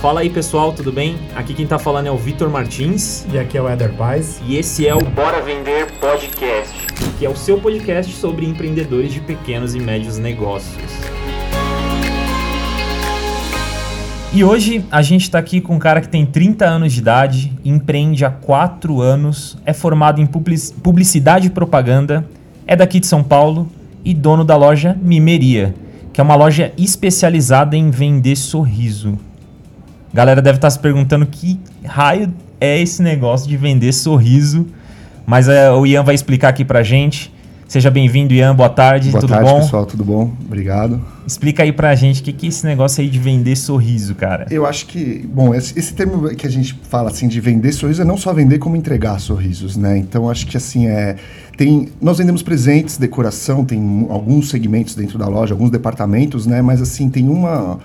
Fala 0.00 0.20
aí 0.20 0.30
pessoal, 0.30 0.72
tudo 0.72 0.92
bem? 0.92 1.16
Aqui 1.34 1.52
quem 1.52 1.66
tá 1.66 1.76
falando 1.76 2.06
é 2.06 2.10
o 2.10 2.16
Vitor 2.16 2.48
Martins. 2.48 3.26
E 3.32 3.36
aqui 3.36 3.58
é 3.58 3.62
o 3.62 3.68
Eder 3.68 3.92
Paz. 3.94 4.40
E 4.46 4.56
esse 4.56 4.86
é 4.86 4.94
o 4.94 5.00
Bora 5.00 5.42
Vender 5.42 5.90
Podcast, 5.98 6.72
que 7.18 7.26
é 7.26 7.28
o 7.28 7.34
seu 7.34 7.58
podcast 7.60 8.14
sobre 8.14 8.46
empreendedores 8.46 9.12
de 9.12 9.20
pequenos 9.20 9.74
e 9.74 9.80
médios 9.80 10.16
negócios. 10.16 10.92
E 14.32 14.44
hoje 14.44 14.84
a 14.88 15.02
gente 15.02 15.22
está 15.22 15.40
aqui 15.40 15.60
com 15.60 15.74
um 15.74 15.78
cara 15.80 16.00
que 16.00 16.08
tem 16.08 16.24
30 16.24 16.64
anos 16.64 16.92
de 16.92 17.00
idade, 17.00 17.52
empreende 17.64 18.24
há 18.24 18.30
4 18.30 19.00
anos, 19.00 19.58
é 19.66 19.72
formado 19.72 20.20
em 20.20 20.26
publicidade 20.26 21.48
e 21.48 21.50
propaganda, 21.50 22.24
é 22.68 22.76
daqui 22.76 23.00
de 23.00 23.06
São 23.08 23.24
Paulo 23.24 23.68
e 24.04 24.14
dono 24.14 24.44
da 24.44 24.54
loja 24.54 24.96
Mimeria, 25.02 25.74
que 26.12 26.20
é 26.20 26.24
uma 26.24 26.36
loja 26.36 26.72
especializada 26.78 27.76
em 27.76 27.90
vender 27.90 28.36
sorriso. 28.36 29.18
Galera 30.12 30.40
deve 30.40 30.56
estar 30.56 30.66
tá 30.66 30.70
se 30.70 30.78
perguntando 30.78 31.26
que 31.26 31.60
raio 31.84 32.32
é 32.60 32.80
esse 32.80 33.02
negócio 33.02 33.48
de 33.48 33.56
vender 33.56 33.92
sorriso, 33.92 34.66
mas 35.26 35.48
é, 35.48 35.70
o 35.70 35.86
Ian 35.86 36.02
vai 36.02 36.14
explicar 36.14 36.48
aqui 36.48 36.64
pra 36.64 36.82
gente. 36.82 37.32
Seja 37.68 37.90
bem-vindo, 37.90 38.32
Ian. 38.32 38.56
Boa 38.56 38.70
tarde. 38.70 39.10
Boa 39.10 39.20
tudo 39.20 39.28
tarde, 39.28 39.50
bom? 39.50 39.60
pessoal. 39.60 39.84
Tudo 39.84 40.02
bom? 40.02 40.32
Obrigado. 40.42 41.02
Explica 41.26 41.62
aí 41.62 41.70
pra 41.70 41.94
gente 41.94 42.22
o 42.22 42.24
que, 42.24 42.32
que 42.32 42.46
é 42.46 42.48
esse 42.48 42.64
negócio 42.64 43.02
aí 43.02 43.10
de 43.10 43.18
vender 43.18 43.54
sorriso, 43.56 44.14
cara. 44.14 44.46
Eu 44.50 44.64
acho 44.64 44.86
que, 44.86 45.28
bom, 45.30 45.54
esse, 45.54 45.78
esse, 45.78 45.92
termo 45.92 46.34
que 46.34 46.46
a 46.46 46.50
gente 46.50 46.80
fala 46.88 47.10
assim 47.10 47.28
de 47.28 47.38
vender 47.42 47.72
sorriso 47.72 48.00
é 48.00 48.06
não 48.06 48.16
só 48.16 48.32
vender 48.32 48.58
como 48.58 48.74
entregar 48.74 49.20
sorrisos, 49.20 49.76
né? 49.76 49.98
Então 49.98 50.30
acho 50.30 50.46
que 50.46 50.56
assim 50.56 50.86
é 50.86 51.16
tem 51.58 51.90
nós 52.00 52.16
vendemos 52.16 52.42
presentes, 52.42 52.96
decoração, 52.96 53.66
tem 53.66 54.06
alguns 54.08 54.48
segmentos 54.48 54.94
dentro 54.94 55.18
da 55.18 55.28
loja, 55.28 55.52
alguns 55.52 55.70
departamentos, 55.70 56.46
né? 56.46 56.62
Mas 56.62 56.80
assim 56.80 57.10
tem 57.10 57.28
uma 57.28 57.78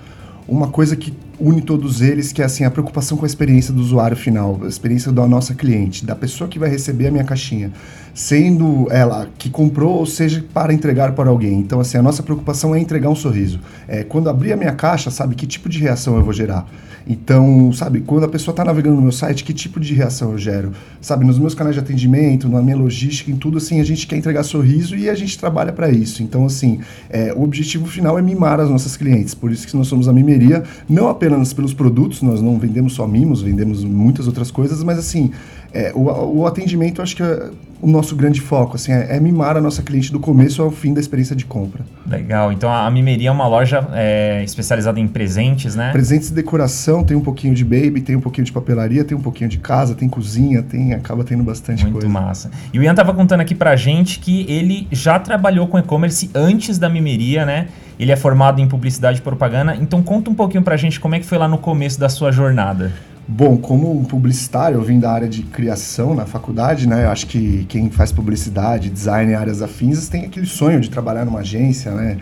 uma 0.47 0.69
coisa 0.69 0.95
que 0.95 1.11
une 1.39 1.61
todos 1.61 2.01
eles, 2.01 2.31
que 2.31 2.41
é 2.41 2.45
assim 2.45 2.63
a 2.63 2.71
preocupação 2.71 3.17
com 3.17 3.25
a 3.25 3.27
experiência 3.27 3.73
do 3.73 3.81
usuário 3.81 4.15
final, 4.15 4.59
a 4.63 4.67
experiência 4.67 5.11
da 5.11 5.27
nossa 5.27 5.53
cliente, 5.53 6.05
da 6.05 6.15
pessoa 6.15 6.49
que 6.49 6.59
vai 6.59 6.69
receber 6.69 7.07
a 7.07 7.11
minha 7.11 7.23
caixinha, 7.23 7.71
sendo 8.13 8.87
ela 8.91 9.27
que 9.37 9.49
comprou 9.49 9.97
ou 9.97 10.05
seja 10.05 10.43
para 10.53 10.73
entregar 10.73 11.13
para 11.13 11.29
alguém. 11.29 11.59
Então 11.59 11.79
assim, 11.79 11.97
a 11.97 12.01
nossa 12.01 12.21
preocupação 12.23 12.75
é 12.75 12.79
entregar 12.79 13.09
um 13.09 13.15
sorriso. 13.15 13.59
É, 13.87 14.03
quando 14.03 14.29
abrir 14.29 14.53
a 14.53 14.57
minha 14.57 14.73
caixa, 14.73 15.09
sabe 15.09 15.35
que 15.35 15.47
tipo 15.47 15.69
de 15.69 15.79
reação 15.79 16.15
eu 16.15 16.23
vou 16.23 16.33
gerar? 16.33 16.67
Então, 17.07 17.71
sabe, 17.73 17.99
quando 18.01 18.23
a 18.23 18.29
pessoa 18.29 18.53
está 18.53 18.63
navegando 18.63 18.95
no 18.95 19.01
meu 19.01 19.11
site, 19.11 19.43
que 19.43 19.53
tipo 19.53 19.79
de 19.79 19.93
reação 19.93 20.31
eu 20.31 20.37
gero? 20.37 20.71
Sabe, 21.01 21.25
nos 21.25 21.37
meus 21.37 21.53
canais 21.53 21.75
de 21.75 21.81
atendimento, 21.81 22.47
na 22.47 22.61
minha 22.61 22.77
logística, 22.77 23.29
em 23.29 23.35
tudo, 23.35 23.57
assim, 23.57 23.81
a 23.81 23.83
gente 23.83 24.07
quer 24.07 24.15
entregar 24.15 24.43
sorriso 24.43 24.95
e 24.95 25.09
a 25.09 25.15
gente 25.15 25.37
trabalha 25.37 25.73
para 25.73 25.89
isso. 25.89 26.23
Então, 26.23 26.45
assim, 26.45 26.79
é, 27.09 27.33
o 27.33 27.43
objetivo 27.43 27.85
final 27.85 28.17
é 28.17 28.21
mimar 28.21 28.59
as 28.59 28.69
nossas 28.69 28.95
clientes. 28.95 29.33
Por 29.33 29.51
isso 29.51 29.67
que 29.67 29.75
nós 29.75 29.87
somos 29.87 30.07
a 30.07 30.13
mimeria, 30.13 30.63
não 30.87 31.09
apenas 31.09 31.51
pelos 31.51 31.73
produtos, 31.73 32.21
nós 32.21 32.41
não 32.41 32.57
vendemos 32.57 32.93
só 32.93 33.05
mimos, 33.05 33.41
vendemos 33.41 33.83
muitas 33.83 34.25
outras 34.25 34.49
coisas, 34.49 34.81
mas, 34.81 34.97
assim, 34.97 35.31
é, 35.73 35.91
o, 35.95 36.39
o, 36.39 36.47
atendimento, 36.47 37.01
acho 37.01 37.15
que 37.15 37.23
é 37.23 37.49
o 37.81 37.87
nosso 37.87 38.15
grande 38.15 38.39
foco, 38.39 38.75
assim, 38.75 38.93
é, 38.93 39.17
é, 39.17 39.19
mimar 39.19 39.57
a 39.57 39.61
nossa 39.61 39.81
cliente 39.81 40.11
do 40.11 40.19
começo 40.19 40.61
ao 40.61 40.69
fim 40.69 40.93
da 40.93 41.01
experiência 41.01 41.35
de 41.35 41.45
compra. 41.45 41.83
Legal. 42.07 42.51
Então 42.51 42.71
a 42.71 42.89
Mimeria 42.91 43.29
é 43.29 43.31
uma 43.31 43.47
loja 43.47 43.85
é, 43.91 44.43
especializada 44.43 44.99
em 44.99 45.07
presentes, 45.07 45.75
né? 45.75 45.91
Presentes 45.91 46.29
e 46.29 46.33
decoração, 46.33 47.03
tem 47.03 47.17
um 47.17 47.21
pouquinho 47.21 47.55
de 47.55 47.63
baby, 47.65 48.01
tem 48.01 48.15
um 48.15 48.21
pouquinho 48.21 48.45
de 48.45 48.51
papelaria, 48.51 49.03
tem 49.03 49.17
um 49.17 49.21
pouquinho 49.21 49.49
de 49.49 49.57
casa, 49.57 49.95
tem 49.95 50.07
cozinha, 50.07 50.61
tem 50.61 50.93
acaba 50.93 51.23
tendo 51.23 51.43
bastante 51.43 51.81
Muito 51.81 51.93
coisa. 51.93 52.07
Muito 52.07 52.23
massa. 52.23 52.51
E 52.71 52.79
o 52.79 52.83
Ian 52.83 52.93
tava 52.93 53.13
contando 53.13 53.41
aqui 53.41 53.55
pra 53.55 53.75
gente 53.75 54.19
que 54.19 54.45
ele 54.49 54.87
já 54.91 55.19
trabalhou 55.19 55.67
com 55.67 55.77
e-commerce 55.79 56.29
antes 56.35 56.77
da 56.77 56.87
Mimeria, 56.87 57.45
né? 57.45 57.67
Ele 57.99 58.11
é 58.11 58.15
formado 58.15 58.61
em 58.61 58.67
publicidade 58.67 59.19
e 59.19 59.21
propaganda. 59.21 59.75
Então 59.75 60.01
conta 60.03 60.29
um 60.29 60.35
pouquinho 60.35 60.63
pra 60.63 60.77
gente 60.77 60.99
como 60.99 61.15
é 61.15 61.19
que 61.19 61.25
foi 61.25 61.37
lá 61.37 61.47
no 61.47 61.57
começo 61.57 61.99
da 61.99 62.09
sua 62.09 62.31
jornada. 62.31 62.91
Bom, 63.25 63.55
como 63.55 64.03
publicitário, 64.05 64.77
eu 64.77 64.81
vim 64.81 64.99
da 64.99 65.09
área 65.09 65.29
de 65.29 65.43
criação 65.43 66.13
na 66.13 66.25
faculdade, 66.25 66.87
né? 66.87 67.05
Eu 67.05 67.09
acho 67.09 67.25
que 67.27 67.65
quem 67.69 67.89
faz 67.89 68.11
publicidade, 68.11 68.89
design 68.89 69.31
e 69.31 69.35
áreas 69.35 69.61
afins 69.61 70.09
tem 70.09 70.25
aquele 70.25 70.45
sonho 70.45 70.81
de 70.81 70.89
trabalhar 70.89 71.23
numa 71.23 71.39
agência, 71.39 71.91
né? 71.91 72.17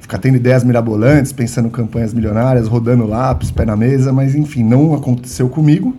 Ficar 0.00 0.18
tendo 0.18 0.36
ideias 0.36 0.62
mirabolantes, 0.62 1.32
pensando 1.32 1.68
campanhas 1.70 2.14
milionárias, 2.14 2.68
rodando 2.68 3.04
lápis, 3.04 3.50
pé 3.50 3.64
na 3.64 3.74
mesa, 3.74 4.12
mas 4.12 4.36
enfim, 4.36 4.62
não 4.62 4.94
aconteceu 4.94 5.48
comigo. 5.48 5.96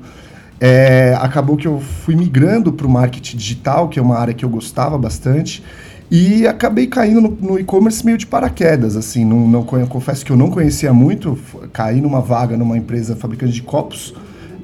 É, 0.59 1.17
acabou 1.19 1.57
que 1.57 1.67
eu 1.67 1.81
fui 1.81 2.15
migrando 2.15 2.71
para 2.71 2.87
o 2.87 2.89
marketing 2.89 3.35
digital, 3.35 3.89
que 3.89 3.99
é 3.99 4.01
uma 4.01 4.17
área 4.17 4.33
que 4.33 4.45
eu 4.45 4.49
gostava 4.49 4.97
bastante, 4.97 5.61
e 6.09 6.47
acabei 6.47 6.87
caindo 6.87 7.19
no, 7.19 7.37
no 7.41 7.59
e-commerce 7.59 8.05
meio 8.05 8.17
de 8.17 8.25
paraquedas, 8.25 8.95
assim, 8.95 9.25
não, 9.25 9.47
não, 9.47 9.63
confesso 9.63 10.23
que 10.23 10.31
eu 10.31 10.37
não 10.37 10.49
conhecia 10.49 10.93
muito, 10.93 11.37
caí 11.73 11.99
numa 11.99 12.21
vaga 12.21 12.55
numa 12.55 12.77
empresa 12.77 13.17
fabricante 13.17 13.51
de 13.51 13.63
copos, 13.63 14.13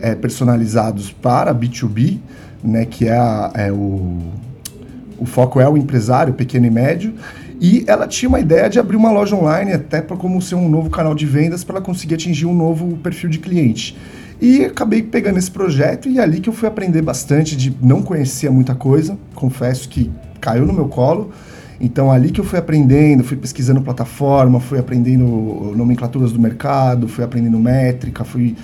é, 0.01 0.15
personalizados 0.15 1.11
para 1.11 1.53
B2B, 1.53 2.19
né, 2.63 2.85
que 2.85 3.07
é, 3.07 3.17
a, 3.17 3.51
é 3.55 3.71
o, 3.71 4.17
o 5.17 5.25
foco 5.25 5.59
é 5.59 5.69
o 5.69 5.77
empresário 5.77 6.33
pequeno 6.33 6.65
e 6.65 6.71
médio, 6.71 7.13
e 7.59 7.83
ela 7.85 8.07
tinha 8.07 8.27
uma 8.27 8.39
ideia 8.39 8.67
de 8.67 8.79
abrir 8.79 8.97
uma 8.97 9.11
loja 9.11 9.35
online 9.35 9.71
até 9.71 10.01
para 10.01 10.17
como 10.17 10.41
ser 10.41 10.55
um 10.55 10.67
novo 10.67 10.89
canal 10.89 11.13
de 11.13 11.27
vendas 11.27 11.63
para 11.63 11.75
ela 11.75 11.85
conseguir 11.85 12.15
atingir 12.15 12.47
um 12.47 12.55
novo 12.55 12.97
perfil 12.97 13.29
de 13.29 13.37
cliente. 13.37 13.95
E 14.41 14.65
acabei 14.65 15.03
pegando 15.03 15.37
esse 15.37 15.51
projeto 15.51 16.09
e 16.09 16.17
é 16.17 16.23
ali 16.23 16.39
que 16.39 16.49
eu 16.49 16.53
fui 16.53 16.67
aprender 16.67 17.03
bastante 17.03 17.55
de 17.55 17.71
não 17.79 18.01
conhecia 18.01 18.49
muita 18.49 18.73
coisa, 18.73 19.15
confesso 19.35 19.87
que 19.87 20.09
caiu 20.39 20.65
no 20.65 20.73
meu 20.73 20.87
colo. 20.87 21.31
Então 21.79 22.11
ali 22.11 22.31
que 22.31 22.41
eu 22.41 22.43
fui 22.43 22.57
aprendendo, 22.57 23.23
fui 23.23 23.37
pesquisando 23.37 23.81
plataforma, 23.81 24.59
fui 24.59 24.79
aprendendo 24.79 25.73
nomenclaturas 25.75 26.31
do 26.31 26.39
mercado, 26.39 27.07
fui 27.07 27.23
aprendendo 27.23 27.59
métrica, 27.59 28.23
fui 28.23 28.55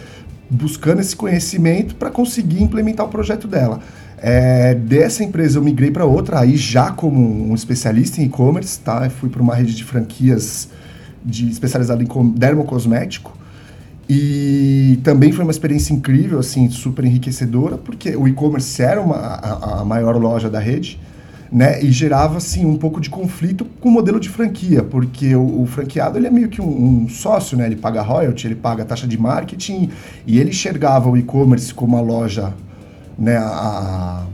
buscando 0.50 1.02
esse 1.02 1.16
conhecimento 1.16 1.96
para 1.96 2.10
conseguir 2.10 2.62
implementar 2.64 3.06
o 3.06 3.10
projeto 3.10 3.48
dela. 3.48 3.80
É, 4.20 4.74
dessa 4.74 5.24
empresa 5.24 5.60
eu 5.60 5.64
migrei 5.64 5.92
para 5.92 6.06
outra, 6.06 6.40
aí 6.40 6.58
já 6.58 6.92
como 6.92 7.52
um 7.52 7.54
especialista 7.54 8.22
em 8.22 8.26
e-commerce, 8.26 8.80
tá? 8.80 9.06
Eu 9.06 9.12
fui 9.12 9.30
para 9.30 9.42
uma 9.42 9.54
rede 9.54 9.76
de 9.76 9.84
franquias 9.84 10.70
de, 11.24 11.50
especializada 11.50 12.04
em 12.04 12.30
dermocosmético. 12.32 13.38
E 14.10 15.00
também 15.04 15.34
foi 15.34 15.44
uma 15.44 15.52
experiência 15.52 15.94
incrível, 15.94 16.40
assim, 16.40 16.70
super 16.70 17.04
enriquecedora, 17.04 17.78
porque 17.78 18.16
o 18.16 18.28
e-commerce 18.28 18.82
era 18.82 19.02
uma, 19.02 19.18
a, 19.18 19.82
a 19.82 19.86
maior 19.86 20.16
loja 20.16 20.50
da 20.50 20.60
rede 20.60 20.98
né? 21.52 21.82
E 21.82 21.92
gerava 21.92 22.38
assim 22.38 22.66
um 22.66 22.78
pouco 22.78 23.00
de 23.00 23.10
conflito 23.10 23.66
com 23.80 23.90
o 23.90 23.92
modelo 23.92 24.20
de 24.20 24.30
franquia, 24.30 24.84
porque 24.84 25.36
o, 25.36 25.62
o 25.62 25.66
franqueado 25.66 26.18
ele 26.18 26.28
é 26.28 26.32
meio 26.32 26.50
que 26.50 26.62
um, 26.62 27.04
um, 27.04 27.10
sócio, 27.10 27.58
né? 27.58 27.66
Ele 27.66 27.76
paga 27.76 28.02
royalty, 28.02 28.48
ele 28.48 28.56
paga 28.56 28.84
taxa 28.86 29.08
de 29.08 29.18
marketing 29.18 29.90
e 30.26 30.40
ele 30.40 30.50
enxergava 30.50 31.10
o 31.10 31.18
e-commerce 31.18 31.74
como 31.74 31.96
uma 31.96 32.02
loja, 32.02 32.54
né? 33.18 33.38
A, 33.38 34.26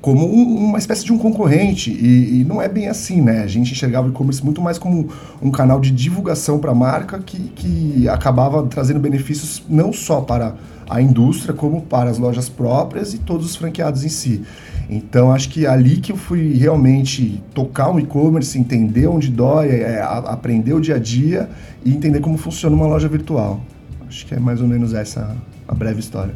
como 0.00 0.26
um, 0.26 0.66
uma 0.66 0.78
espécie 0.78 1.04
de 1.04 1.12
um 1.12 1.18
concorrente 1.18 1.92
e, 1.92 2.40
e, 2.40 2.44
não 2.44 2.60
é 2.60 2.68
bem 2.68 2.88
assim, 2.88 3.22
né? 3.22 3.42
A 3.42 3.46
gente 3.46 3.70
enxergava 3.70 4.08
o 4.08 4.10
e-commerce 4.10 4.44
muito 4.44 4.60
mais 4.60 4.76
como 4.76 5.08
um 5.40 5.50
canal 5.50 5.78
de 5.78 5.92
divulgação 5.92 6.58
para 6.58 6.72
a 6.72 6.74
marca 6.74 7.20
que, 7.20 7.38
que 7.38 8.08
acabava 8.08 8.64
trazendo 8.64 8.98
benefícios 8.98 9.62
não 9.68 9.92
só 9.92 10.20
para 10.20 10.56
a 10.90 11.00
indústria 11.00 11.54
como 11.54 11.80
para 11.82 12.10
as 12.10 12.18
lojas 12.18 12.48
próprias 12.48 13.14
e 13.14 13.18
todos 13.18 13.46
os 13.46 13.56
franqueados 13.56 14.04
em 14.04 14.08
si. 14.08 14.42
Então 14.88 15.32
acho 15.32 15.48
que 15.48 15.66
é 15.66 15.68
ali 15.68 15.96
que 15.96 16.12
eu 16.12 16.16
fui 16.16 16.54
realmente 16.54 17.42
tocar 17.54 17.90
um 17.90 17.98
e-commerce, 17.98 18.58
entender 18.58 19.06
onde 19.06 19.30
dói, 19.30 19.68
é, 19.68 20.00
a, 20.00 20.18
aprender 20.18 20.74
o 20.74 20.80
dia 20.80 20.96
a 20.96 20.98
dia 20.98 21.48
e 21.84 21.92
entender 21.92 22.20
como 22.20 22.36
funciona 22.36 22.74
uma 22.74 22.86
loja 22.86 23.08
virtual. 23.08 23.60
Acho 24.06 24.26
que 24.26 24.34
é 24.34 24.38
mais 24.38 24.60
ou 24.60 24.68
menos 24.68 24.92
essa 24.92 25.36
a 25.66 25.74
breve 25.74 26.00
história. 26.00 26.34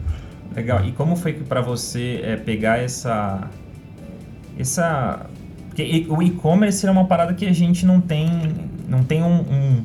Legal. 0.54 0.84
E 0.86 0.92
como 0.92 1.16
foi 1.16 1.34
para 1.34 1.60
você 1.60 2.20
é, 2.22 2.36
pegar 2.36 2.78
essa 2.78 3.50
essa 4.58 5.26
porque 5.68 6.06
o 6.08 6.22
e-commerce 6.22 6.86
é 6.86 6.90
uma 6.90 7.04
parada 7.04 7.34
que 7.34 7.44
a 7.44 7.52
gente 7.52 7.84
não 7.84 8.00
tem 8.00 8.30
não 8.88 9.04
tem 9.04 9.22
um, 9.22 9.84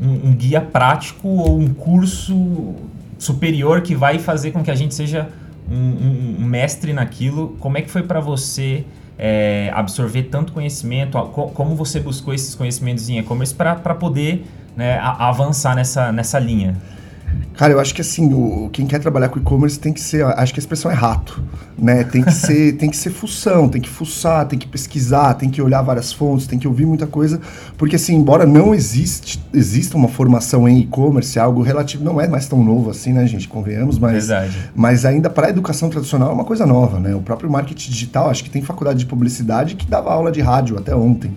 um, 0.00 0.28
um 0.28 0.32
guia 0.34 0.60
prático 0.60 1.26
ou 1.26 1.58
um 1.58 1.72
curso 1.72 2.74
superior 3.18 3.80
que 3.80 3.94
vai 3.94 4.18
fazer 4.18 4.50
com 4.50 4.62
que 4.62 4.70
a 4.70 4.74
gente 4.74 4.94
seja 4.94 5.28
um, 5.70 6.36
um 6.40 6.44
mestre 6.44 6.92
naquilo. 6.92 7.56
Como 7.60 7.78
é 7.78 7.82
que 7.82 7.90
foi 7.90 8.02
para 8.02 8.20
você 8.20 8.84
é, 9.18 9.70
absorver 9.74 10.24
tanto 10.24 10.52
conhecimento? 10.52 11.18
Como 11.54 11.74
você 11.74 12.00
buscou 12.00 12.34
esses 12.34 12.54
conhecimentos 12.54 13.08
em 13.08 13.18
e-commerce 13.18 13.54
para 13.54 13.94
poder 13.94 14.44
né, 14.76 14.98
avançar 15.00 15.76
nessa, 15.76 16.10
nessa 16.10 16.38
linha? 16.38 16.76
Cara, 17.54 17.74
eu 17.74 17.80
acho 17.80 17.94
que 17.94 18.00
assim, 18.00 18.32
o, 18.32 18.70
quem 18.72 18.86
quer 18.86 19.00
trabalhar 19.00 19.28
com 19.28 19.38
e-commerce 19.38 19.78
tem 19.78 19.92
que 19.92 20.00
ser, 20.00 20.24
acho 20.24 20.52
que 20.52 20.58
a 20.58 20.62
expressão 20.62 20.90
é 20.90 20.94
rato, 20.94 21.42
né? 21.76 22.04
Tem 22.04 22.22
que 22.22 22.32
ser, 22.32 22.72
tem 22.78 22.88
que 22.88 22.96
ser 22.96 23.10
fução, 23.10 23.68
tem 23.68 23.82
que 23.82 23.88
fuçar, 23.88 24.46
tem 24.46 24.58
que 24.58 24.66
pesquisar, 24.66 25.34
tem 25.34 25.50
que 25.50 25.60
olhar 25.60 25.82
várias 25.82 26.10
fontes, 26.10 26.46
tem 26.46 26.58
que 26.58 26.66
ouvir 26.66 26.86
muita 26.86 27.06
coisa, 27.06 27.38
porque 27.76 27.96
assim, 27.96 28.14
embora 28.14 28.46
não 28.46 28.74
existe, 28.74 29.42
exista 29.52 29.96
uma 29.96 30.08
formação 30.08 30.66
em 30.66 30.78
e-commerce, 30.78 31.38
algo 31.38 31.60
relativo, 31.60 32.02
não 32.02 32.18
é 32.18 32.26
mais 32.26 32.48
tão 32.48 32.64
novo 32.64 32.88
assim, 32.88 33.12
né, 33.12 33.26
gente, 33.26 33.46
convenhamos, 33.46 33.98
mas 33.98 34.28
Verdade. 34.28 34.70
mas 34.74 35.04
ainda 35.04 35.28
para 35.28 35.48
a 35.48 35.50
educação 35.50 35.90
tradicional 35.90 36.30
é 36.30 36.32
uma 36.32 36.44
coisa 36.44 36.64
nova, 36.64 36.98
né? 36.98 37.14
O 37.14 37.20
próprio 37.20 37.50
marketing 37.50 37.90
digital, 37.90 38.30
acho 38.30 38.42
que 38.42 38.48
tem 38.48 38.62
faculdade 38.62 39.00
de 39.00 39.06
publicidade 39.06 39.74
que 39.74 39.86
dava 39.86 40.10
aula 40.10 40.32
de 40.32 40.40
rádio 40.40 40.78
até 40.78 40.94
ontem 40.94 41.30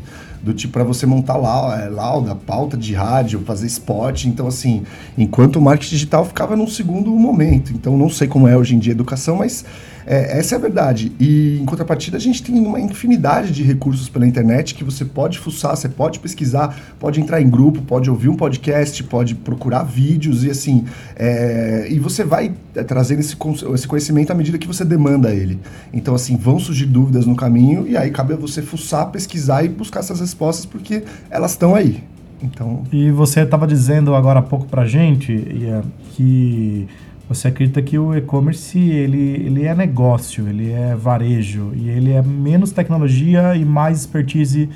do 0.43 0.53
tipo 0.53 0.73
para 0.73 0.83
você 0.83 1.05
montar 1.05 1.35
é, 1.35 1.87
lauda, 1.87 2.35
pauta 2.35 2.75
de 2.75 2.93
rádio, 2.93 3.41
fazer 3.45 3.65
spot. 3.67 4.25
Então, 4.25 4.45
assim, 4.45 4.83
enquanto 5.17 5.55
o 5.55 5.61
marketing 5.61 5.91
digital 5.91 6.25
ficava 6.25 6.57
num 6.57 6.67
segundo 6.67 7.09
momento. 7.11 7.71
Então, 7.71 7.97
não 7.97 8.09
sei 8.09 8.27
como 8.27 8.47
é 8.47 8.57
hoje 8.57 8.75
em 8.75 8.79
dia 8.79 8.91
a 8.91 8.95
educação, 8.95 9.37
mas 9.37 9.63
é, 10.05 10.39
essa 10.39 10.55
é 10.55 10.57
a 10.57 10.61
verdade. 10.61 11.11
E 11.19 11.59
em 11.61 11.65
contrapartida, 11.65 12.17
a 12.17 12.19
gente 12.19 12.43
tem 12.43 12.59
uma 12.59 12.79
infinidade 12.79 13.51
de 13.51 13.63
recursos 13.63 14.09
pela 14.09 14.27
internet 14.27 14.75
que 14.75 14.83
você 14.83 15.05
pode 15.05 15.39
fuçar, 15.39 15.75
você 15.75 15.89
pode 15.89 16.19
pesquisar, 16.19 16.77
pode 16.99 17.19
entrar 17.21 17.41
em 17.41 17.49
grupo, 17.49 17.81
pode 17.81 18.09
ouvir 18.09 18.29
um 18.29 18.35
podcast, 18.35 19.03
pode 19.03 19.35
procurar 19.35 19.83
vídeos 19.83 20.43
e 20.43 20.49
assim. 20.49 20.85
É, 21.15 21.87
e 21.89 21.99
você 21.99 22.23
vai 22.23 22.53
é, 22.75 22.83
trazendo 22.83 23.19
esse, 23.19 23.35
esse 23.73 23.87
conhecimento 23.87 24.31
à 24.31 24.35
medida 24.35 24.57
que 24.57 24.67
você 24.67 24.83
demanda 24.83 25.33
ele. 25.33 25.59
Então, 25.91 26.15
assim, 26.15 26.35
vão 26.35 26.59
surgir 26.59 26.85
dúvidas 26.85 27.25
no 27.25 27.35
caminho 27.35 27.87
e 27.87 27.95
aí 27.95 28.11
cabe 28.11 28.33
a 28.33 28.37
você 28.37 28.61
fuçar, 28.61 29.09
pesquisar 29.11 29.63
e 29.63 29.69
buscar 29.69 29.99
essas 29.99 30.19
respostas 30.19 30.65
porque 30.65 31.03
elas 31.29 31.51
estão 31.51 31.75
aí. 31.75 32.03
Então... 32.41 32.83
E 32.91 33.09
você 33.09 33.41
estava 33.41 33.65
dizendo 33.65 34.13
agora 34.13 34.39
há 34.39 34.43
pouco 34.43 34.65
para 34.65 34.85
gente 34.85 35.31
Ian, 35.31 35.83
que 36.11 36.87
você 37.27 37.47
acredita 37.47 37.81
que 37.81 37.97
o 37.97 38.15
e-commerce 38.15 38.77
ele, 38.77 39.45
ele 39.45 39.63
é 39.65 39.73
negócio, 39.73 40.47
ele 40.47 40.71
é 40.71 40.95
varejo 40.95 41.71
e 41.75 41.89
ele 41.89 42.11
é 42.11 42.21
menos 42.21 42.71
tecnologia 42.71 43.55
e 43.55 43.63
mais 43.63 43.99
expertise 43.99 44.69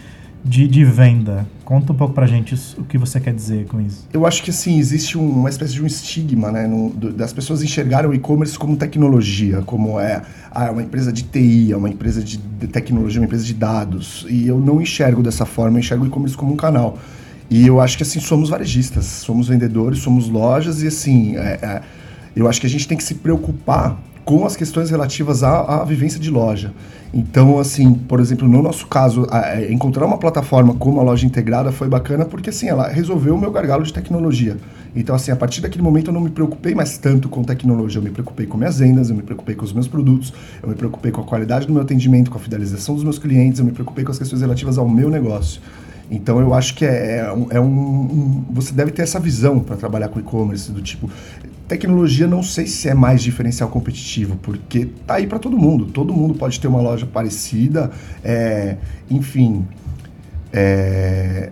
de, 0.44 0.68
de 0.68 0.86
venda. 0.86 1.46
Conta 1.66 1.92
um 1.92 1.96
pouco 1.96 2.14
pra 2.14 2.26
gente 2.26 2.56
isso, 2.56 2.80
o 2.80 2.86
que 2.86 2.98
você 2.98 3.20
quer 3.20 3.34
dizer 3.34 3.66
com 3.66 3.82
isso. 3.82 4.08
Eu 4.14 4.26
acho 4.26 4.42
que 4.42 4.50
assim, 4.50 4.80
existe 4.80 5.18
um, 5.18 5.30
uma 5.30 5.50
espécie 5.50 5.74
de 5.74 5.84
um 5.84 5.86
estigma, 5.86 6.52
né? 6.52 6.66
No, 6.66 6.90
do, 6.90 7.12
das 7.12 7.34
pessoas 7.34 7.62
enxergarem 7.62 8.10
o 8.10 8.14
e-commerce 8.14 8.58
como 8.58 8.78
tecnologia, 8.78 9.62
como 9.64 10.00
é, 10.00 10.22
ah, 10.50 10.68
é 10.68 10.72
uma 10.72 10.82
empresa 10.82 11.12
de 11.12 11.24
TI, 11.24 11.74
é 11.74 11.78
uma 11.78 11.90
empresa 11.90 12.24
de, 12.24 12.38
de 12.38 12.68
tecnologia, 12.68 13.20
uma 13.20 13.26
empresa 13.26 13.44
de 13.44 13.54
dados. 13.54 14.26
E 14.30 14.48
eu 14.48 14.60
não 14.60 14.82
enxergo 14.82 15.22
dessa 15.22 15.46
forma, 15.46 15.78
eu 15.78 15.82
enxergo 15.82 16.06
o 16.06 16.08
e-commerce 16.08 16.38
como 16.38 16.54
um 16.54 16.58
canal. 16.58 16.98
E 17.50 17.68
eu 17.68 17.82
acho 17.82 17.98
que 17.98 18.04
assim, 18.04 18.20
somos 18.20 18.50
varejistas, 18.50 19.06
somos 19.06 19.50
vendedores, 19.50 20.00
somos 20.00 20.30
lojas 20.30 20.82
e 20.82 20.88
assim. 20.88 21.36
É, 21.36 21.60
é, 21.62 21.82
eu 22.40 22.48
acho 22.48 22.62
que 22.62 22.68
a 22.68 22.70
gente 22.70 22.88
tem 22.88 22.98
que 22.98 23.04
se 23.04 23.16
preocupar 23.16 23.98
com 24.28 24.46
as 24.46 24.58
questões 24.58 24.90
relativas 24.90 25.42
à, 25.42 25.82
à, 25.82 25.86
vivência 25.86 26.20
de 26.20 26.30
loja. 26.30 26.74
Então, 27.14 27.58
assim, 27.60 27.94
por 27.94 28.20
exemplo, 28.20 28.46
no 28.46 28.62
nosso 28.62 28.86
caso, 28.86 29.26
a, 29.30 29.40
a, 29.40 29.72
encontrar 29.72 30.06
uma 30.06 30.18
plataforma 30.18 30.76
como 30.76 31.00
a 31.00 31.04
loja 31.04 31.26
integrada 31.26 31.72
foi 31.72 31.88
bacana 31.88 32.26
porque, 32.26 32.50
assim, 32.50 32.68
ela 32.68 32.90
resolveu 32.90 33.36
o 33.36 33.38
meu 33.40 33.50
gargalo 33.50 33.84
de 33.84 33.94
tecnologia. 33.94 34.58
Então, 34.94 35.16
assim, 35.16 35.32
a 35.32 35.36
partir 35.38 35.62
daquele 35.62 35.82
momento 35.82 36.08
eu 36.08 36.14
não 36.14 36.20
me 36.20 36.30
preocupei 36.30 36.76
mais 36.76 36.98
tanto 36.98 37.30
com 37.30 37.42
tecnologia, 37.42 38.00
eu 38.00 38.04
me 38.04 38.10
preocupei 38.10 38.46
com 38.46 38.58
minhas 38.58 38.80
vendas, 38.80 39.10
eu 39.10 39.16
me 39.16 39.24
preocupei 39.24 39.56
com 39.56 39.64
os 39.64 39.72
meus 39.72 39.88
produtos, 39.88 40.34
eu 40.62 40.68
me 40.68 40.76
preocupei 40.76 41.10
com 41.10 41.22
a 41.22 41.24
qualidade 41.24 41.66
do 41.66 41.72
meu 41.72 41.82
atendimento, 41.82 42.30
com 42.30 42.38
a 42.38 42.42
fidelização 42.42 42.96
dos 42.96 43.06
meus 43.06 43.18
clientes, 43.18 43.60
eu 43.60 43.66
me 43.66 43.72
preocupei 43.72 44.04
com 44.04 44.12
as 44.12 44.18
questões 44.20 44.42
relativas 44.42 44.78
ao 44.78 44.90
meu 44.90 45.10
negócio. 45.10 45.62
Então 46.10 46.40
eu 46.40 46.54
acho 46.54 46.74
que 46.76 46.86
é, 46.86 47.18
é, 47.18 47.34
um, 47.34 47.48
é 47.52 47.60
um, 47.60 48.46
Você 48.52 48.74
deve 48.74 48.92
ter 48.92 49.02
essa 49.02 49.20
visão 49.20 49.60
para 49.60 49.76
trabalhar 49.76 50.10
com 50.10 50.20
e-commerce, 50.20 50.72
do 50.72 50.82
tipo. 50.82 51.10
Tecnologia 51.68 52.28
não 52.28 52.42
sei 52.42 52.66
se 52.66 52.88
é 52.88 52.94
mais 52.94 53.22
diferencial 53.22 53.70
competitivo, 53.70 54.38
porque 54.38 54.86
tá 55.06 55.16
aí 55.16 55.28
para 55.28 55.38
todo 55.38 55.58
mundo. 55.58 55.86
Todo 55.88 56.14
mundo 56.14 56.34
pode 56.34 56.60
ter 56.60 56.68
uma 56.68 56.82
loja 56.82 57.06
parecida. 57.06 57.92
É, 58.24 58.78
enfim. 59.10 59.66
É, 60.54 61.52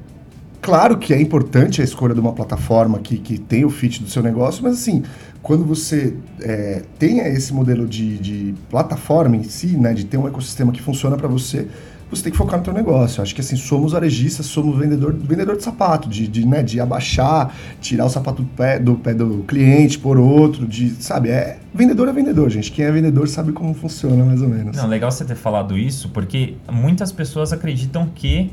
claro 0.61 0.97
que 0.97 1.13
é 1.13 1.21
importante 1.21 1.81
a 1.81 1.83
escolha 1.83 2.13
de 2.13 2.19
uma 2.21 2.31
plataforma 2.31 2.99
que, 2.99 3.17
que 3.17 3.37
tem 3.37 3.65
o 3.65 3.69
fit 3.69 4.01
do 4.01 4.09
seu 4.09 4.23
negócio, 4.23 4.63
mas 4.63 4.75
assim, 4.75 5.03
quando 5.43 5.65
você 5.65 6.15
é, 6.41 6.81
tenha 6.97 7.27
esse 7.27 7.53
modelo 7.53 7.85
de, 7.85 8.17
de 8.17 8.55
plataforma 8.69 9.35
em 9.35 9.43
si, 9.43 9.77
né, 9.77 9.93
de 9.93 10.05
ter 10.05 10.17
um 10.17 10.27
ecossistema 10.27 10.71
que 10.71 10.81
funciona 10.81 11.17
para 11.17 11.27
você, 11.27 11.67
você 12.09 12.23
tem 12.23 12.31
que 12.31 12.37
focar 12.37 12.59
no 12.59 12.63
teu 12.63 12.73
negócio. 12.73 13.21
Acho 13.21 13.33
que 13.33 13.41
assim, 13.41 13.55
somos 13.55 13.93
varejistas, 13.93 14.45
somos 14.45 14.77
vendedor, 14.77 15.13
vendedor 15.13 15.57
de 15.57 15.63
sapato, 15.63 16.07
de, 16.07 16.27
de, 16.27 16.45
né, 16.45 16.61
de 16.61 16.79
abaixar, 16.79 17.53
tirar 17.81 18.05
o 18.05 18.09
sapato 18.09 18.41
do 18.41 18.47
pé, 18.49 18.79
do 18.79 18.95
pé 18.95 19.13
do 19.13 19.43
cliente 19.47 19.97
por 19.97 20.17
outro, 20.17 20.67
de, 20.67 20.91
sabe, 21.03 21.29
é 21.29 21.57
vendedor 21.73 22.07
é 22.07 22.13
vendedor, 22.13 22.49
gente. 22.49 22.71
Quem 22.71 22.85
é 22.85 22.91
vendedor 22.91 23.27
sabe 23.27 23.51
como 23.51 23.73
funciona 23.73 24.23
mais 24.23 24.41
ou 24.41 24.49
menos. 24.49 24.77
Não, 24.77 24.87
legal 24.87 25.11
você 25.11 25.25
ter 25.25 25.35
falado 25.35 25.77
isso, 25.77 26.09
porque 26.09 26.55
muitas 26.71 27.11
pessoas 27.11 27.51
acreditam 27.51 28.07
que 28.13 28.51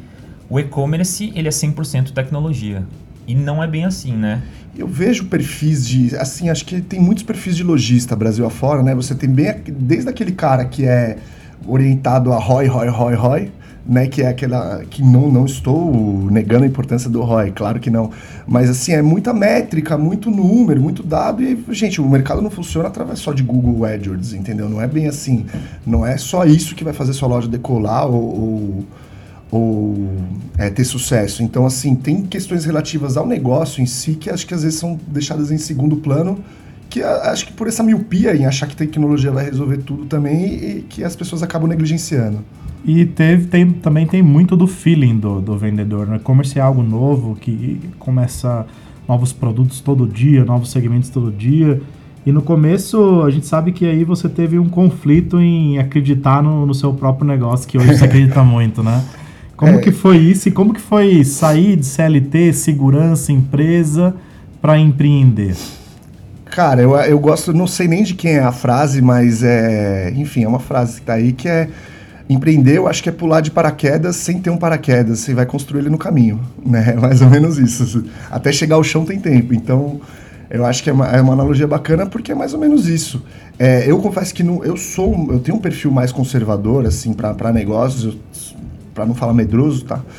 o 0.49 0.59
e-commerce 0.59 1.33
ele 1.35 1.49
é 1.49 1.51
100% 1.51 2.13
tecnologia. 2.13 2.85
E 3.27 3.35
não 3.35 3.63
é 3.63 3.69
bem 3.69 3.85
assim, 3.85 4.17
né? 4.17 4.43
Eu 4.77 4.89
vejo 4.89 5.27
perfis 5.27 5.87
de, 5.87 6.17
assim, 6.17 6.49
acho 6.49 6.65
que 6.65 6.81
tem 6.81 7.01
muitos 7.01 7.23
perfis 7.23 7.57
de 7.57 7.63
lojista 7.63 8.17
Brasil 8.17 8.45
afora, 8.45 8.83
né? 8.83 8.95
Você 8.95 9.15
tem 9.15 9.31
bem 9.31 9.55
desde 9.67 10.09
aquele 10.09 10.33
cara 10.33 10.65
que 10.65 10.85
é 10.85 11.19
orientado 11.67 12.33
a 12.33 12.39
ROI, 12.39 12.67
ROI, 12.67 12.89
ROI, 12.89 13.15
ROI, 13.15 13.53
né, 13.85 14.07
que 14.07 14.23
é 14.23 14.29
aquela 14.29 14.85
que 14.89 15.03
não, 15.03 15.31
não 15.31 15.45
estou 15.45 16.31
negando 16.31 16.65
a 16.65 16.67
importância 16.67 17.11
do 17.11 17.21
ROI, 17.21 17.51
claro 17.51 17.81
que 17.81 17.91
não, 17.91 18.11
mas 18.47 18.71
assim, 18.71 18.93
é 18.93 19.03
muita 19.03 19.33
métrica, 19.33 19.99
muito 19.99 20.31
número, 20.31 20.81
muito 20.81 21.03
dado 21.03 21.43
e, 21.43 21.65
gente, 21.71 22.01
o 22.01 22.09
mercado 22.09 22.41
não 22.41 22.51
funciona 22.51 22.89
através 22.89 23.19
só 23.19 23.33
de 23.33 23.43
Google 23.43 23.85
AdWords, 23.85 24.33
entendeu? 24.35 24.69
Não 24.69 24.81
é 24.81 24.87
bem 24.87 25.09
assim, 25.09 25.47
não 25.85 26.07
é 26.07 26.17
só 26.17 26.45
isso 26.45 26.75
que 26.75 26.85
vai 26.85 26.93
fazer 26.93 27.13
sua 27.13 27.29
loja 27.29 27.49
decolar 27.49 28.07
ou, 28.07 28.23
ou, 28.23 28.85
ou 29.51 30.09
é, 30.57 30.71
ter 30.71 30.85
sucesso. 30.85 31.43
Então, 31.43 31.67
assim, 31.67 31.97
tem 31.97 32.23
questões 32.23 32.65
relativas 32.65 33.17
ao 33.17 33.27
negócio 33.27 33.83
em 33.83 33.87
si 33.87 34.15
que 34.15 34.31
acho 34.31 34.47
que 34.47 34.55
às 34.55 34.63
vezes 34.63 34.79
são 34.79 34.99
deixadas 35.09 35.51
em 35.51 35.59
segundo 35.59 35.97
plano 35.97 36.39
que 36.93 37.03
acho 37.03 37.47
que 37.47 37.53
por 37.55 37.67
essa 37.67 37.83
miopia 37.83 38.37
em 38.37 38.45
achar 38.45 38.67
que 38.67 38.77
tecnologia 38.77 39.31
vai 39.31 39.47
resolver 39.47 39.79
tudo 39.79 40.05
também 40.05 40.55
e 40.55 40.87
que 40.87 41.03
as 41.03 41.17
pessoas 41.17 41.43
acabam 41.43 41.67
negligenciando. 41.67 42.41
E 42.85 43.07
teve, 43.07 43.47
tem, 43.47 43.71
também 43.71 44.07
tem 44.07 44.21
muito 44.21 44.55
do 44.55 44.67
feeling 44.67 45.17
do, 45.17 45.41
do 45.41 45.57
vendedor, 45.57 46.07
né? 46.07 46.17
E-commerce 46.17 46.59
é 46.59 46.61
algo 46.63 46.83
novo 46.83 47.35
que 47.35 47.81
começa 47.99 48.67
novos 49.09 49.33
produtos 49.33 49.81
todo 49.81 50.07
dia, 50.07 50.45
novos 50.45 50.71
segmentos 50.71 51.09
todo 51.09 51.31
dia. 51.31 51.81
E 52.27 52.31
no 52.31 52.43
começo 52.43 53.23
a 53.23 53.31
gente 53.31 53.47
sabe 53.47 53.73
que 53.73 53.87
aí 53.87 54.05
você 54.05 54.29
teve 54.29 54.59
um 54.59 54.69
conflito 54.69 55.41
em 55.41 55.79
acreditar 55.79 56.43
no, 56.43 56.67
no 56.67 56.75
seu 56.75 56.93
próprio 56.93 57.27
negócio, 57.27 57.67
que 57.67 57.79
hoje 57.79 57.97
você 57.97 58.05
acredita 58.05 58.43
muito, 58.45 58.83
né? 58.83 59.03
Como 59.57 59.79
é. 59.79 59.79
que 59.79 59.93
foi 59.93 60.19
isso 60.19 60.49
e 60.49 60.53
como 60.53 60.75
que 60.75 60.81
foi 60.81 61.25
sair 61.25 61.77
de 61.77 61.87
CLT, 61.87 62.53
segurança, 62.53 63.33
empresa, 63.33 64.15
para 64.61 64.79
empreender? 64.79 65.57
Cara, 66.53 66.83
eu, 66.83 66.95
eu 66.95 67.19
gosto, 67.19 67.51
não 67.55 67.67
sei 67.67 67.89
nem 67.89 68.03
de 68.03 68.13
quem 68.13 68.33
é 68.33 68.41
a 68.41 68.53
frase, 68.53 69.01
mas 69.01 69.43
é. 69.43 70.13
Enfim, 70.15 70.45
é 70.45 70.49
uma 70.49 70.59
frase 70.61 71.01
que 71.01 71.07
tá 71.07 71.15
aí 71.15 71.33
que 71.33 71.49
é. 71.49 71.67
Empreender, 72.29 72.77
eu 72.77 72.87
acho 72.87 73.03
que 73.03 73.09
é 73.09 73.13
pular 73.13 73.41
de 73.41 73.51
paraquedas 73.51 74.17
sem 74.17 74.39
ter 74.39 74.51
um 74.51 74.59
paraquedas. 74.59 75.21
Você 75.21 75.33
vai 75.33 75.47
construir 75.47 75.81
ele 75.81 75.89
no 75.89 75.97
caminho, 75.97 76.41
né? 76.65 76.93
É 76.95 77.01
mais 77.01 77.23
ou 77.23 77.31
menos 77.31 77.59
isso. 77.59 78.05
Até 78.31 78.53
chegar 78.53 78.77
ao 78.77 78.85
chão 78.85 79.03
tem 79.03 79.19
tempo. 79.19 79.55
Então, 79.55 79.99
eu 80.51 80.67
acho 80.67 80.83
que 80.83 80.91
é 80.91 80.93
uma, 80.93 81.07
é 81.09 81.23
uma 81.23 81.33
analogia 81.33 81.67
bacana 81.67 82.05
porque 82.05 82.33
é 82.33 82.35
mais 82.35 82.53
ou 82.53 82.61
menos 82.61 82.87
isso. 82.87 83.25
É, 83.59 83.91
eu 83.91 83.99
confesso 83.99 84.35
que 84.35 84.43
não, 84.43 84.63
eu 84.63 84.77
sou, 84.77 85.33
eu 85.33 85.41
tenho 85.41 85.57
um 85.57 85.61
perfil 85.61 85.91
mais 85.91 86.13
conservador, 86.13 86.85
assim, 86.85 87.15
para 87.15 87.51
negócios. 87.51 88.05
Eu 88.05 88.15
para 88.95 89.07
não 89.07 89.15
falar 89.15 89.35
medroso, 89.35 89.85
tá? 89.85 90.01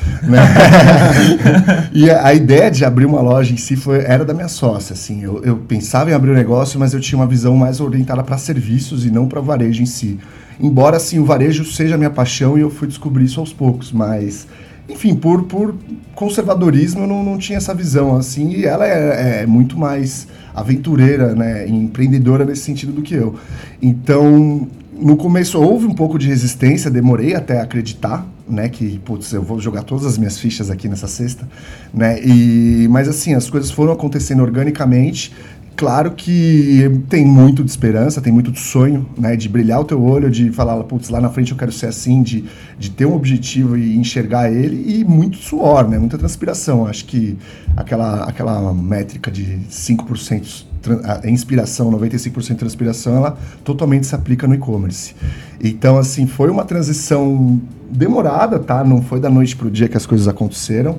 E 1.92 2.10
a, 2.10 2.26
a, 2.26 2.34
ideia 2.34 2.70
de 2.70 2.84
abrir 2.84 3.06
uma 3.06 3.20
loja 3.20 3.52
em 3.52 3.56
si 3.56 3.76
foi, 3.76 3.98
era 3.98 4.24
da 4.24 4.34
minha 4.34 4.48
sócia, 4.48 4.94
assim. 4.94 5.22
Eu, 5.22 5.42
eu 5.44 5.56
pensava 5.56 6.10
em 6.10 6.12
abrir 6.12 6.30
um 6.30 6.34
negócio, 6.34 6.78
mas 6.78 6.92
eu 6.92 7.00
tinha 7.00 7.18
uma 7.18 7.26
visão 7.26 7.56
mais 7.56 7.80
orientada 7.80 8.22
para 8.22 8.36
serviços 8.36 9.06
e 9.06 9.10
não 9.10 9.28
para 9.28 9.40
varejo 9.40 9.82
em 9.82 9.86
si. 9.86 10.18
Embora, 10.58 10.96
assim, 10.96 11.18
o 11.18 11.24
varejo 11.24 11.64
seja 11.64 11.94
a 11.94 11.98
minha 11.98 12.10
paixão 12.10 12.58
e 12.58 12.62
eu 12.62 12.70
fui 12.70 12.88
descobrir 12.88 13.24
isso 13.24 13.40
aos 13.40 13.52
poucos, 13.52 13.92
mas... 13.92 14.46
Enfim, 14.88 15.14
por, 15.14 15.44
por 15.44 15.74
conservadorismo 16.14 17.04
eu 17.04 17.06
não, 17.06 17.24
não 17.24 17.38
tinha 17.38 17.56
essa 17.56 17.74
visão, 17.74 18.16
assim. 18.16 18.50
E 18.50 18.66
ela 18.66 18.86
é, 18.86 19.42
é 19.42 19.46
muito 19.46 19.78
mais 19.78 20.26
aventureira, 20.54 21.34
né? 21.34 21.66
Empreendedora 21.66 22.44
nesse 22.44 22.62
sentido 22.62 22.92
do 22.92 23.02
que 23.02 23.14
eu. 23.14 23.34
Então, 23.80 24.68
no 24.98 25.16
começo 25.16 25.60
houve 25.60 25.86
um 25.86 25.94
pouco 25.94 26.18
de 26.18 26.28
resistência, 26.28 26.90
demorei 26.90 27.34
até 27.34 27.60
acreditar, 27.60 28.26
né, 28.48 28.68
que 28.68 28.98
putz, 28.98 29.32
eu 29.32 29.42
vou 29.42 29.60
jogar 29.60 29.82
todas 29.82 30.04
as 30.04 30.18
minhas 30.18 30.38
fichas 30.38 30.70
aqui 30.70 30.88
nessa 30.88 31.06
cesta, 31.06 31.48
né? 31.92 32.20
E 32.22 32.86
mas 32.90 33.08
assim, 33.08 33.34
as 33.34 33.48
coisas 33.48 33.70
foram 33.70 33.92
acontecendo 33.92 34.42
organicamente. 34.42 35.32
Claro 35.76 36.12
que 36.12 36.88
tem 37.08 37.26
muito 37.26 37.64
de 37.64 37.70
esperança, 37.70 38.20
tem 38.20 38.32
muito 38.32 38.52
de 38.52 38.60
sonho, 38.60 39.08
né? 39.18 39.34
De 39.34 39.48
brilhar 39.48 39.80
o 39.80 39.84
teu 39.84 40.00
olho, 40.00 40.30
de 40.30 40.52
falar, 40.52 40.80
putz, 40.84 41.08
lá 41.08 41.20
na 41.20 41.28
frente 41.30 41.50
eu 41.50 41.58
quero 41.58 41.72
ser 41.72 41.86
assim, 41.86 42.22
de, 42.22 42.44
de 42.78 42.90
ter 42.90 43.06
um 43.06 43.14
objetivo 43.14 43.76
e 43.76 43.96
enxergar 43.96 44.52
ele, 44.52 45.00
e 45.00 45.04
muito 45.04 45.36
suor, 45.36 45.88
né? 45.88 45.98
Muita 45.98 46.16
transpiração. 46.16 46.86
Acho 46.86 47.04
que 47.06 47.36
aquela, 47.76 48.22
aquela 48.24 48.72
métrica 48.72 49.32
de 49.32 49.58
5% 49.68 50.64
a 51.04 51.28
inspiração, 51.28 51.90
95% 51.90 52.56
transpiração, 52.56 53.16
ela 53.16 53.38
totalmente 53.64 54.06
se 54.06 54.14
aplica 54.14 54.46
no 54.46 54.54
e-commerce. 54.54 55.14
Então, 55.62 55.98
assim, 55.98 56.26
foi 56.26 56.50
uma 56.50 56.64
transição 56.64 57.60
demorada, 57.90 58.58
tá? 58.58 58.84
Não 58.84 59.02
foi 59.02 59.20
da 59.20 59.30
noite 59.30 59.56
para 59.56 59.66
o 59.68 59.70
dia 59.70 59.88
que 59.88 59.96
as 59.96 60.06
coisas 60.06 60.28
aconteceram. 60.28 60.98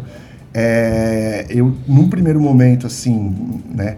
É, 0.54 1.46
eu, 1.50 1.76
num 1.88 2.08
primeiro 2.08 2.40
momento, 2.40 2.88
assim, 2.88 3.62
né? 3.74 3.98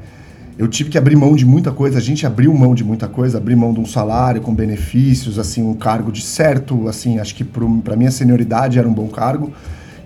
Eu 0.58 0.68
tive 0.68 0.90
que 0.90 0.98
abrir 0.98 1.16
mão 1.16 1.36
de 1.36 1.46
muita 1.46 1.72
coisa, 1.72 2.00
a 2.00 2.02
gente 2.02 2.26
abriu 2.26 2.52
mão 2.52 2.74
de 2.74 2.84
muita 2.84 3.08
coisa, 3.08 3.38
abrir 3.38 3.56
mão 3.56 3.72
de 3.72 3.80
um 3.80 3.86
salário 3.86 4.42
com 4.42 4.56
benefícios, 4.56 5.38
assim, 5.38 5.62
um 5.62 5.76
cargo 5.76 6.12
de 6.12 6.24
certo, 6.24 6.88
assim, 6.88 7.20
acho 7.20 7.36
que 7.36 7.44
para 7.44 7.96
minha 7.96 8.10
senioridade 8.10 8.80
era 8.80 8.88
um 8.88 8.94
bom 8.94 9.08
cargo 9.08 9.54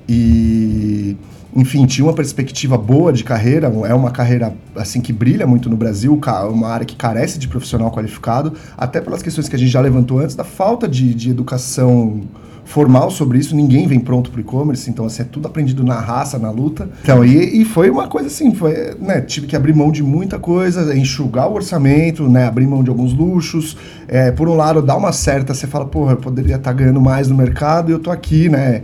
E 0.09 1.15
enfim, 1.55 1.85
tinha 1.85 2.05
uma 2.05 2.13
perspectiva 2.13 2.77
boa 2.77 3.11
de 3.11 3.23
carreira, 3.23 3.71
é 3.87 3.93
uma 3.93 4.11
carreira 4.11 4.53
assim 4.75 5.01
que 5.01 5.11
brilha 5.11 5.45
muito 5.45 5.69
no 5.69 5.75
Brasil, 5.75 6.19
uma 6.49 6.69
área 6.69 6.85
que 6.85 6.95
carece 6.95 7.37
de 7.37 7.47
profissional 7.47 7.91
qualificado, 7.91 8.53
até 8.77 9.01
pelas 9.01 9.21
questões 9.21 9.49
que 9.49 9.55
a 9.55 9.59
gente 9.59 9.71
já 9.71 9.81
levantou 9.81 10.19
antes, 10.19 10.35
da 10.35 10.43
falta 10.43 10.87
de, 10.87 11.13
de 11.13 11.29
educação 11.29 12.21
formal 12.63 13.11
sobre 13.11 13.37
isso, 13.37 13.53
ninguém 13.55 13.85
vem 13.85 13.99
pronto 13.99 14.31
para 14.31 14.37
o 14.37 14.41
e-commerce, 14.41 14.89
então 14.89 15.05
assim, 15.05 15.23
é 15.23 15.25
tudo 15.25 15.45
aprendido 15.47 15.83
na 15.83 15.99
raça, 15.99 16.39
na 16.39 16.49
luta. 16.49 16.89
Então, 17.03 17.25
e, 17.25 17.61
e 17.61 17.65
foi 17.65 17.89
uma 17.89 18.07
coisa 18.07 18.27
assim, 18.27 18.53
foi, 18.53 18.95
né, 18.99 19.19
tive 19.19 19.45
que 19.45 19.55
abrir 19.55 19.73
mão 19.73 19.91
de 19.91 20.01
muita 20.01 20.39
coisa, 20.39 20.95
enxugar 20.95 21.49
o 21.49 21.53
orçamento, 21.53 22.29
né, 22.29 22.47
abrir 22.47 22.67
mão 22.67 22.81
de 22.81 22.89
alguns 22.89 23.13
luxos. 23.13 23.75
É, 24.07 24.31
por 24.31 24.47
um 24.47 24.55
lado, 24.55 24.81
dá 24.81 24.95
uma 24.95 25.11
certa, 25.11 25.53
você 25.53 25.67
fala, 25.67 25.85
porra, 25.85 26.13
eu 26.13 26.17
poderia 26.17 26.55
estar 26.55 26.71
tá 26.71 26.73
ganhando 26.73 27.01
mais 27.01 27.27
no 27.27 27.35
mercado 27.35 27.89
e 27.89 27.93
eu 27.93 27.99
tô 27.99 28.09
aqui, 28.09 28.47
né, 28.47 28.83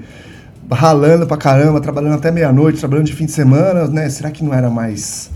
ralando 0.71 1.25
pra 1.25 1.37
caramba, 1.37 1.79
trabalhando 1.79 2.15
até 2.15 2.31
meia-noite, 2.31 2.79
trabalhando 2.79 3.05
de 3.05 3.13
fim 3.13 3.25
de 3.25 3.31
semana, 3.31 3.87
né? 3.87 4.09
Será 4.09 4.31
que 4.31 4.43
não 4.43 4.53
era 4.53 4.69
mais 4.69 5.29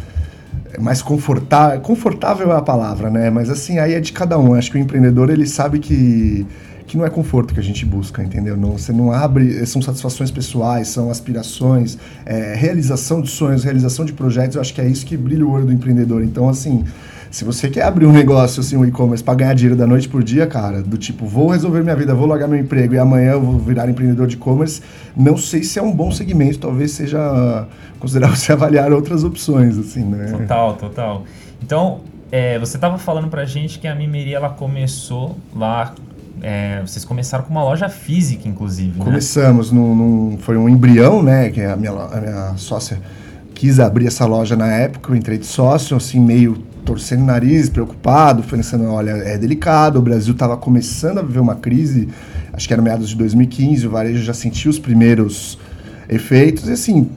mais 0.79 1.01
confortável? 1.01 1.79
Confortável 1.81 2.51
é 2.51 2.55
a 2.55 2.61
palavra, 2.61 3.09
né? 3.09 3.29
Mas 3.29 3.49
assim, 3.49 3.77
aí 3.79 3.93
é 3.93 3.99
de 3.99 4.13
cada 4.13 4.37
um. 4.37 4.53
Acho 4.53 4.71
que 4.71 4.77
o 4.77 4.81
empreendedor 4.81 5.29
ele 5.29 5.45
sabe 5.45 5.79
que 5.79 6.45
que 6.91 6.97
não 6.97 7.05
é 7.05 7.09
conforto 7.09 7.53
que 7.53 7.59
a 7.59 7.63
gente 7.63 7.85
busca, 7.85 8.21
entendeu? 8.21 8.57
Não, 8.57 8.73
você 8.73 8.91
não 8.91 9.13
abre, 9.13 9.65
são 9.65 9.81
satisfações 9.81 10.29
pessoais, 10.29 10.89
são 10.89 11.09
aspirações, 11.09 11.97
é, 12.25 12.53
realização 12.53 13.21
de 13.21 13.29
sonhos, 13.29 13.63
realização 13.63 14.03
de 14.03 14.11
projetos. 14.11 14.55
Eu 14.55 14.61
acho 14.61 14.73
que 14.73 14.81
é 14.81 14.87
isso 14.87 15.05
que 15.05 15.15
brilha 15.15 15.45
o 15.45 15.51
olho 15.51 15.65
do 15.65 15.71
empreendedor. 15.71 16.21
Então, 16.21 16.49
assim, 16.49 16.83
se 17.31 17.45
você 17.45 17.69
quer 17.69 17.83
abrir 17.83 18.05
um 18.05 18.11
negócio, 18.11 18.59
assim, 18.59 18.75
um 18.75 18.85
e-commerce 18.85 19.23
para 19.23 19.33
ganhar 19.35 19.53
dinheiro 19.53 19.75
da 19.75 19.87
noite 19.87 20.09
por 20.09 20.21
dia, 20.21 20.45
cara, 20.45 20.83
do 20.83 20.97
tipo, 20.97 21.25
vou 21.25 21.47
resolver 21.47 21.81
minha 21.81 21.95
vida, 21.95 22.13
vou 22.13 22.27
largar 22.27 22.45
meu 22.45 22.59
emprego 22.59 22.93
e 22.93 22.99
amanhã 22.99 23.31
eu 23.31 23.41
vou 23.41 23.57
virar 23.57 23.89
empreendedor 23.89 24.27
de 24.27 24.35
e-commerce, 24.35 24.81
não 25.15 25.37
sei 25.37 25.63
se 25.63 25.79
é 25.79 25.81
um 25.81 25.93
bom 25.93 26.11
segmento, 26.11 26.59
talvez 26.59 26.91
seja 26.91 27.67
considerar 27.99 28.29
você 28.35 28.51
avaliar 28.51 28.91
outras 28.91 29.23
opções, 29.23 29.77
assim, 29.77 30.03
né? 30.03 30.33
Total, 30.37 30.73
total. 30.75 31.23
Então, 31.63 32.01
é, 32.29 32.59
você 32.59 32.75
estava 32.75 32.97
falando 32.97 33.29
pra 33.29 33.45
gente 33.45 33.79
que 33.79 33.87
a 33.87 33.95
Mimeria, 33.95 34.35
ela 34.35 34.49
começou 34.49 35.37
lá 35.55 35.95
é, 36.41 36.81
vocês 36.81 37.05
começaram 37.05 37.43
com 37.45 37.51
uma 37.51 37.63
loja 37.63 37.87
física, 37.87 38.47
inclusive. 38.47 38.97
Né? 38.97 39.05
Começamos, 39.05 39.71
num, 39.71 39.95
num, 39.95 40.37
foi 40.37 40.57
um 40.57 40.67
embrião, 40.67 41.21
né? 41.21 41.49
Que 41.49 41.61
a 41.61 41.75
minha, 41.75 41.91
a 41.91 42.19
minha 42.19 42.53
sócia 42.57 42.99
quis 43.53 43.79
abrir 43.79 44.07
essa 44.07 44.25
loja 44.25 44.55
na 44.55 44.67
época, 44.67 45.11
eu 45.11 45.15
entrei 45.15 45.37
de 45.37 45.45
sócio, 45.45 45.95
assim, 45.95 46.19
meio 46.19 46.63
torcendo 46.85 47.21
o 47.21 47.25
nariz, 47.25 47.69
preocupado, 47.69 48.43
pensando, 48.43 48.85
olha, 48.85 49.11
é 49.11 49.37
delicado, 49.37 49.99
o 49.99 50.01
Brasil 50.01 50.33
estava 50.33 50.57
começando 50.57 51.19
a 51.19 51.21
viver 51.21 51.39
uma 51.39 51.55
crise, 51.55 52.09
acho 52.53 52.67
que 52.67 52.73
era 52.73 52.81
meados 52.81 53.09
de 53.09 53.15
2015, 53.15 53.87
o 53.87 53.89
varejo 53.89 54.23
já 54.23 54.33
sentiu 54.33 54.69
os 54.69 54.79
primeiros 54.79 55.57
efeitos, 56.09 56.67
e 56.67 56.71
assim, 56.71 57.09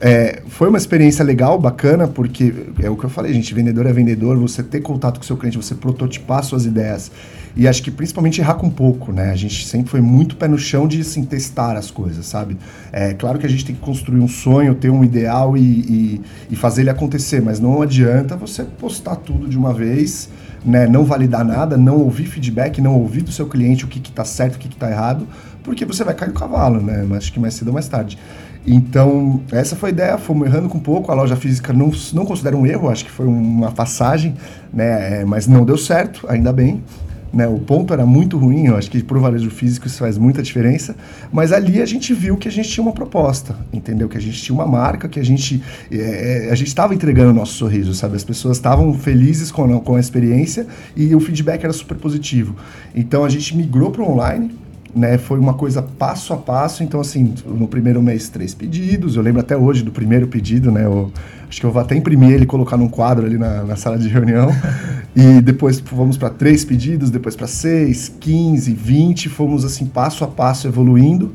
é, 0.00 0.42
foi 0.48 0.68
uma 0.68 0.78
experiência 0.78 1.24
legal, 1.24 1.58
bacana, 1.58 2.08
porque 2.08 2.54
é 2.80 2.88
o 2.88 2.96
que 2.96 3.04
eu 3.04 3.10
falei, 3.10 3.32
gente, 3.34 3.52
vendedor 3.52 3.86
é 3.86 3.92
vendedor, 3.92 4.38
você 4.38 4.62
ter 4.62 4.80
contato 4.80 5.18
com 5.18 5.24
seu 5.24 5.36
cliente, 5.36 5.56
você 5.56 5.74
prototipar 5.74 6.42
suas 6.42 6.64
ideias 6.64 7.10
e 7.56 7.66
acho 7.66 7.82
que 7.82 7.90
principalmente 7.90 8.40
errar 8.40 8.54
com 8.54 8.70
pouco, 8.70 9.12
né? 9.12 9.30
A 9.30 9.36
gente 9.36 9.66
sempre 9.66 9.90
foi 9.90 10.00
muito 10.00 10.36
pé 10.36 10.48
no 10.48 10.58
chão 10.58 10.86
de 10.86 11.00
assim, 11.00 11.24
testar 11.24 11.76
as 11.76 11.90
coisas, 11.90 12.26
sabe? 12.26 12.56
É 12.92 13.14
claro 13.14 13.38
que 13.38 13.46
a 13.46 13.48
gente 13.48 13.64
tem 13.64 13.74
que 13.74 13.80
construir 13.80 14.20
um 14.20 14.28
sonho, 14.28 14.74
ter 14.74 14.90
um 14.90 15.04
ideal 15.04 15.56
e, 15.56 15.60
e, 15.60 16.20
e 16.50 16.56
fazer 16.56 16.82
ele 16.82 16.90
acontecer, 16.90 17.40
mas 17.42 17.58
não 17.58 17.82
adianta 17.82 18.36
você 18.36 18.64
postar 18.64 19.16
tudo 19.16 19.48
de 19.48 19.58
uma 19.58 19.72
vez, 19.72 20.28
né? 20.64 20.86
Não 20.86 21.04
validar 21.04 21.44
nada, 21.44 21.76
não 21.76 21.98
ouvir 21.98 22.26
feedback, 22.26 22.80
não 22.80 22.98
ouvir 22.98 23.22
do 23.22 23.32
seu 23.32 23.46
cliente 23.46 23.84
o 23.84 23.88
que 23.88 23.98
está 23.98 24.24
certo, 24.24 24.56
o 24.56 24.58
que 24.58 24.68
está 24.68 24.90
errado, 24.90 25.26
porque 25.62 25.84
você 25.84 26.04
vai 26.04 26.14
cair 26.14 26.28
do 26.28 26.38
cavalo, 26.38 26.80
né? 26.80 27.06
Acho 27.16 27.32
que 27.32 27.40
mais 27.40 27.54
cedo 27.54 27.68
ou 27.68 27.74
mais 27.74 27.88
tarde. 27.88 28.18
Então, 28.66 29.40
essa 29.50 29.74
foi 29.74 29.88
a 29.88 29.92
ideia, 29.92 30.18
fomos 30.18 30.46
errando 30.46 30.68
com 30.68 30.78
pouco, 30.78 31.10
a 31.10 31.14
loja 31.14 31.34
física 31.34 31.72
não, 31.72 31.90
não 32.12 32.26
considera 32.26 32.56
um 32.56 32.66
erro, 32.66 32.90
acho 32.90 33.04
que 33.04 33.10
foi 33.10 33.26
uma 33.26 33.72
passagem, 33.72 34.34
né? 34.72 35.20
É, 35.20 35.24
mas 35.24 35.46
não 35.46 35.64
deu 35.64 35.78
certo, 35.78 36.26
ainda 36.28 36.52
bem. 36.52 36.82
Né? 37.32 37.46
O 37.46 37.58
ponto 37.58 37.92
era 37.92 38.04
muito 38.04 38.36
ruim, 38.36 38.66
eu 38.66 38.76
acho 38.76 38.90
que 38.90 39.02
para 39.02 39.16
o 39.16 39.20
varejo 39.20 39.50
físico 39.50 39.86
isso 39.86 39.98
faz 39.98 40.18
muita 40.18 40.42
diferença, 40.42 40.96
mas 41.32 41.52
ali 41.52 41.80
a 41.80 41.86
gente 41.86 42.12
viu 42.12 42.36
que 42.36 42.48
a 42.48 42.50
gente 42.50 42.68
tinha 42.68 42.82
uma 42.82 42.92
proposta, 42.92 43.56
entendeu? 43.72 44.08
Que 44.08 44.18
a 44.18 44.20
gente 44.20 44.42
tinha 44.42 44.54
uma 44.54 44.66
marca, 44.66 45.08
que 45.08 45.20
a 45.20 45.24
gente 45.24 45.62
é, 45.92 46.48
a 46.50 46.54
gente 46.56 46.68
estava 46.68 46.92
entregando 46.92 47.30
o 47.30 47.34
nosso 47.34 47.52
sorriso, 47.54 47.94
sabe? 47.94 48.16
As 48.16 48.24
pessoas 48.24 48.56
estavam 48.56 48.92
felizes 48.94 49.52
com 49.52 49.76
a, 49.76 49.80
com 49.80 49.94
a 49.94 50.00
experiência 50.00 50.66
e 50.96 51.14
o 51.14 51.20
feedback 51.20 51.62
era 51.62 51.72
super 51.72 51.96
positivo. 51.96 52.56
Então 52.94 53.24
a 53.24 53.28
gente 53.28 53.56
migrou 53.56 53.92
para 53.92 54.02
o 54.02 54.10
online, 54.10 54.50
né, 54.94 55.18
foi 55.18 55.38
uma 55.38 55.54
coisa 55.54 55.82
passo 55.82 56.32
a 56.32 56.36
passo. 56.36 56.82
Então, 56.82 57.00
assim, 57.00 57.34
no 57.46 57.68
primeiro 57.68 58.02
mês, 58.02 58.28
três 58.28 58.54
pedidos. 58.54 59.16
Eu 59.16 59.22
lembro 59.22 59.40
até 59.40 59.56
hoje 59.56 59.82
do 59.82 59.90
primeiro 59.90 60.26
pedido, 60.26 60.70
né? 60.70 60.84
Eu, 60.84 61.12
acho 61.48 61.60
que 61.60 61.66
eu 61.66 61.70
vou 61.70 61.82
até 61.82 61.96
imprimir 61.96 62.30
ele 62.30 62.44
e 62.44 62.46
colocar 62.46 62.76
num 62.76 62.88
quadro 62.88 63.26
ali 63.26 63.38
na, 63.38 63.64
na 63.64 63.76
sala 63.76 63.98
de 63.98 64.08
reunião. 64.08 64.48
e 65.14 65.40
depois 65.40 65.80
fomos 65.80 66.16
para 66.16 66.30
três 66.30 66.64
pedidos, 66.64 67.10
depois 67.10 67.34
para 67.34 67.46
seis, 67.46 68.12
quinze, 68.20 68.72
vinte. 68.72 69.28
Fomos, 69.28 69.64
assim, 69.64 69.86
passo 69.86 70.24
a 70.24 70.28
passo 70.28 70.66
evoluindo. 70.66 71.32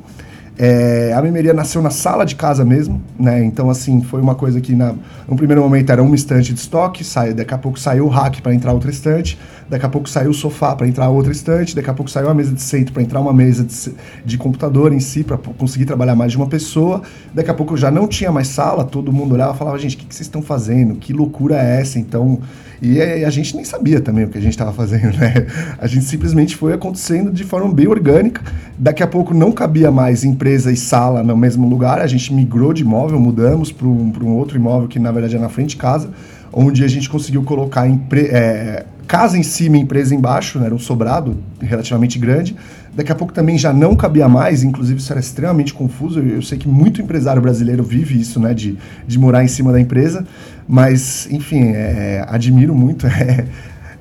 É, 0.57 1.11
a 1.13 1.21
memeria 1.21 1.53
nasceu 1.53 1.81
na 1.81 1.89
sala 1.89 2.25
de 2.25 2.35
casa 2.35 2.63
mesmo, 2.63 3.01
né? 3.19 3.43
Então, 3.43 3.69
assim, 3.69 4.01
foi 4.01 4.21
uma 4.21 4.35
coisa 4.35 4.61
que 4.61 4.73
na, 4.73 4.93
no 5.27 5.35
primeiro 5.35 5.61
momento 5.61 5.91
era 5.91 6.01
uma 6.01 6.15
estante 6.15 6.53
de 6.53 6.59
estoque, 6.59 7.03
sai, 7.03 7.33
daqui 7.33 7.53
a 7.53 7.57
pouco 7.57 7.77
saiu 7.77 8.05
o 8.05 8.07
rack 8.07 8.41
para 8.41 8.53
entrar 8.53 8.71
outra 8.71 8.89
estante, 8.89 9.37
daqui 9.69 9.85
a 9.85 9.89
pouco 9.89 10.07
saiu 10.07 10.31
o 10.31 10.33
sofá 10.33 10.73
para 10.73 10.87
entrar 10.87 11.09
outra 11.09 11.31
estante, 11.31 11.75
daqui 11.75 11.89
a 11.89 11.93
pouco 11.93 12.09
saiu 12.09 12.29
a 12.29 12.33
mesa 12.33 12.53
de 12.53 12.61
centro 12.61 12.93
para 12.93 13.03
entrar 13.03 13.19
uma 13.19 13.33
mesa 13.33 13.65
de, 13.65 13.93
de 14.23 14.37
computador 14.37 14.93
em 14.93 14.99
si, 15.01 15.25
para 15.25 15.37
conseguir 15.37 15.85
trabalhar 15.85 16.15
mais 16.15 16.31
de 16.31 16.37
uma 16.37 16.47
pessoa. 16.47 17.01
Daqui 17.33 17.51
a 17.51 17.53
pouco 17.53 17.75
já 17.75 17.91
não 17.91 18.07
tinha 18.07 18.31
mais 18.31 18.47
sala, 18.47 18.85
todo 18.85 19.11
mundo 19.11 19.33
olhava 19.33 19.53
e 19.53 19.57
falava, 19.57 19.77
gente, 19.77 19.97
o 19.97 19.99
que, 19.99 20.05
que 20.05 20.15
vocês 20.15 20.27
estão 20.27 20.41
fazendo? 20.41 20.95
Que 20.95 21.11
loucura 21.11 21.55
é 21.55 21.81
essa? 21.81 21.99
Então, 21.99 22.39
e 22.81 23.01
a 23.01 23.29
gente 23.29 23.55
nem 23.55 23.65
sabia 23.65 23.99
também 23.99 24.25
o 24.25 24.29
que 24.29 24.37
a 24.37 24.41
gente 24.41 24.51
estava 24.51 24.71
fazendo, 24.73 25.17
né? 25.17 25.47
A 25.77 25.87
gente 25.87 26.05
simplesmente 26.05 26.55
foi 26.55 26.71
acontecendo 26.71 27.29
de 27.31 27.43
forma 27.43 27.73
bem 27.73 27.87
orgânica. 27.87 28.41
Daqui 28.77 29.03
a 29.03 29.07
pouco 29.07 29.33
não 29.33 29.51
cabia 29.51 29.91
mais 29.91 30.23
empresa 30.23 30.44
e 30.49 30.77
sala 30.77 31.23
no 31.23 31.35
mesmo 31.35 31.67
lugar, 31.67 31.99
a 31.99 32.07
gente 32.07 32.33
migrou 32.33 32.73
de 32.73 32.83
imóvel, 32.83 33.19
mudamos 33.19 33.71
para 33.71 33.87
um, 33.87 34.11
um 34.21 34.33
outro 34.33 34.57
imóvel 34.57 34.87
que 34.87 34.99
na 34.99 35.11
verdade 35.11 35.35
é 35.35 35.39
na 35.39 35.49
frente 35.49 35.71
de 35.71 35.77
casa, 35.77 36.09
onde 36.51 36.83
a 36.83 36.87
gente 36.87 37.09
conseguiu 37.09 37.43
colocar 37.43 37.87
é, 37.87 38.85
casa 39.07 39.37
em 39.37 39.43
cima 39.43 39.77
e 39.77 39.81
empresa 39.81 40.15
embaixo, 40.15 40.59
né? 40.59 40.65
era 40.65 40.75
um 40.75 40.79
sobrado 40.79 41.37
relativamente 41.59 42.17
grande. 42.17 42.55
Daqui 42.93 43.11
a 43.11 43.15
pouco 43.15 43.33
também 43.33 43.57
já 43.57 43.73
não 43.73 43.95
cabia 43.95 44.27
mais, 44.29 44.63
inclusive 44.63 44.99
isso 44.99 45.11
era 45.11 45.19
extremamente 45.19 45.73
confuso. 45.73 46.19
Eu, 46.19 46.35
eu 46.35 46.41
sei 46.41 46.57
que 46.57 46.67
muito 46.67 47.01
empresário 47.01 47.41
brasileiro 47.41 47.83
vive 47.83 48.19
isso, 48.19 48.39
né, 48.39 48.53
de, 48.53 48.77
de 49.05 49.19
morar 49.19 49.43
em 49.43 49.47
cima 49.47 49.71
da 49.71 49.79
empresa, 49.79 50.25
mas 50.67 51.27
enfim, 51.29 51.71
é, 51.73 52.25
admiro 52.27 52.73
muito, 52.73 53.05
é, 53.07 53.45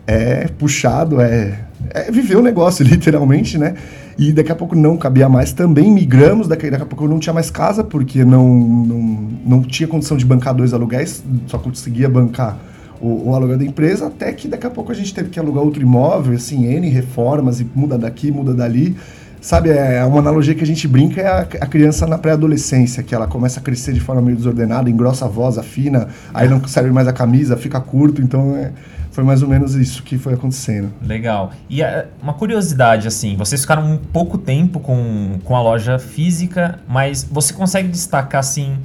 é 0.06 0.48
puxado, 0.58 1.20
é, 1.20 1.58
é 1.90 2.10
viver 2.10 2.36
o 2.36 2.42
negócio 2.42 2.84
literalmente, 2.86 3.58
né? 3.58 3.74
E 4.16 4.32
daqui 4.32 4.52
a 4.52 4.54
pouco 4.54 4.76
não 4.76 4.96
cabia 4.96 5.28
mais. 5.28 5.52
Também 5.52 5.90
migramos, 5.90 6.46
daqui, 6.46 6.70
daqui 6.70 6.82
a 6.82 6.86
pouco 6.86 7.04
eu 7.04 7.08
não 7.08 7.18
tinha 7.18 7.32
mais 7.32 7.50
casa, 7.50 7.82
porque 7.82 8.24
não, 8.24 8.48
não, 8.48 9.28
não 9.44 9.62
tinha 9.62 9.88
condição 9.88 10.16
de 10.16 10.24
bancar 10.24 10.54
dois 10.54 10.72
aluguéis, 10.72 11.22
só 11.46 11.58
conseguia 11.58 12.08
bancar 12.08 12.58
o, 13.00 13.30
o 13.30 13.34
aluguel 13.34 13.58
da 13.58 13.64
empresa, 13.64 14.06
até 14.06 14.32
que 14.32 14.48
daqui 14.48 14.66
a 14.66 14.70
pouco 14.70 14.92
a 14.92 14.94
gente 14.94 15.12
teve 15.12 15.30
que 15.30 15.38
alugar 15.38 15.62
outro 15.62 15.82
imóvel, 15.82 16.34
assim, 16.34 16.66
N 16.66 16.88
reformas, 16.88 17.60
e 17.60 17.66
muda 17.74 17.98
daqui, 17.98 18.30
muda 18.30 18.54
dali. 18.54 18.96
Sabe, 19.40 19.68
é 19.68 20.02
uma 20.06 20.20
analogia 20.20 20.54
que 20.54 20.64
a 20.64 20.66
gente 20.66 20.88
brinca 20.88 21.20
é 21.20 21.26
a, 21.26 21.40
a 21.40 21.66
criança 21.66 22.06
na 22.06 22.16
pré-adolescência, 22.16 23.02
que 23.02 23.14
ela 23.14 23.26
começa 23.26 23.60
a 23.60 23.62
crescer 23.62 23.92
de 23.92 24.00
forma 24.00 24.22
meio 24.22 24.38
desordenada, 24.38 24.88
engrossa 24.88 25.26
a 25.26 25.28
voz, 25.28 25.58
afina, 25.58 26.08
aí 26.32 26.48
não 26.48 26.66
serve 26.66 26.90
mais 26.90 27.06
a 27.06 27.12
camisa, 27.12 27.54
fica 27.54 27.78
curto, 27.78 28.22
então 28.22 28.56
é, 28.56 28.72
foi 29.14 29.22
mais 29.22 29.42
ou 29.42 29.48
menos 29.48 29.76
isso 29.76 30.02
que 30.02 30.18
foi 30.18 30.34
acontecendo. 30.34 30.92
Legal. 31.00 31.52
E 31.70 31.82
é, 31.82 32.08
uma 32.20 32.34
curiosidade, 32.34 33.06
assim, 33.06 33.36
vocês 33.36 33.60
ficaram 33.60 33.84
um 33.84 33.96
pouco 33.96 34.36
tempo 34.36 34.80
com, 34.80 35.38
com 35.44 35.54
a 35.54 35.62
loja 35.62 36.00
física, 36.00 36.80
mas 36.88 37.22
você 37.22 37.54
consegue 37.54 37.86
destacar, 37.86 38.40
assim, 38.40 38.76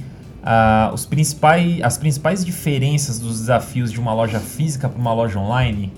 os 0.94 1.04
principais, 1.04 1.82
as 1.82 1.98
principais 1.98 2.44
diferenças 2.44 3.18
dos 3.18 3.40
desafios 3.40 3.90
de 3.90 3.98
uma 3.98 4.14
loja 4.14 4.38
física 4.38 4.88
para 4.88 5.00
uma 5.00 5.12
loja 5.12 5.36
online? 5.36 5.92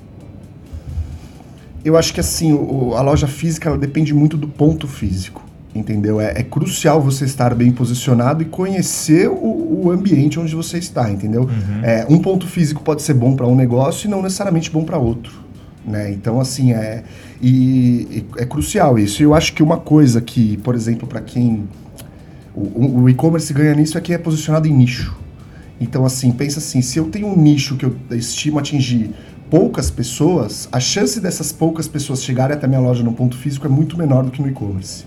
Eu 1.84 1.98
acho 1.98 2.14
que 2.14 2.20
assim, 2.20 2.54
o, 2.54 2.94
a 2.94 3.02
loja 3.02 3.26
física 3.26 3.76
depende 3.76 4.14
muito 4.14 4.38
do 4.38 4.48
ponto 4.48 4.88
físico, 4.88 5.44
entendeu? 5.74 6.20
É, 6.20 6.32
é 6.36 6.42
crucial 6.42 7.00
você 7.00 7.24
estar 7.24 7.54
bem 7.54 7.72
posicionado 7.72 8.42
e 8.42 8.46
conhecer 8.46 9.28
o, 9.28 9.84
o 9.84 9.90
ambiente 9.90 10.38
onde 10.38 10.54
você 10.54 10.78
está, 10.78 11.10
entendeu? 11.10 11.42
Uhum. 11.42 11.84
É, 11.84 12.06
um 12.08 12.18
ponto 12.18 12.46
físico 12.46 12.82
pode 12.82 13.02
ser 13.02 13.14
bom 13.14 13.34
para 13.34 13.46
um 13.46 13.54
negócio 13.54 14.06
e 14.06 14.10
não 14.10 14.22
necessariamente 14.22 14.70
bom 14.70 14.84
para 14.84 14.98
outro. 14.98 15.32
Né? 15.84 16.12
Então, 16.12 16.40
assim, 16.40 16.72
é, 16.72 17.02
e, 17.40 18.06
e 18.10 18.26
é 18.38 18.44
crucial 18.44 18.98
isso. 18.98 19.22
Eu 19.22 19.34
acho 19.34 19.52
que 19.52 19.62
uma 19.62 19.78
coisa 19.78 20.20
que, 20.20 20.56
por 20.58 20.74
exemplo, 20.74 21.08
para 21.08 21.20
quem 21.20 21.68
o, 22.54 23.02
o 23.02 23.08
e-commerce 23.08 23.52
ganha 23.52 23.74
nisso 23.74 23.98
é 23.98 24.00
que 24.00 24.12
é 24.12 24.18
posicionado 24.18 24.68
em 24.68 24.72
nicho. 24.72 25.16
Então, 25.80 26.04
assim, 26.04 26.30
pensa 26.30 26.60
assim, 26.60 26.80
se 26.80 26.98
eu 26.98 27.06
tenho 27.06 27.26
um 27.26 27.36
nicho 27.36 27.76
que 27.76 27.84
eu 27.84 27.96
estimo 28.12 28.58
atingir 28.58 29.10
poucas 29.50 29.90
pessoas, 29.90 30.68
a 30.70 30.78
chance 30.78 31.20
dessas 31.20 31.50
poucas 31.50 31.88
pessoas 31.88 32.22
chegarem 32.22 32.56
até 32.56 32.68
minha 32.68 32.80
loja 32.80 33.02
no 33.02 33.12
ponto 33.12 33.36
físico 33.36 33.66
é 33.66 33.70
muito 33.70 33.98
menor 33.98 34.22
do 34.24 34.30
que 34.30 34.40
no 34.40 34.48
e-commerce. 34.48 35.04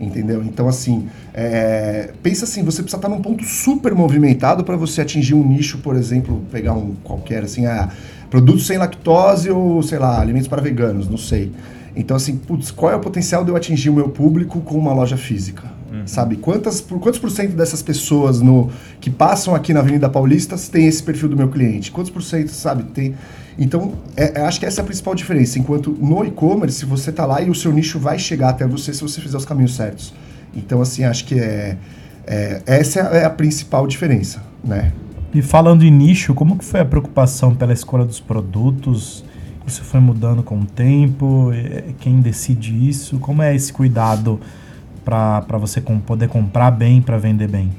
Entendeu? 0.00 0.42
Então, 0.42 0.66
assim, 0.66 1.08
é, 1.34 2.10
pensa 2.22 2.44
assim, 2.44 2.64
você 2.64 2.82
precisa 2.82 2.96
estar 2.96 3.08
num 3.08 3.20
ponto 3.20 3.44
super 3.44 3.94
movimentado 3.94 4.64
para 4.64 4.74
você 4.74 5.02
atingir 5.02 5.34
um 5.34 5.46
nicho, 5.46 5.78
por 5.78 5.94
exemplo, 5.94 6.42
pegar 6.50 6.72
um 6.72 6.94
qualquer, 7.04 7.44
assim, 7.44 7.66
ah, 7.66 7.90
produtos 8.30 8.66
sem 8.66 8.78
lactose 8.78 9.50
ou, 9.50 9.82
sei 9.82 9.98
lá, 9.98 10.18
alimentos 10.18 10.48
para 10.48 10.62
veganos, 10.62 11.06
não 11.06 11.18
sei. 11.18 11.52
Então, 11.94 12.16
assim, 12.16 12.36
putz, 12.38 12.70
qual 12.70 12.90
é 12.90 12.96
o 12.96 13.00
potencial 13.00 13.44
de 13.44 13.50
eu 13.50 13.56
atingir 13.56 13.90
o 13.90 13.92
meu 13.92 14.08
público 14.08 14.60
com 14.60 14.78
uma 14.78 14.94
loja 14.94 15.18
física? 15.18 15.64
Uhum. 15.92 16.06
Sabe? 16.06 16.36
Quantas, 16.36 16.80
por, 16.80 16.98
quantos 17.00 17.20
por 17.20 17.30
cento 17.30 17.54
dessas 17.54 17.82
pessoas 17.82 18.40
no, 18.40 18.70
que 19.00 19.10
passam 19.10 19.54
aqui 19.54 19.74
na 19.74 19.80
Avenida 19.80 20.08
Paulista 20.08 20.56
tem 20.70 20.86
esse 20.86 21.02
perfil 21.02 21.28
do 21.28 21.36
meu 21.36 21.48
cliente? 21.48 21.90
Quantos 21.90 22.10
por 22.10 22.22
cento, 22.22 22.50
sabe? 22.52 22.84
Tem. 22.84 23.14
Então, 23.60 23.92
é, 24.16 24.40
é, 24.40 24.44
acho 24.46 24.58
que 24.58 24.64
essa 24.64 24.80
é 24.80 24.82
a 24.82 24.84
principal 24.86 25.14
diferença. 25.14 25.58
Enquanto 25.58 25.90
no 25.90 26.24
e-commerce, 26.24 26.86
você 26.86 27.10
está 27.10 27.26
lá 27.26 27.42
e 27.42 27.50
o 27.50 27.54
seu 27.54 27.70
nicho 27.70 27.98
vai 27.98 28.18
chegar 28.18 28.48
até 28.48 28.66
você 28.66 28.94
se 28.94 29.02
você 29.02 29.20
fizer 29.20 29.36
os 29.36 29.44
caminhos 29.44 29.76
certos. 29.76 30.14
Então, 30.56 30.80
assim, 30.80 31.04
acho 31.04 31.26
que 31.26 31.38
é, 31.38 31.76
é 32.26 32.62
essa 32.64 33.00
é 33.00 33.24
a 33.26 33.30
principal 33.30 33.86
diferença, 33.86 34.42
né? 34.64 34.90
E 35.34 35.42
falando 35.42 35.84
em 35.84 35.90
nicho, 35.90 36.32
como 36.32 36.56
que 36.56 36.64
foi 36.64 36.80
a 36.80 36.84
preocupação 36.84 37.54
pela 37.54 37.74
escolha 37.74 38.04
dos 38.04 38.18
produtos? 38.18 39.22
Isso 39.66 39.84
foi 39.84 40.00
mudando 40.00 40.42
com 40.42 40.58
o 40.58 40.64
tempo? 40.64 41.50
Quem 42.00 42.20
decide 42.20 42.88
isso? 42.88 43.18
Como 43.18 43.42
é 43.42 43.54
esse 43.54 43.72
cuidado 43.72 44.40
para 45.04 45.58
você 45.58 45.80
poder 45.80 46.28
comprar 46.28 46.70
bem, 46.70 47.00
para 47.02 47.18
vender 47.18 47.48
bem? 47.48 47.70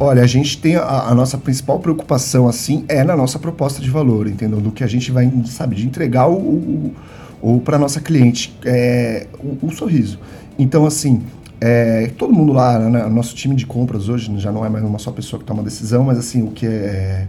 Olha, 0.00 0.22
a 0.22 0.26
gente 0.28 0.58
tem 0.58 0.76
a, 0.76 1.08
a, 1.08 1.14
nossa 1.14 1.36
principal 1.36 1.80
preocupação 1.80 2.46
assim 2.46 2.84
é 2.86 3.02
na 3.02 3.16
nossa 3.16 3.36
proposta 3.36 3.82
de 3.82 3.90
valor, 3.90 4.28
entendeu? 4.28 4.60
Do 4.60 4.70
que 4.70 4.84
a 4.84 4.86
gente 4.86 5.10
vai, 5.10 5.28
sabe, 5.46 5.74
de 5.74 5.84
entregar 5.84 6.28
o, 6.28 6.36
o, 6.36 6.94
o 7.42 7.60
para 7.60 7.76
nossa 7.78 8.00
cliente 8.00 8.56
é, 8.64 9.26
o, 9.42 9.66
o, 9.66 9.72
sorriso. 9.72 10.20
Então, 10.56 10.86
assim, 10.86 11.22
é, 11.60 12.12
todo 12.16 12.32
mundo 12.32 12.52
lá, 12.52 12.78
né, 12.78 13.06
nosso 13.06 13.34
time 13.34 13.56
de 13.56 13.66
compras 13.66 14.08
hoje 14.08 14.32
já 14.38 14.52
não 14.52 14.64
é 14.64 14.68
mais 14.68 14.84
uma 14.84 15.00
só 15.00 15.10
pessoa 15.10 15.40
que 15.40 15.44
toma 15.44 15.64
decisão, 15.64 16.04
mas 16.04 16.16
assim, 16.16 16.44
o 16.44 16.52
que 16.52 16.64
é, 16.64 17.26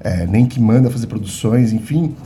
é 0.00 0.26
nem 0.26 0.44
que 0.44 0.60
manda 0.60 0.90
fazer 0.90 1.06
produções, 1.06 1.72
enfim, 1.72 2.16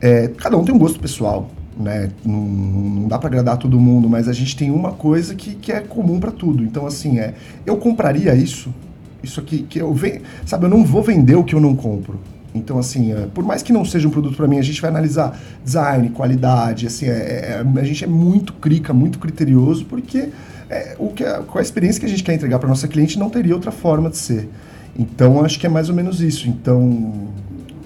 é, 0.00 0.28
cada 0.38 0.56
um 0.56 0.64
tem 0.64 0.74
um 0.74 0.78
gosto 0.78 0.98
pessoal, 0.98 1.50
né? 1.78 2.08
Não, 2.24 2.40
não 2.40 3.08
dá 3.08 3.18
para 3.18 3.28
agradar 3.28 3.58
todo 3.58 3.78
mundo, 3.78 4.08
mas 4.08 4.26
a 4.26 4.32
gente 4.32 4.56
tem 4.56 4.70
uma 4.70 4.92
coisa 4.92 5.34
que, 5.34 5.54
que 5.54 5.70
é 5.70 5.80
comum 5.80 6.18
para 6.18 6.30
tudo. 6.30 6.64
Então, 6.64 6.86
assim, 6.86 7.18
é, 7.18 7.34
eu 7.66 7.76
compraria 7.76 8.34
isso, 8.34 8.72
isso 9.22 9.40
aqui 9.40 9.62
que 9.62 9.78
eu 9.78 9.92
venho, 9.92 10.22
sabe? 10.46 10.66
Eu 10.66 10.70
não 10.70 10.84
vou 10.84 11.02
vender 11.02 11.36
o 11.36 11.44
que 11.44 11.54
eu 11.54 11.60
não 11.60 11.74
compro. 11.74 12.18
Então, 12.54 12.78
assim, 12.78 13.12
é, 13.12 13.26
por 13.26 13.44
mais 13.44 13.62
que 13.62 13.72
não 13.72 13.84
seja 13.84 14.08
um 14.08 14.10
produto 14.10 14.36
para 14.36 14.48
mim, 14.48 14.58
a 14.58 14.62
gente 14.62 14.80
vai 14.80 14.90
analisar 14.90 15.38
design, 15.64 16.10
qualidade, 16.10 16.86
assim, 16.86 17.06
é, 17.06 17.62
é, 17.64 17.80
a 17.80 17.84
gente 17.84 18.04
é 18.04 18.06
muito 18.06 18.52
crica, 18.54 18.92
muito 18.92 19.18
criterioso, 19.18 19.84
porque 19.84 20.30
é, 20.70 20.96
o 20.98 21.08
que 21.08 21.24
com 21.46 21.58
a 21.58 21.62
experiência 21.62 22.00
que 22.00 22.06
a 22.06 22.08
gente 22.08 22.22
quer 22.22 22.34
entregar 22.34 22.58
para 22.58 22.68
nossa 22.68 22.88
cliente 22.88 23.18
não 23.18 23.28
teria 23.28 23.54
outra 23.54 23.70
forma 23.70 24.10
de 24.10 24.16
ser. 24.16 24.48
Então, 24.98 25.44
acho 25.44 25.58
que 25.60 25.66
é 25.66 25.70
mais 25.70 25.88
ou 25.88 25.94
menos 25.94 26.20
isso. 26.20 26.48
Então, 26.48 27.28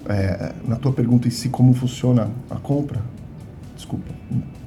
é, 0.09 0.53
na 0.67 0.77
tua 0.77 0.93
pergunta 0.93 1.29
em 1.29 1.31
si, 1.31 1.49
como 1.49 1.75
funciona 1.75 2.31
a 2.51 2.57
compra? 2.57 3.01
Desculpa. 3.77 4.12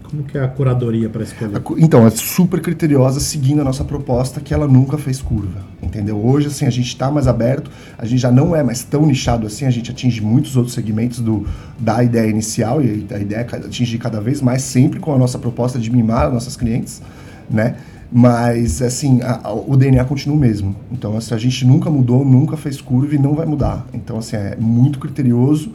Como 0.09 0.23
que 0.23 0.37
é 0.37 0.43
a 0.43 0.47
curadoria 0.47 1.09
para 1.09 1.23
escolher? 1.23 1.61
Então, 1.77 2.05
é 2.05 2.09
super 2.09 2.61
criteriosa, 2.61 3.19
seguindo 3.19 3.61
a 3.61 3.63
nossa 3.63 3.83
proposta, 3.83 4.39
que 4.39 4.53
ela 4.53 4.67
nunca 4.67 4.97
fez 4.97 5.21
curva, 5.21 5.61
entendeu? 5.81 6.17
Hoje, 6.23 6.47
assim, 6.47 6.65
a 6.65 6.69
gente 6.69 6.87
está 6.87 7.09
mais 7.09 7.27
aberto, 7.27 7.71
a 7.97 8.05
gente 8.05 8.19
já 8.19 8.31
não 8.31 8.55
é 8.55 8.63
mais 8.63 8.83
tão 8.83 9.05
nichado 9.05 9.47
assim, 9.47 9.65
a 9.65 9.71
gente 9.71 9.91
atinge 9.91 10.21
muitos 10.21 10.55
outros 10.55 10.73
segmentos 10.73 11.19
do, 11.19 11.45
da 11.79 12.03
ideia 12.03 12.29
inicial, 12.29 12.81
e 12.81 13.05
a 13.11 13.19
ideia 13.19 13.47
é 13.51 13.55
atingir 13.55 13.97
cada 13.97 14.21
vez 14.21 14.41
mais, 14.41 14.61
sempre 14.61 14.99
com 14.99 15.13
a 15.13 15.17
nossa 15.17 15.39
proposta 15.39 15.79
de 15.79 15.91
mimar 15.91 16.31
nossos 16.31 16.55
clientes, 16.55 17.01
né? 17.49 17.75
Mas, 18.11 18.81
assim, 18.81 19.21
a, 19.21 19.47
a, 19.47 19.53
o 19.53 19.75
DNA 19.75 20.05
continua 20.05 20.37
o 20.37 20.39
mesmo. 20.39 20.75
Então, 20.91 21.17
assim, 21.17 21.33
a 21.33 21.37
gente 21.37 21.65
nunca 21.65 21.89
mudou, 21.89 22.23
nunca 22.23 22.55
fez 22.55 22.79
curva 22.79 23.15
e 23.15 23.17
não 23.17 23.33
vai 23.33 23.45
mudar. 23.45 23.85
Então, 23.93 24.17
assim, 24.17 24.35
é 24.35 24.55
muito 24.55 24.99
criterioso, 24.99 25.71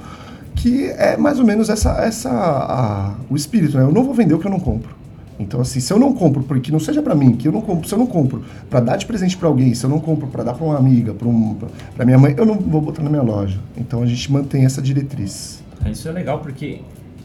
que 0.54 0.86
é 0.90 1.16
mais 1.16 1.38
ou 1.38 1.46
menos 1.46 1.68
essa, 1.68 1.92
essa 2.02 2.30
a, 2.30 3.14
o 3.28 3.36
espírito, 3.36 3.76
né? 3.76 3.84
Eu 3.84 3.92
não 3.92 4.04
vou 4.04 4.14
vender 4.14 4.34
o 4.34 4.38
que 4.38 4.46
eu 4.46 4.50
não 4.50 4.60
compro. 4.60 5.00
Então, 5.38 5.60
assim, 5.60 5.80
se 5.80 5.90
eu 5.90 5.98
não 5.98 6.12
compro, 6.12 6.42
porque 6.42 6.70
não 6.70 6.78
seja 6.78 7.00
para 7.00 7.14
mim, 7.14 7.32
que 7.32 7.48
eu 7.48 7.52
não 7.52 7.62
compro, 7.62 7.88
se 7.88 7.94
eu 7.94 7.98
não 7.98 8.06
compro 8.06 8.44
para 8.68 8.80
dar 8.80 8.96
de 8.96 9.06
presente 9.06 9.38
para 9.38 9.48
alguém, 9.48 9.72
se 9.72 9.84
eu 9.84 9.88
não 9.88 9.98
compro 9.98 10.26
para 10.26 10.44
dar 10.44 10.52
para 10.52 10.64
uma 10.66 10.76
amiga, 10.76 11.14
para 11.14 11.26
um, 11.26 11.56
minha 12.04 12.18
mãe, 12.18 12.34
eu 12.36 12.44
não 12.44 12.56
vou 12.56 12.82
botar 12.82 13.02
na 13.02 13.08
minha 13.08 13.22
loja. 13.22 13.58
Então, 13.74 14.02
a 14.02 14.06
gente 14.06 14.30
mantém 14.30 14.66
essa 14.66 14.82
diretriz. 14.82 15.64
Isso 15.86 16.06
é 16.08 16.12
legal 16.12 16.40
porque 16.40 16.82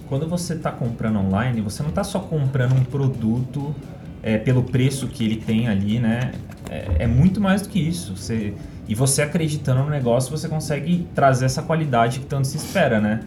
quando 0.07 0.29
você 0.29 0.53
está 0.53 0.71
comprando 0.71 1.19
online, 1.19 1.59
você 1.61 1.83
não 1.83 1.89
está 1.89 2.05
só 2.05 2.19
comprando 2.19 2.73
um 2.73 2.83
produto 2.85 3.75
é, 4.23 4.37
pelo 4.37 4.63
preço 4.63 5.07
que 5.07 5.25
ele 5.25 5.35
tem 5.35 5.67
ali, 5.67 5.99
né? 5.99 6.31
É, 6.69 7.03
é, 7.03 7.07
muito 7.07 7.41
mais 7.41 7.61
do 7.63 7.69
que 7.69 7.79
isso. 7.79 8.15
Você, 8.15 8.53
e 8.87 8.93
você 8.93 9.21
acreditando 9.21 9.83
no 9.83 9.89
negócio, 9.89 10.35
você 10.35 10.47
consegue 10.47 11.07
trazer 11.15 11.45
essa 11.45 11.61
qualidade 11.61 12.19
que 12.19 12.25
tanto 12.25 12.47
se 12.47 12.57
espera, 12.57 12.99
né? 12.99 13.21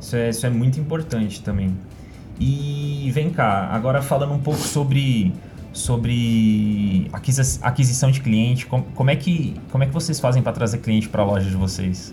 Isso 0.00 0.16
é, 0.16 0.28
isso 0.28 0.46
é 0.46 0.50
muito 0.50 0.78
importante 0.80 1.42
também. 1.42 1.76
E 2.38 3.10
vem 3.14 3.30
cá, 3.30 3.68
agora 3.70 4.02
falando 4.02 4.32
um 4.32 4.40
pouco 4.40 4.60
sobre 4.60 5.32
sobre 5.72 7.10
aquisição 7.60 8.08
de 8.08 8.20
cliente, 8.20 8.64
como, 8.64 8.84
como, 8.94 9.10
é 9.10 9.16
que 9.16 9.56
como 9.72 9.82
é 9.82 9.86
que 9.86 9.92
vocês 9.92 10.20
fazem 10.20 10.40
para 10.40 10.52
trazer 10.52 10.78
cliente 10.78 11.08
para 11.08 11.22
a 11.22 11.26
loja 11.26 11.50
de 11.50 11.56
vocês? 11.56 12.12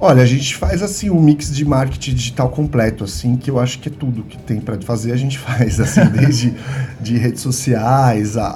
Olha, 0.00 0.22
a 0.22 0.26
gente 0.26 0.56
faz 0.56 0.82
assim 0.82 1.08
um 1.08 1.20
mix 1.20 1.54
de 1.54 1.64
marketing 1.64 2.14
digital 2.14 2.50
completo, 2.50 3.04
assim, 3.04 3.36
que 3.36 3.48
eu 3.48 3.60
acho 3.60 3.78
que 3.78 3.88
é 3.88 3.92
tudo 3.92 4.24
que 4.24 4.36
tem 4.36 4.60
para 4.60 4.80
fazer 4.82 5.12
a 5.12 5.16
gente 5.16 5.38
faz, 5.40 5.78
assim, 5.78 6.04
desde 6.06 6.54
de 7.00 7.16
redes 7.16 7.40
sociais, 7.40 8.36
a, 8.36 8.46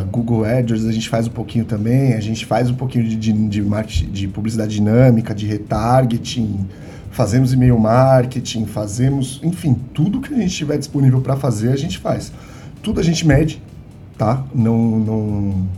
a, 0.00 0.04
Google 0.04 0.44
AdWords 0.44 0.84
a 0.84 0.92
gente 0.92 1.08
faz 1.08 1.26
um 1.26 1.30
pouquinho 1.30 1.64
também, 1.64 2.12
a 2.12 2.20
gente 2.20 2.44
faz 2.44 2.68
um 2.68 2.74
pouquinho 2.74 3.08
de, 3.08 3.16
de, 3.16 3.32
de 3.32 3.62
marketing, 3.62 4.10
de 4.10 4.28
publicidade 4.28 4.74
dinâmica, 4.74 5.34
de 5.34 5.46
retargeting, 5.46 6.68
fazemos 7.10 7.52
e-mail 7.52 7.78
marketing, 7.78 8.66
fazemos, 8.66 9.40
enfim, 9.42 9.74
tudo 9.94 10.20
que 10.20 10.32
a 10.32 10.36
gente 10.36 10.54
tiver 10.54 10.76
disponível 10.76 11.20
para 11.20 11.36
fazer 11.36 11.72
a 11.72 11.76
gente 11.76 11.98
faz. 11.98 12.30
Tudo 12.82 13.00
a 13.00 13.02
gente 13.02 13.26
mede, 13.26 13.62
tá? 14.18 14.44
Não, 14.54 14.98
não 14.98 15.68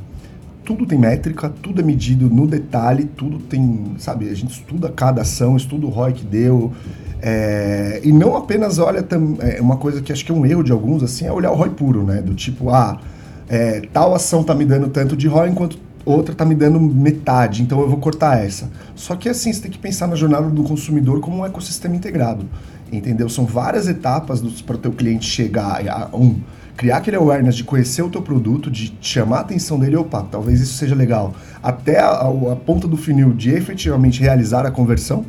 tudo 0.64 0.86
tem 0.86 0.98
métrica, 0.98 1.48
tudo 1.48 1.80
é 1.80 1.84
medido 1.84 2.28
no 2.28 2.46
detalhe, 2.46 3.04
tudo 3.04 3.38
tem, 3.38 3.94
sabe, 3.98 4.28
a 4.28 4.34
gente 4.34 4.52
estuda 4.52 4.88
cada 4.88 5.22
ação, 5.22 5.56
estuda 5.56 5.86
o 5.86 5.90
ROI 5.90 6.12
que 6.14 6.24
deu, 6.24 6.72
é, 7.20 8.00
e 8.02 8.10
não 8.12 8.36
apenas 8.36 8.78
olha 8.78 9.06
é, 9.40 9.60
uma 9.60 9.76
coisa 9.76 10.00
que 10.00 10.12
acho 10.12 10.24
que 10.24 10.32
é 10.32 10.34
um 10.34 10.44
erro 10.46 10.62
de 10.62 10.72
alguns, 10.72 11.02
assim, 11.02 11.26
é 11.26 11.32
olhar 11.32 11.50
o 11.50 11.54
ROI 11.54 11.70
puro, 11.70 12.04
né, 12.04 12.22
do 12.22 12.34
tipo, 12.34 12.70
ah, 12.70 13.00
é, 13.48 13.82
tal 13.92 14.14
ação 14.14 14.42
tá 14.42 14.54
me 14.54 14.64
dando 14.64 14.88
tanto 14.88 15.16
de 15.16 15.28
ROI, 15.28 15.50
enquanto 15.50 15.78
outra 16.04 16.34
tá 16.34 16.44
me 16.44 16.54
dando 16.54 16.80
metade, 16.80 17.62
então 17.62 17.80
eu 17.80 17.88
vou 17.88 17.98
cortar 17.98 18.44
essa. 18.44 18.70
Só 18.94 19.16
que 19.16 19.28
assim, 19.28 19.52
você 19.52 19.62
tem 19.62 19.70
que 19.70 19.78
pensar 19.78 20.06
na 20.06 20.16
jornada 20.16 20.48
do 20.48 20.62
consumidor 20.62 21.20
como 21.20 21.38
um 21.38 21.46
ecossistema 21.46 21.96
integrado, 21.96 22.46
entendeu? 22.92 23.28
São 23.28 23.44
várias 23.44 23.88
etapas 23.88 24.42
para 24.62 24.76
o 24.76 24.78
teu 24.78 24.92
cliente 24.92 25.26
chegar 25.26 25.82
a 25.88 26.16
um 26.16 26.36
criar 26.76 26.98
aquele 26.98 27.16
awareness 27.16 27.56
de 27.56 27.64
conhecer 27.64 28.02
o 28.02 28.10
teu 28.10 28.22
produto, 28.22 28.70
de 28.70 28.96
chamar 29.00 29.38
a 29.38 29.40
atenção 29.40 29.78
dele, 29.78 29.96
opa, 29.96 30.26
talvez 30.30 30.60
isso 30.60 30.74
seja 30.74 30.94
legal, 30.94 31.34
até 31.62 31.98
a, 31.98 32.20
a 32.20 32.56
ponta 32.56 32.88
do 32.88 32.96
funil 32.96 33.32
de 33.32 33.50
efetivamente 33.50 34.20
realizar 34.20 34.66
a 34.66 34.70
conversão, 34.70 35.24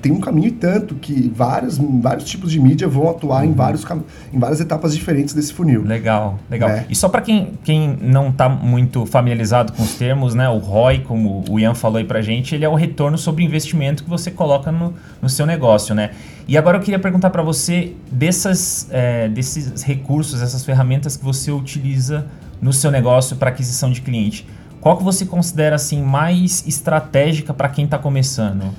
tem 0.00 0.12
um 0.12 0.20
caminho 0.20 0.48
e 0.48 0.52
tanto 0.52 0.94
que 0.94 1.30
vários, 1.34 1.78
vários 1.78 2.24
tipos 2.24 2.50
de 2.50 2.60
mídia 2.60 2.88
vão 2.88 3.10
atuar 3.10 3.44
uhum. 3.44 3.50
em, 3.50 3.52
vários, 3.52 3.84
em 4.32 4.38
várias 4.38 4.60
etapas 4.60 4.94
diferentes 4.94 5.34
desse 5.34 5.52
funil. 5.52 5.82
Legal, 5.82 6.38
legal. 6.50 6.70
É. 6.70 6.86
E 6.88 6.94
só 6.94 7.08
para 7.08 7.20
quem, 7.20 7.52
quem 7.62 7.96
não 8.00 8.30
está 8.30 8.48
muito 8.48 9.04
familiarizado 9.06 9.72
com 9.72 9.82
os 9.82 9.94
termos, 9.94 10.34
né, 10.34 10.48
o 10.48 10.58
ROI, 10.58 11.00
como 11.00 11.44
o 11.48 11.58
Ian 11.58 11.74
falou 11.74 11.98
aí 11.98 12.04
para 12.04 12.20
gente, 12.22 12.54
ele 12.54 12.64
é 12.64 12.68
o 12.68 12.74
retorno 12.74 13.18
sobre 13.18 13.44
investimento 13.44 14.04
que 14.04 14.10
você 14.10 14.30
coloca 14.30 14.72
no, 14.72 14.94
no 15.20 15.28
seu 15.28 15.46
negócio, 15.46 15.94
né? 15.94 16.10
E 16.48 16.58
agora 16.58 16.78
eu 16.78 16.82
queria 16.82 16.98
perguntar 16.98 17.30
para 17.30 17.42
você 17.42 17.94
dessas, 18.10 18.88
é, 18.90 19.28
desses 19.28 19.82
recursos, 19.82 20.42
essas 20.42 20.64
ferramentas 20.64 21.16
que 21.16 21.24
você 21.24 21.52
utiliza 21.52 22.26
no 22.60 22.72
seu 22.72 22.90
negócio 22.90 23.36
para 23.36 23.50
aquisição 23.50 23.90
de 23.90 24.00
cliente. 24.00 24.46
Qual 24.80 24.96
que 24.96 25.04
você 25.04 25.26
considera 25.26 25.76
assim 25.76 26.02
mais 26.02 26.66
estratégica 26.66 27.52
para 27.52 27.68
quem 27.68 27.84
está 27.84 27.98
começando? 27.98 28.74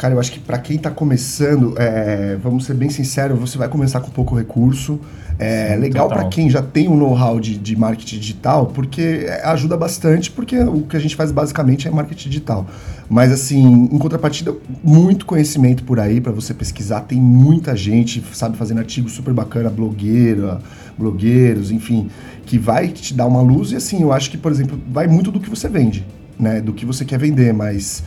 Cara, 0.00 0.14
eu 0.14 0.18
acho 0.18 0.32
que 0.32 0.40
para 0.40 0.56
quem 0.56 0.76
está 0.76 0.90
começando, 0.90 1.74
é, 1.76 2.34
vamos 2.42 2.64
ser 2.64 2.72
bem 2.72 2.88
sinceros, 2.88 3.38
você 3.38 3.58
vai 3.58 3.68
começar 3.68 4.00
com 4.00 4.10
pouco 4.10 4.34
recurso. 4.34 4.98
É 5.38 5.74
Sim, 5.74 5.76
legal 5.78 6.08
para 6.08 6.24
quem 6.24 6.48
já 6.48 6.62
tem 6.62 6.88
um 6.88 6.96
know-how 6.96 7.38
de, 7.38 7.58
de, 7.58 7.76
marketing 7.76 8.18
digital, 8.18 8.68
porque 8.68 9.26
ajuda 9.44 9.76
bastante, 9.76 10.30
porque 10.30 10.58
o 10.58 10.84
que 10.84 10.96
a 10.96 10.98
gente 10.98 11.14
faz 11.14 11.30
basicamente 11.30 11.86
é 11.86 11.90
marketing 11.90 12.30
digital. 12.30 12.66
Mas 13.10 13.30
assim, 13.30 13.90
em 13.92 13.98
contrapartida, 13.98 14.56
muito 14.82 15.26
conhecimento 15.26 15.84
por 15.84 16.00
aí 16.00 16.18
para 16.18 16.32
você 16.32 16.54
pesquisar. 16.54 17.02
Tem 17.02 17.20
muita 17.20 17.76
gente, 17.76 18.24
sabe, 18.32 18.56
fazendo 18.56 18.78
artigos 18.78 19.12
super 19.12 19.34
bacana, 19.34 19.68
blogueira, 19.68 20.62
blogueiros, 20.96 21.70
enfim, 21.70 22.08
que 22.46 22.56
vai 22.56 22.88
te 22.88 23.12
dar 23.12 23.26
uma 23.26 23.42
luz. 23.42 23.72
E 23.72 23.76
assim, 23.76 24.00
eu 24.00 24.14
acho 24.14 24.30
que, 24.30 24.38
por 24.38 24.50
exemplo, 24.50 24.80
vai 24.90 25.06
muito 25.06 25.30
do 25.30 25.38
que 25.38 25.50
você 25.50 25.68
vende, 25.68 26.06
né? 26.38 26.58
Do 26.58 26.72
que 26.72 26.86
você 26.86 27.04
quer 27.04 27.18
vender, 27.18 27.52
mas 27.52 28.02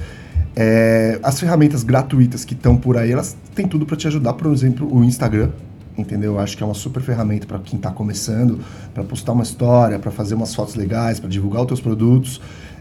é, 0.56 1.20
as 1.24 1.40
ferramentas 1.40 1.84
gratuitas 1.84 2.46
que 2.46 2.54
estão 2.54 2.78
por 2.78 2.98
aí, 2.98 3.12
elas 3.12 3.36
têm 3.56 3.68
tudo 3.68 3.86
para 3.86 3.96
te 3.96 4.08
ajudar. 4.08 4.34
Por 4.34 4.52
exemplo, 4.52 4.88
o 4.94 5.04
Instagram, 5.04 5.50
entendeu? 5.98 6.34
Eu 6.34 6.40
acho 6.40 6.56
que 6.56 6.64
é 6.64 6.66
uma 6.66 6.76
super 6.76 7.02
ferramenta 7.02 7.48
para 7.48 7.60
quem 7.60 7.78
está 7.78 7.92
começando, 7.92 8.60
para 8.94 9.04
postar 9.04 9.32
uma 9.32 9.44
história, 9.44 9.98
para 9.98 10.12
fazer 10.12 10.36
umas 10.36 10.54
fotos 10.54 10.76
legais, 10.76 11.20
para 11.20 11.30
divulgar 11.30 11.62
os 11.62 11.68
teus 11.68 11.82
produtos. 11.82 12.40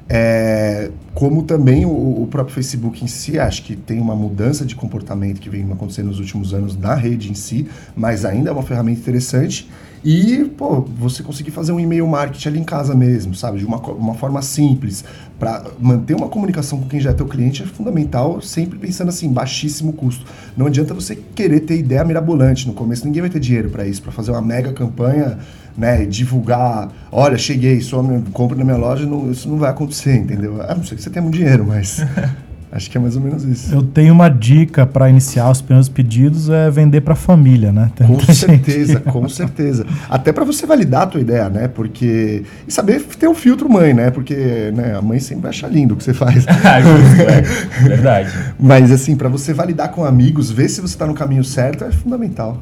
É, 0.08 0.90
como 1.14 1.42
também 1.44 1.86
o, 1.86 2.22
o, 2.22 2.26
próprio 2.30 2.54
Facebook 2.54 3.02
em 3.02 3.06
si, 3.06 3.38
acho 3.38 3.62
que 3.62 3.76
tem 3.76 4.00
uma 4.00 4.16
mudança 4.16 4.66
de 4.66 4.74
comportamento 4.74 5.40
que 5.40 5.48
vem 5.48 5.70
acontecendo 5.72 6.08
nos 6.08 6.18
últimos 6.18 6.52
anos 6.52 6.76
na 6.76 6.94
rede 6.94 7.30
em 7.30 7.34
si, 7.34 7.68
mas 7.96 8.24
ainda 8.24 8.50
é 8.50 8.52
uma 8.52 8.62
ferramenta 8.62 9.00
interessante. 9.00 9.70
E, 10.04 10.50
pô, 10.56 10.80
você 10.80 11.22
conseguir 11.22 11.52
fazer 11.52 11.70
um 11.70 11.78
e-mail 11.78 12.06
marketing 12.08 12.48
ali 12.48 12.60
em 12.60 12.64
casa 12.64 12.92
mesmo, 12.92 13.34
sabe? 13.36 13.58
De 13.58 13.64
uma, 13.64 13.78
uma 13.78 14.14
forma 14.14 14.42
simples, 14.42 15.04
para 15.38 15.64
manter 15.78 16.14
uma 16.14 16.28
comunicação 16.28 16.80
com 16.80 16.88
quem 16.88 17.00
já 17.00 17.10
é 17.10 17.12
teu 17.12 17.26
cliente 17.26 17.62
é 17.62 17.66
fundamental, 17.66 18.40
sempre 18.40 18.78
pensando 18.78 19.10
assim, 19.10 19.32
baixíssimo 19.32 19.92
custo. 19.92 20.26
Não 20.56 20.66
adianta 20.66 20.92
você 20.92 21.14
querer 21.14 21.60
ter 21.60 21.78
ideia 21.78 22.04
mirabolante 22.04 22.66
no 22.66 22.74
começo, 22.74 23.04
ninguém 23.04 23.22
vai 23.22 23.30
ter 23.30 23.38
dinheiro 23.38 23.70
para 23.70 23.86
isso, 23.86 24.02
para 24.02 24.10
fazer 24.10 24.32
uma 24.32 24.42
mega 24.42 24.72
campanha, 24.72 25.38
né? 25.78 26.04
Divulgar, 26.04 26.90
olha, 27.12 27.38
cheguei, 27.38 27.80
só 27.80 28.02
compra 28.32 28.56
na 28.56 28.64
minha 28.64 28.76
loja, 28.76 29.06
não, 29.06 29.30
isso 29.30 29.48
não 29.48 29.56
vai 29.56 29.70
acontecer, 29.70 30.16
entendeu? 30.16 30.60
A 30.62 30.74
não 30.74 30.82
ser 30.82 30.96
que 30.96 31.02
você 31.02 31.10
tenha 31.10 31.22
muito 31.22 31.36
dinheiro, 31.36 31.64
mas. 31.64 32.00
Acho 32.74 32.90
que 32.90 32.96
é 32.96 33.00
mais 33.00 33.14
ou 33.16 33.22
menos 33.22 33.44
isso. 33.44 33.74
Eu 33.74 33.82
tenho 33.82 34.14
uma 34.14 34.30
dica 34.30 34.86
para 34.86 35.10
iniciar 35.10 35.50
os 35.50 35.60
primeiros 35.60 35.90
pedidos 35.90 36.48
é 36.48 36.70
vender 36.70 37.02
para 37.02 37.12
a 37.12 37.16
família, 37.16 37.70
né? 37.70 37.92
Tem 37.94 38.06
com 38.06 38.18
certeza, 38.32 38.94
gente. 38.94 39.02
com 39.02 39.28
certeza. 39.28 39.86
Até 40.08 40.32
para 40.32 40.42
você 40.42 40.64
validar 40.64 41.02
a 41.02 41.06
tua 41.06 41.20
ideia, 41.20 41.50
né? 41.50 41.68
Porque 41.68 42.44
e 42.66 42.72
saber 42.72 43.02
ter 43.02 43.26
o 43.26 43.32
um 43.32 43.34
filtro 43.34 43.68
mãe, 43.68 43.92
né? 43.92 44.10
Porque 44.10 44.72
né, 44.74 44.96
a 44.96 45.02
mãe 45.02 45.20
sempre 45.20 45.42
vai 45.42 45.50
achar 45.50 45.68
lindo 45.68 45.92
o 45.92 45.96
que 45.98 46.02
você 46.02 46.14
faz. 46.14 46.46
é, 46.64 47.42
verdade. 47.82 48.32
Mas 48.58 48.90
assim, 48.90 49.16
para 49.16 49.28
você 49.28 49.52
validar 49.52 49.90
com 49.90 50.02
amigos, 50.02 50.50
ver 50.50 50.70
se 50.70 50.80
você 50.80 50.94
está 50.94 51.06
no 51.06 51.12
caminho 51.12 51.44
certo 51.44 51.84
é 51.84 51.92
fundamental. 51.92 52.58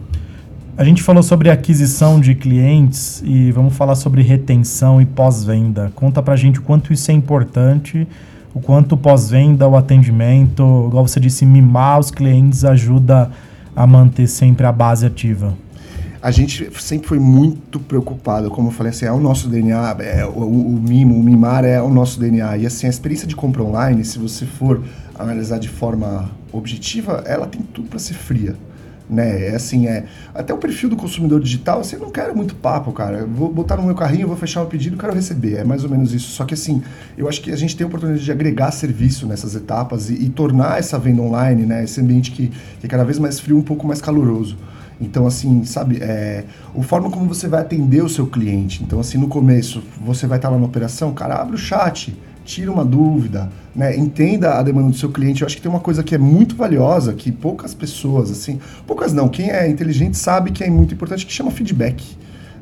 A 0.77 0.83
gente 0.83 1.05
falou 1.05 1.23
sobre 1.23 1.51
aquisição 1.51 2.18
de 2.18 2.35
clientes 2.35 3.23
e 3.25 3.53
vamos 3.53 3.77
falar 3.77 3.94
sobre 3.94 4.23
retenção 4.23 5.01
e 5.01 5.07
pós-venda. 5.07 5.92
Conta 5.94 6.20
pra 6.20 6.35
gente 6.35 6.59
o 6.59 6.62
quanto 6.62 6.92
isso 6.92 7.12
é 7.12 7.14
importante 7.14 8.09
o 8.54 8.60
quanto 8.60 8.96
pós-venda, 8.96 9.68
o 9.68 9.76
atendimento, 9.76 10.86
igual 10.88 11.06
você 11.06 11.20
disse, 11.20 11.46
mimar 11.46 11.98
os 11.98 12.10
clientes 12.10 12.64
ajuda 12.64 13.30
a 13.74 13.86
manter 13.86 14.26
sempre 14.26 14.66
a 14.66 14.72
base 14.72 15.06
ativa? 15.06 15.56
A 16.22 16.30
gente 16.30 16.70
sempre 16.80 17.08
foi 17.08 17.18
muito 17.18 17.80
preocupado, 17.80 18.50
como 18.50 18.68
eu 18.68 18.72
falei 18.72 18.90
assim, 18.90 19.06
é 19.06 19.12
o 19.12 19.20
nosso 19.20 19.48
DNA, 19.48 19.96
é, 20.00 20.26
o, 20.26 20.30
o, 20.30 20.80
mimo, 20.80 21.18
o 21.18 21.22
mimar 21.22 21.64
é 21.64 21.80
o 21.80 21.88
nosso 21.88 22.20
DNA. 22.20 22.58
E 22.58 22.66
assim, 22.66 22.86
a 22.86 22.90
experiência 22.90 23.26
de 23.26 23.34
compra 23.34 23.62
online, 23.62 24.04
se 24.04 24.18
você 24.18 24.44
for 24.44 24.82
analisar 25.18 25.58
de 25.58 25.68
forma 25.68 26.30
objetiva, 26.52 27.22
ela 27.26 27.46
tem 27.46 27.62
tudo 27.62 27.88
para 27.88 27.98
ser 27.98 28.14
fria 28.14 28.54
né? 29.11 29.49
É 29.49 29.57
assim, 29.57 29.87
é. 29.87 30.05
Até 30.35 30.55
o 30.55 30.59
perfil 30.59 30.88
do 30.88 30.96
consumidor 30.96 31.40
digital, 31.40 31.81
assim, 31.81 31.96
eu 31.96 32.03
não 32.03 32.11
quero 32.11 32.35
muito 32.37 32.55
papo, 32.55 32.92
cara. 32.92 33.27
Vou 33.27 33.53
botar 33.53 33.77
no 33.77 33.83
meu 33.83 33.94
carrinho, 33.94 34.29
vou 34.29 34.37
fechar 34.37 34.62
o 34.62 34.66
pedido, 34.66 34.96
quero 34.96 35.12
receber. 35.12 35.57
É 35.57 35.64
mais 35.64 35.85
ou 35.85 35.90
menos 35.90 36.12
isso. 36.12 36.31
Só 36.31 36.44
que 36.44 36.55
assim, 36.55 36.83
eu 37.18 37.29
acho 37.29 37.40
que 37.40 37.51
a 37.51 37.57
gente 37.57 37.77
tem 37.77 37.85
a 37.85 37.88
oportunidade 37.88 38.25
de 38.25 38.31
agregar 38.31 38.70
serviço 38.70 39.27
nessas 39.27 39.55
etapas 39.55 40.09
e, 40.09 40.14
e 40.14 40.29
tornar 40.29 40.79
essa 40.79 40.99
venda 40.99 41.23
online, 41.23 41.66
né? 41.66 41.85
Esse 41.85 42.01
ambiente 42.01 42.31
que, 42.31 42.49
que 42.49 42.87
é 42.87 42.88
cada 42.88 43.05
vez 43.05 43.18
mais 43.18 43.40
frio, 43.40 43.57
um 43.57 43.62
pouco 43.62 43.87
mais 43.87 44.01
caloroso. 44.01 44.57
Então, 45.01 45.27
assim, 45.27 45.64
sabe, 45.64 45.99
é, 46.03 46.44
a 46.77 46.83
forma 46.83 47.11
como 47.11 47.27
você 47.27 47.49
vai 47.49 47.62
atender 47.62 48.05
o 48.05 48.09
seu 48.09 48.27
cliente. 48.27 48.83
Então, 48.83 49.01
assim, 49.01 49.16
no 49.16 49.29
começo, 49.29 49.83
você 49.99 50.27
vai 50.27 50.37
estar 50.37 50.51
lá 50.51 50.59
na 50.59 50.66
operação, 50.66 51.14
cara, 51.14 51.37
abre 51.37 51.55
o 51.55 51.59
chat, 51.59 52.14
tira 52.50 52.72
uma 52.72 52.84
dúvida, 52.84 53.48
né? 53.74 53.96
entenda 53.96 54.58
a 54.58 54.62
demanda 54.62 54.90
do 54.90 54.96
seu 54.96 55.08
cliente. 55.08 55.42
Eu 55.42 55.46
acho 55.46 55.54
que 55.54 55.62
tem 55.62 55.70
uma 55.70 55.80
coisa 55.80 56.02
que 56.02 56.16
é 56.16 56.18
muito 56.18 56.56
valiosa, 56.56 57.12
que 57.12 57.30
poucas 57.30 57.72
pessoas, 57.72 58.28
assim, 58.30 58.58
poucas 58.86 59.12
não, 59.12 59.28
quem 59.28 59.50
é 59.50 59.68
inteligente 59.68 60.18
sabe 60.18 60.50
que 60.50 60.64
é 60.64 60.68
muito 60.68 60.92
importante, 60.92 61.24
que 61.24 61.32
chama 61.32 61.52
feedback. 61.52 62.04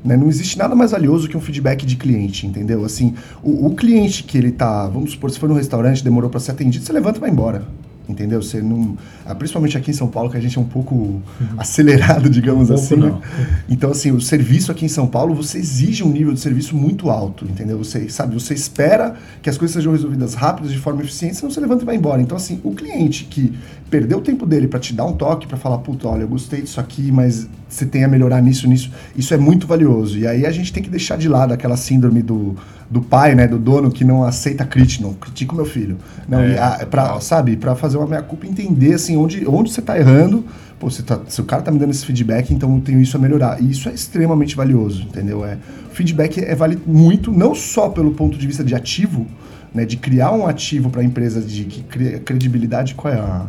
Né? 0.05 0.15
Não 0.15 0.29
existe 0.29 0.59
nada 0.59 0.75
mais 0.75 0.91
valioso 0.91 1.27
que 1.27 1.37
um 1.37 1.41
feedback 1.41 1.87
de 1.87 1.97
cliente, 1.97 2.47
entendeu? 2.47 2.85
Assim, 2.85 3.15
o, 3.43 3.67
o 3.67 3.75
cliente 3.75 4.23
que 4.25 4.37
ele 4.37 4.53
tá, 4.53 4.87
vamos 4.87 5.13
supor, 5.13 5.31
se 5.31 5.39
for 5.39 5.49
no 5.49 5.55
restaurante, 5.55 6.05
demorou 6.05 6.29
para 6.29 6.39
ser 6.39 6.53
atendido, 6.53 6.85
você 6.85 6.93
levanta 6.93 7.19
e 7.19 7.21
vai 7.21 7.31
embora 7.31 7.88
entendeu? 8.19 8.43
Você 8.43 8.61
não, 8.61 8.97
ah, 9.25 9.35
principalmente 9.35 9.79
aqui 9.79 9.93
em 9.93 9.95
São 9.95 10.09
Paulo, 10.09 10.29
que 10.29 10.37
a 10.37 10.41
gente 10.41 10.59
é 10.59 10.61
um 10.61 10.65
pouco 10.65 10.95
uhum. 10.95 11.23
acelerado, 11.57 12.29
digamos 12.29 12.69
um 12.71 12.75
assim. 12.75 12.97
Né? 12.97 13.15
Então, 13.69 13.91
assim, 13.91 14.11
o 14.11 14.21
serviço 14.21 14.73
aqui 14.73 14.85
em 14.85 14.89
São 14.89 15.07
Paulo, 15.07 15.35
você 15.35 15.59
exige 15.59 16.03
um 16.03 16.11
nível 16.11 16.33
de 16.33 16.41
serviço 16.41 16.75
muito 16.75 17.11
alto, 17.11 17.45
entendeu? 17.45 17.79
Você 17.79 18.09
sabe, 18.09 18.35
você 18.35 18.55
espera 18.55 19.15
que 19.43 19.49
as 19.49 19.57
coisas 19.57 19.75
sejam 19.75 19.93
resolvidas 19.93 20.35
rápidas, 20.35 20.73
de 20.73 20.79
forma 20.79 21.03
eficiente, 21.03 21.37
senão 21.37 21.51
você 21.51 21.61
levanta 21.61 21.83
e 21.83 21.87
vai 21.87 21.97
embora. 21.97 22.21
Então, 22.21 22.37
assim, 22.37 22.61
o 22.65 22.73
cliente 22.73 23.25
que 23.25 23.57
perdeu 23.91 24.19
o 24.19 24.21
tempo 24.21 24.47
dele 24.47 24.67
para 24.67 24.81
te 24.81 24.93
dar 24.93 25.05
um 25.05 25.13
toque, 25.13 25.47
para 25.47 25.57
falar, 25.57 25.79
puta, 25.79 26.09
olha, 26.09 26.23
eu 26.23 26.29
gostei 26.29 26.63
disso 26.63 26.81
aqui, 26.81 27.13
mas 27.13 27.49
você 27.69 27.85
tem 27.85 28.03
a 28.05 28.09
melhorar 28.09 28.41
nisso, 28.41 28.67
nisso, 28.67 28.91
isso 29.15 29.35
é 29.35 29.37
muito 29.37 29.67
valioso. 29.67 30.19
E 30.19 30.27
aí 30.27 30.47
a 30.47 30.51
gente 30.51 30.73
tem 30.73 30.83
que 30.83 30.89
deixar 30.89 31.19
de 31.19 31.29
lado 31.29 31.53
aquela 31.53 31.77
síndrome 31.77 32.23
do, 32.23 32.57
do 32.91 33.03
pai, 33.03 33.35
né, 33.35 33.47
do 33.47 33.59
dono 33.59 33.91
que 33.91 34.05
não 34.05 34.25
aceita 34.25 34.65
crítica, 34.65 35.05
não 35.05 35.13
critica 35.15 35.53
o 35.53 35.57
meu 35.57 35.67
filho. 35.67 35.99
Não, 36.27 36.41
é, 36.41 36.59
a, 36.59 36.87
pra, 36.87 37.21
sabe, 37.21 37.57
para 37.57 37.75
fazer 37.75 37.99
uma 37.99 38.07
minha 38.07 38.23
culpa 38.23 38.47
entender 38.47 38.95
assim 38.95 39.17
onde, 39.17 39.47
onde 39.47 39.71
você 39.71 39.81
está 39.81 39.99
errando. 39.99 40.45
Pô, 40.79 40.89
você 40.89 41.03
tá, 41.03 41.21
se 41.29 41.41
o 41.41 41.45
cara 41.45 41.61
tá 41.61 41.71
me 41.71 41.79
dando 41.79 41.91
esse 41.91 42.07
feedback, 42.07 42.55
então 42.55 42.75
eu 42.75 42.81
tenho 42.81 43.01
isso 43.01 43.17
a 43.17 43.21
melhorar. 43.21 43.61
E 43.61 43.71
isso 43.71 43.89
é 43.89 43.93
extremamente 43.93 44.57
valioso, 44.57 45.03
entendeu? 45.03 45.45
É, 45.45 45.59
o 45.91 45.95
feedback 45.95 46.41
é 46.41 46.55
vale 46.55 46.79
muito, 46.87 47.33
não 47.33 47.55
só 47.55 47.89
pelo 47.89 48.13
ponto 48.13 48.39
de 48.39 48.47
vista 48.47 48.65
de 48.65 48.75
ativo, 48.75 49.27
né, 49.75 49.85
de 49.85 49.97
criar 49.97 50.33
um 50.33 50.47
ativo 50.47 50.89
para 50.89 51.03
a 51.03 51.05
empresa 51.05 51.41
de 51.41 51.65
que 51.65 51.83
credibilidade, 52.21 52.95
qual 52.95 53.13
é 53.13 53.19
a, 53.19 53.47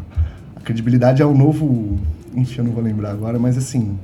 a 0.55 0.59
credibilidade 0.61 1.21
é 1.21 1.25
o 1.25 1.33
novo, 1.33 1.97
enfim, 2.35 2.59
eu 2.59 2.63
não 2.65 2.71
vou 2.71 2.83
lembrar 2.83 3.11
agora, 3.11 3.37
mas 3.39 3.57
assim, 3.57 3.97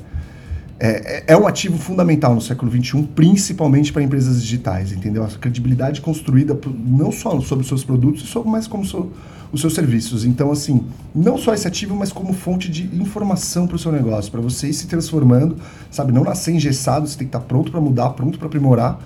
é, 0.79 0.87
é, 0.87 1.23
é 1.27 1.37
um 1.37 1.47
ativo 1.47 1.77
fundamental 1.77 2.35
no 2.35 2.41
século 2.41 2.69
XXI, 2.71 3.03
principalmente 3.15 3.93
para 3.93 4.03
empresas 4.03 4.41
digitais, 4.41 4.91
entendeu? 4.91 5.23
A 5.23 5.27
credibilidade 5.27 6.01
construída 6.01 6.57
não 6.85 7.11
só 7.11 7.39
sobre 7.39 7.61
os 7.63 7.67
seus 7.67 7.83
produtos, 7.83 8.33
mas 8.45 8.67
como 8.67 8.83
so, 8.83 9.09
os 9.53 9.61
seus 9.61 9.73
serviços. 9.73 10.25
Então, 10.25 10.51
assim, 10.51 10.85
não 11.13 11.37
só 11.37 11.53
esse 11.53 11.65
ativo, 11.65 11.95
mas 11.95 12.11
como 12.11 12.33
fonte 12.33 12.69
de 12.69 12.83
informação 13.01 13.65
para 13.65 13.77
o 13.77 13.79
seu 13.79 13.91
negócio, 13.91 14.29
para 14.29 14.41
você 14.41 14.67
ir 14.67 14.73
se 14.73 14.87
transformando, 14.87 15.55
sabe? 15.89 16.11
Não 16.11 16.23
nascer 16.23 16.53
engessado, 16.53 17.07
você 17.07 17.17
tem 17.17 17.27
que 17.27 17.29
estar 17.29 17.39
tá 17.39 17.45
pronto 17.45 17.71
para 17.71 17.79
mudar, 17.79 18.09
pronto 18.09 18.37
para 18.37 18.47
aprimorar 18.47 18.99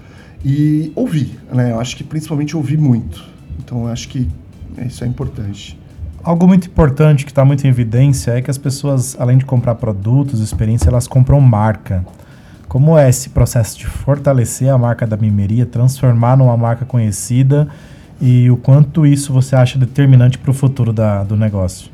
e 0.44 0.92
ouvir, 0.96 1.38
né? 1.54 1.72
Eu 1.72 1.80
acho 1.80 1.96
que 1.96 2.04
principalmente 2.04 2.58
ouvir 2.58 2.80
muito. 2.80 3.24
Então, 3.60 3.84
eu 3.84 3.88
acho 3.90 4.10
que 4.10 4.28
isso 4.88 5.04
é 5.04 5.08
importante. 5.08 5.78
Algo 6.24 6.48
muito 6.48 6.68
importante 6.68 7.24
que 7.24 7.32
está 7.32 7.46
muito 7.46 7.66
em 7.66 7.70
evidência 7.70 8.32
é 8.32 8.42
que 8.42 8.52
as 8.52 8.58
pessoas, 8.58 9.16
além 9.20 9.38
de 9.38 9.46
comprar 9.46 9.76
produtos, 9.76 10.42
experiência, 10.42 10.90
elas 10.90 11.08
compram 11.08 11.40
marca. 11.40 12.06
Como 12.68 12.98
é 12.98 13.10
esse 13.10 13.30
processo 13.30 13.80
de 13.80 13.88
fortalecer 13.88 14.70
a 14.70 14.78
marca 14.78 15.08
da 15.08 15.18
mimeria, 15.18 15.66
transformar 15.66 16.38
numa 16.38 16.56
marca 16.58 16.86
conhecida 16.86 17.68
e 18.22 18.52
o 18.52 18.58
quanto 18.58 19.06
isso 19.06 19.32
você 19.32 19.56
acha 19.56 19.80
determinante 19.80 20.38
para 20.38 20.52
o 20.52 20.54
futuro 20.54 20.92
da, 20.92 21.24
do 21.24 21.38
negócio? 21.38 21.90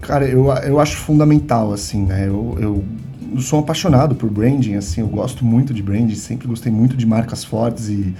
Cara, 0.00 0.24
eu, 0.24 0.46
eu 0.64 0.80
acho 0.80 0.96
fundamental, 0.96 1.72
assim, 1.72 2.04
né? 2.04 2.26
Eu, 2.26 2.56
eu, 2.58 3.40
sou 3.40 3.60
apaixonado 3.60 4.14
por 4.14 4.28
branding, 4.28 4.74
assim, 4.74 5.00
eu 5.00 5.06
gosto 5.06 5.44
muito 5.44 5.72
de 5.72 5.82
branding, 5.82 6.14
sempre 6.14 6.48
gostei 6.48 6.72
muito 6.72 6.96
de 6.96 7.06
marcas 7.06 7.44
fortes 7.44 7.88
e 7.88 8.14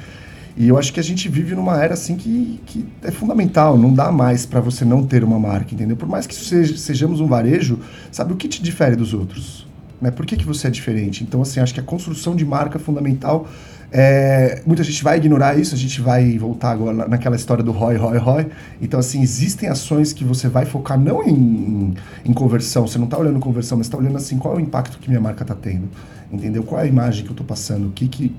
e 0.56 0.68
eu 0.68 0.78
acho 0.78 0.92
que 0.92 1.00
a 1.00 1.02
gente 1.02 1.28
vive 1.28 1.54
numa 1.54 1.82
era 1.82 1.94
assim 1.94 2.16
que, 2.16 2.60
que 2.66 2.86
é 3.02 3.10
fundamental, 3.10 3.78
não 3.78 3.92
dá 3.92 4.12
mais 4.12 4.44
para 4.44 4.60
você 4.60 4.84
não 4.84 5.04
ter 5.04 5.24
uma 5.24 5.38
marca, 5.38 5.74
entendeu? 5.74 5.96
Por 5.96 6.08
mais 6.08 6.26
que 6.26 6.34
seja, 6.34 6.76
sejamos 6.76 7.20
um 7.20 7.26
varejo, 7.26 7.78
sabe 8.10 8.32
o 8.32 8.36
que 8.36 8.48
te 8.48 8.62
difere 8.62 8.94
dos 8.94 9.14
outros? 9.14 9.66
Né? 10.00 10.10
Por 10.10 10.26
que, 10.26 10.36
que 10.36 10.44
você 10.44 10.66
é 10.66 10.70
diferente? 10.70 11.22
Então, 11.22 11.40
assim, 11.40 11.60
acho 11.60 11.72
que 11.72 11.80
a 11.80 11.82
construção 11.82 12.36
de 12.36 12.44
marca 12.44 12.76
é 12.76 12.80
fundamental. 12.80 13.48
É, 13.90 14.62
muita 14.66 14.82
gente 14.82 15.02
vai 15.04 15.18
ignorar 15.18 15.58
isso, 15.58 15.74
a 15.74 15.78
gente 15.78 16.00
vai 16.00 16.36
voltar 16.36 16.72
agora 16.72 17.06
naquela 17.06 17.36
história 17.36 17.62
do 17.62 17.70
ROI, 17.70 17.96
ROI, 17.96 18.18
ROI. 18.18 18.46
Então, 18.80 18.98
assim, 18.98 19.22
existem 19.22 19.68
ações 19.68 20.12
que 20.12 20.24
você 20.24 20.48
vai 20.48 20.66
focar 20.66 20.98
não 20.98 21.22
em, 21.22 21.34
em, 21.34 21.94
em 22.26 22.32
conversão, 22.32 22.86
você 22.86 22.98
não 22.98 23.04
está 23.04 23.16
olhando 23.16 23.38
conversão, 23.38 23.78
mas 23.78 23.86
está 23.86 23.96
olhando 23.96 24.16
assim, 24.16 24.38
qual 24.38 24.54
é 24.54 24.56
o 24.56 24.60
impacto 24.60 24.98
que 24.98 25.08
minha 25.08 25.20
marca 25.20 25.42
está 25.42 25.54
tendo 25.54 25.88
entendeu? 26.33 26.62
Qual 26.62 26.81
é 26.81 26.85
a 26.85 26.87
imagem 26.87 27.25
que 27.25 27.31
eu 27.31 27.35
estou 27.35 27.47
passando? 27.47 27.88
O 27.88 27.92
que 27.92 28.09
que 28.09 28.35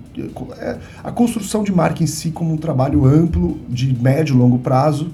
é 0.57 0.77
a 1.03 1.11
construção 1.11 1.63
de 1.63 1.71
marca 1.71 2.03
em 2.03 2.07
si 2.07 2.31
como 2.31 2.51
um 2.51 2.57
trabalho 2.57 3.05
amplo 3.05 3.59
de 3.69 3.93
médio 3.93 4.35
e 4.35 4.37
longo 4.37 4.57
prazo, 4.57 5.13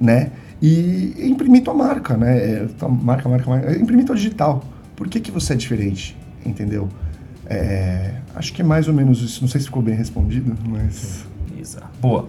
né? 0.00 0.32
E 0.60 1.14
imprimir 1.18 1.62
tua 1.62 1.74
marca, 1.74 2.16
né? 2.16 2.36
É, 2.36 2.66
tua 2.76 2.88
marca, 2.88 3.28
marca, 3.28 3.48
marca, 3.48 3.78
imprimir 3.78 4.04
tua 4.04 4.16
digital. 4.16 4.64
Por 4.96 5.06
que 5.06 5.20
que 5.20 5.30
você 5.30 5.52
é 5.52 5.56
diferente, 5.56 6.16
entendeu? 6.44 6.88
É, 7.46 8.14
acho 8.34 8.52
que 8.52 8.62
é 8.62 8.64
mais 8.64 8.88
ou 8.88 8.94
menos 8.94 9.22
isso. 9.22 9.40
Não 9.40 9.48
sei 9.48 9.60
se 9.60 9.68
ficou 9.68 9.80
bem 9.80 9.94
respondido, 9.94 10.56
mas 10.66 11.24
beleza. 11.48 11.82
Boa. 12.00 12.28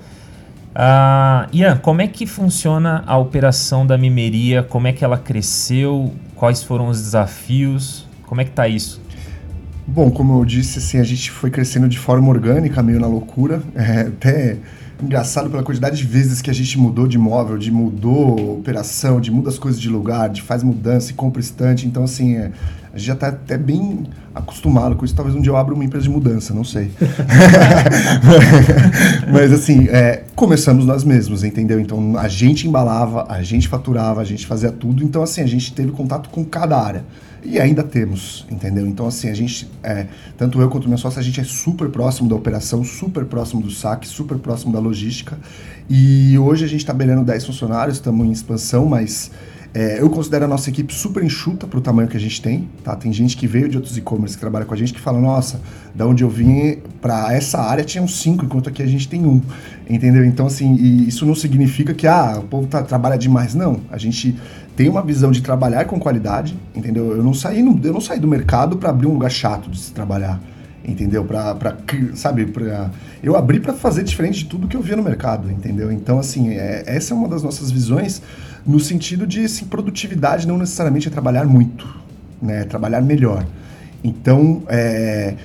Uh, 0.69 1.49
Ian, 1.51 1.77
como 1.77 2.01
é 2.01 2.07
que 2.07 2.27
funciona 2.27 3.03
a 3.07 3.17
operação 3.17 3.85
da 3.87 3.97
mimeria? 3.97 4.61
Como 4.61 4.85
é 4.85 4.93
que 4.93 5.03
ela 5.03 5.17
cresceu? 5.17 6.13
Quais 6.35 6.61
foram 6.63 6.87
os 6.87 7.01
desafios? 7.01 8.07
Como 8.27 8.39
é 8.39 8.45
que 8.45 8.51
tá 8.51 8.67
isso? 8.67 9.01
Bom, 9.91 10.11
como 10.11 10.39
eu 10.39 10.45
disse, 10.45 10.77
assim, 10.77 10.99
a 10.99 11.03
gente 11.03 11.31
foi 11.31 11.49
crescendo 11.49 11.89
de 11.89 11.97
forma 11.97 12.29
orgânica, 12.29 12.83
meio 12.83 12.99
na 12.99 13.07
loucura. 13.07 13.59
É, 13.73 14.01
até 14.01 14.57
engraçado 15.01 15.49
pela 15.49 15.63
quantidade 15.63 15.97
de 15.97 16.03
vezes 16.03 16.43
que 16.43 16.49
a 16.51 16.53
gente 16.53 16.77
mudou 16.77 17.07
de 17.07 17.17
imóvel, 17.17 17.57
de 17.57 17.71
mudou 17.71 18.59
operação, 18.59 19.19
de 19.19 19.31
muda 19.31 19.49
as 19.49 19.57
coisas 19.57 19.81
de 19.81 19.89
lugar, 19.89 20.29
de 20.29 20.43
faz 20.43 20.61
mudança 20.61 21.09
e 21.09 21.15
compra 21.15 21.41
estante. 21.41 21.87
Então, 21.87 22.03
assim, 22.03 22.35
é, 22.35 22.51
a 22.93 22.97
gente 22.97 23.07
já 23.07 23.13
está 23.13 23.29
até 23.29 23.57
bem 23.57 24.03
acostumado 24.35 24.95
com 24.95 25.03
isso. 25.03 25.15
Talvez 25.15 25.35
um 25.35 25.41
dia 25.41 25.51
eu 25.51 25.57
abra 25.57 25.73
uma 25.73 25.83
empresa 25.83 26.03
de 26.03 26.11
mudança, 26.11 26.53
não 26.53 26.63
sei. 26.63 26.91
Mas, 29.33 29.51
assim, 29.51 29.87
é, 29.87 30.23
começamos 30.35 30.85
nós 30.85 31.03
mesmos, 31.03 31.43
entendeu? 31.43 31.79
Então, 31.79 32.15
a 32.15 32.27
gente 32.27 32.67
embalava, 32.67 33.25
a 33.27 33.41
gente 33.41 33.67
faturava, 33.67 34.21
a 34.21 34.25
gente 34.25 34.45
fazia 34.45 34.71
tudo. 34.71 35.03
Então, 35.03 35.23
assim, 35.23 35.41
a 35.41 35.47
gente 35.47 35.73
teve 35.73 35.91
contato 35.91 36.29
com 36.29 36.45
cada 36.45 36.79
área. 36.79 37.03
E 37.43 37.59
ainda 37.59 37.83
temos, 37.83 38.45
entendeu? 38.51 38.85
Então, 38.85 39.07
assim, 39.07 39.29
a 39.29 39.33
gente, 39.33 39.69
é, 39.81 40.07
tanto 40.37 40.59
eu 40.59 40.69
quanto 40.69 40.87
minha 40.87 40.97
sócia, 40.97 41.19
a 41.19 41.23
gente 41.23 41.39
é 41.39 41.43
super 41.43 41.89
próximo 41.89 42.27
da 42.27 42.35
operação, 42.35 42.83
super 42.83 43.25
próximo 43.25 43.61
do 43.61 43.71
saque, 43.71 44.07
super 44.07 44.37
próximo 44.37 44.73
da 44.73 44.79
logística. 44.79 45.37
E 45.89 46.37
hoje 46.37 46.65
a 46.65 46.67
gente 46.67 46.81
está 46.81 46.93
beirando 46.93 47.23
10 47.23 47.45
funcionários, 47.45 47.97
estamos 47.97 48.27
em 48.27 48.31
expansão, 48.31 48.85
mas 48.85 49.31
é, 49.71 50.01
eu 50.01 50.09
considero 50.09 50.45
a 50.45 50.47
nossa 50.47 50.69
equipe 50.69 50.91
super 50.93 51.23
enxuta 51.23 51.67
para 51.67 51.77
o 51.77 51.81
tamanho 51.81 52.07
que 52.07 52.17
a 52.17 52.19
gente 52.19 52.41
tem. 52.41 52.67
Tá? 52.83 52.95
Tem 52.95 53.13
gente 53.13 53.37
que 53.37 53.45
veio 53.45 53.69
de 53.69 53.77
outros 53.77 53.97
e-commerce 53.97 54.35
que 54.35 54.41
trabalha 54.41 54.65
com 54.65 54.73
a 54.73 54.77
gente 54.77 54.93
que 54.93 54.99
fala: 54.99 55.19
nossa, 55.19 55.61
da 55.93 56.07
onde 56.07 56.23
eu 56.23 56.29
vim 56.29 56.79
para 56.99 57.33
essa 57.33 57.59
área 57.59 57.83
tinha 57.83 58.03
uns 58.03 58.19
cinco, 58.19 58.45
enquanto 58.45 58.67
aqui 58.67 58.81
a 58.81 58.87
gente 58.87 59.07
tem 59.07 59.25
um. 59.25 59.41
Entendeu? 59.87 60.25
Então, 60.25 60.47
assim, 60.47 60.73
isso 61.07 61.25
não 61.25 61.35
significa 61.35 61.93
que 61.93 62.07
ah, 62.07 62.39
o 62.39 62.43
povo 62.43 62.67
tá, 62.67 62.81
trabalha 62.81 63.17
demais. 63.17 63.53
Não. 63.53 63.81
A 63.91 63.97
gente 63.97 64.35
tem 64.79 64.87
uma 64.87 65.01
visão 65.01 65.29
de 65.29 65.41
trabalhar 65.41 65.83
com 65.83 65.99
qualidade, 65.99 66.57
entendeu? 66.73 67.11
Eu 67.11 67.21
não 67.21 67.33
saí, 67.33 67.61
no, 67.61 67.77
eu 67.83 67.91
não 67.91 67.99
saí 67.99 68.17
do 68.17 68.29
mercado 68.29 68.77
para 68.77 68.91
abrir 68.91 69.07
um 69.07 69.11
lugar 69.11 69.29
chato 69.29 69.69
de 69.69 69.77
se 69.77 69.91
trabalhar, 69.91 70.39
entendeu? 70.85 71.25
Para, 71.25 71.75
sabe, 72.15 72.45
pra, 72.45 72.89
eu 73.21 73.35
abri 73.35 73.59
para 73.59 73.73
fazer 73.73 74.05
diferente 74.05 74.39
de 74.39 74.45
tudo 74.45 74.69
que 74.69 74.77
eu 74.77 74.81
via 74.81 74.95
no 74.95 75.03
mercado, 75.03 75.51
entendeu? 75.51 75.91
Então, 75.91 76.17
assim, 76.17 76.51
é, 76.51 76.85
essa 76.85 77.13
é 77.13 77.17
uma 77.17 77.27
das 77.27 77.43
nossas 77.43 77.69
visões 77.69 78.21
no 78.65 78.79
sentido 78.79 79.27
de, 79.27 79.43
assim, 79.43 79.65
produtividade 79.65 80.47
não 80.47 80.57
necessariamente 80.57 81.09
é 81.09 81.11
trabalhar 81.11 81.43
muito, 81.43 81.85
né? 82.41 82.61
É 82.61 82.63
trabalhar 82.63 83.01
melhor. 83.01 83.45
Então, 84.01 84.63
é, 84.69 85.35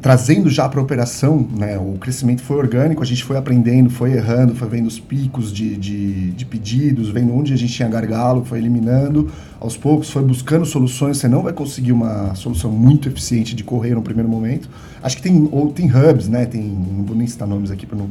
trazendo 0.00 0.48
já 0.48 0.66
para 0.68 0.80
a 0.80 0.82
operação, 0.82 1.46
né, 1.56 1.76
o 1.78 1.98
crescimento 1.98 2.42
foi 2.42 2.56
orgânico, 2.56 3.02
a 3.02 3.06
gente 3.06 3.22
foi 3.22 3.36
aprendendo, 3.36 3.90
foi 3.90 4.12
errando, 4.12 4.54
foi 4.54 4.68
vendo 4.68 4.86
os 4.86 4.98
picos 4.98 5.52
de, 5.52 5.76
de, 5.76 6.30
de, 6.30 6.44
pedidos, 6.46 7.10
vendo 7.10 7.34
onde 7.34 7.52
a 7.52 7.56
gente 7.56 7.72
tinha 7.72 7.88
gargalo, 7.88 8.44
foi 8.44 8.58
eliminando 8.58 9.30
aos 9.60 9.76
poucos, 9.76 10.10
foi 10.10 10.22
buscando 10.22 10.64
soluções. 10.64 11.18
Você 11.18 11.28
não 11.28 11.42
vai 11.42 11.52
conseguir 11.52 11.92
uma 11.92 12.34
solução 12.34 12.70
muito 12.70 13.08
eficiente 13.08 13.54
de 13.54 13.62
correr 13.62 13.94
no 13.94 14.00
primeiro 14.00 14.28
momento. 14.28 14.70
Acho 15.02 15.16
que 15.16 15.22
tem, 15.22 15.48
ou 15.52 15.70
tem 15.70 15.86
hubs, 15.86 16.28
né, 16.28 16.46
tem, 16.46 16.62
não 16.62 17.04
vou 17.04 17.16
nem 17.16 17.26
citar 17.26 17.46
nomes 17.46 17.70
aqui 17.70 17.84
para 17.84 17.98
não. 17.98 18.08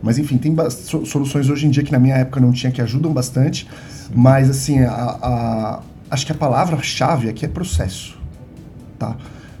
Mas 0.00 0.18
enfim, 0.18 0.38
tem 0.38 0.54
soluções 1.04 1.48
hoje 1.48 1.66
em 1.66 1.70
dia 1.70 1.82
que 1.82 1.92
na 1.92 1.98
minha 1.98 2.16
época 2.16 2.40
não 2.40 2.52
tinha 2.52 2.70
que 2.70 2.80
ajudam 2.80 3.12
bastante, 3.12 3.68
Sim. 3.88 4.12
mas 4.14 4.48
assim, 4.48 4.80
a, 4.80 4.92
a, 4.92 5.80
acho 6.08 6.24
que 6.24 6.32
a 6.32 6.34
palavra-chave 6.36 7.28
aqui 7.28 7.44
é 7.44 7.48
processo, 7.48 8.16
tá? 8.98 9.16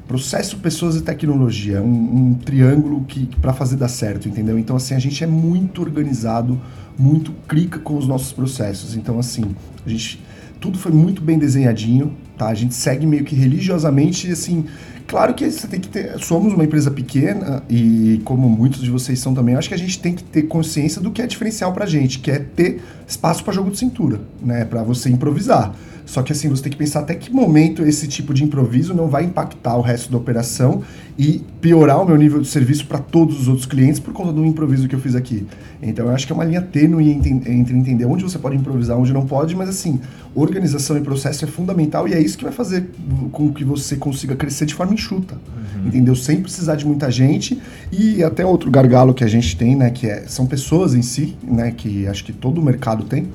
Processo, 0.06 0.58
pessoas 0.58 0.96
e 0.96 1.02
tecnologia, 1.02 1.80
um, 1.80 2.30
um 2.30 2.34
triângulo 2.34 3.04
que, 3.04 3.26
para 3.40 3.52
fazer 3.52 3.76
dar 3.76 3.88
certo, 3.88 4.28
entendeu? 4.28 4.58
Então 4.58 4.76
assim 4.76 4.94
a 4.94 4.98
gente 4.98 5.22
é 5.22 5.26
muito 5.26 5.80
organizado, 5.80 6.60
muito 6.98 7.32
clica 7.48 7.78
com 7.78 7.96
os 7.96 8.06
nossos 8.06 8.32
processos. 8.32 8.94
Então 8.94 9.18
assim 9.18 9.54
a 9.86 9.88
gente 9.88 10.20
tudo 10.62 10.78
foi 10.78 10.92
muito 10.92 11.20
bem 11.20 11.38
desenhadinho, 11.38 12.14
tá? 12.38 12.46
A 12.46 12.54
gente 12.54 12.72
segue 12.72 13.04
meio 13.04 13.24
que 13.24 13.34
religiosamente, 13.34 14.30
assim, 14.30 14.64
claro 15.08 15.34
que 15.34 15.50
você 15.50 15.66
tem 15.66 15.80
que 15.80 15.88
ter, 15.88 16.16
somos 16.20 16.54
uma 16.54 16.64
empresa 16.64 16.88
pequena 16.88 17.64
e 17.68 18.22
como 18.24 18.48
muitos 18.48 18.80
de 18.80 18.88
vocês 18.88 19.18
são 19.18 19.34
também, 19.34 19.56
acho 19.56 19.68
que 19.68 19.74
a 19.74 19.78
gente 19.78 19.98
tem 19.98 20.14
que 20.14 20.22
ter 20.22 20.42
consciência 20.42 21.02
do 21.02 21.10
que 21.10 21.20
é 21.20 21.26
diferencial 21.26 21.72
pra 21.72 21.84
gente, 21.84 22.20
que 22.20 22.30
é 22.30 22.38
ter 22.38 22.80
espaço 23.06 23.42
para 23.42 23.52
jogo 23.52 23.72
de 23.72 23.78
cintura, 23.78 24.20
né, 24.40 24.64
para 24.64 24.84
você 24.84 25.10
improvisar. 25.10 25.74
Só 26.04 26.22
que 26.22 26.32
assim, 26.32 26.48
você 26.48 26.62
tem 26.62 26.72
que 26.72 26.78
pensar 26.78 27.00
até 27.00 27.14
que 27.14 27.32
momento 27.32 27.82
esse 27.82 28.06
tipo 28.08 28.34
de 28.34 28.44
improviso 28.44 28.94
não 28.94 29.08
vai 29.08 29.24
impactar 29.24 29.76
o 29.76 29.80
resto 29.80 30.10
da 30.10 30.18
operação 30.18 30.82
e 31.18 31.42
piorar 31.60 32.02
o 32.02 32.06
meu 32.06 32.16
nível 32.16 32.40
de 32.40 32.48
serviço 32.48 32.86
para 32.86 32.98
todos 32.98 33.40
os 33.40 33.48
outros 33.48 33.66
clientes 33.66 34.00
por 34.00 34.12
conta 34.12 34.32
do 34.32 34.44
improviso 34.44 34.88
que 34.88 34.94
eu 34.94 35.00
fiz 35.00 35.14
aqui. 35.14 35.46
Então 35.82 36.06
eu 36.06 36.12
acho 36.12 36.26
que 36.26 36.32
é 36.32 36.34
uma 36.34 36.44
linha 36.44 36.62
tênue 36.62 37.10
entre 37.10 37.76
entender 37.76 38.04
onde 38.04 38.22
você 38.22 38.38
pode 38.38 38.56
improvisar, 38.56 38.98
onde 38.98 39.12
não 39.12 39.26
pode, 39.26 39.54
mas 39.54 39.68
assim, 39.68 40.00
organização 40.34 40.96
e 40.96 41.00
processo 41.00 41.44
é 41.44 41.48
fundamental 41.48 42.08
e 42.08 42.14
é 42.14 42.20
isso 42.20 42.38
que 42.38 42.44
vai 42.44 42.52
fazer 42.52 42.90
com 43.30 43.52
que 43.52 43.64
você 43.64 43.96
consiga 43.96 44.34
crescer 44.34 44.66
de 44.66 44.74
forma 44.74 44.94
enxuta. 44.94 45.34
Uhum. 45.34 45.88
Entendeu? 45.88 46.16
Sem 46.16 46.40
precisar 46.40 46.76
de 46.76 46.86
muita 46.86 47.10
gente 47.10 47.60
e 47.90 48.22
até 48.22 48.44
outro 48.44 48.70
gargalo 48.70 49.12
que 49.12 49.24
a 49.24 49.28
gente 49.28 49.56
tem, 49.56 49.76
né, 49.76 49.90
que 49.90 50.06
é, 50.06 50.24
são 50.26 50.46
pessoas 50.46 50.94
em 50.94 51.02
si, 51.02 51.36
né, 51.42 51.72
que 51.72 52.06
acho 52.06 52.24
que 52.24 52.32
todo 52.32 52.60
o 52.60 52.64
mercado 52.64 53.04
tem 53.04 53.28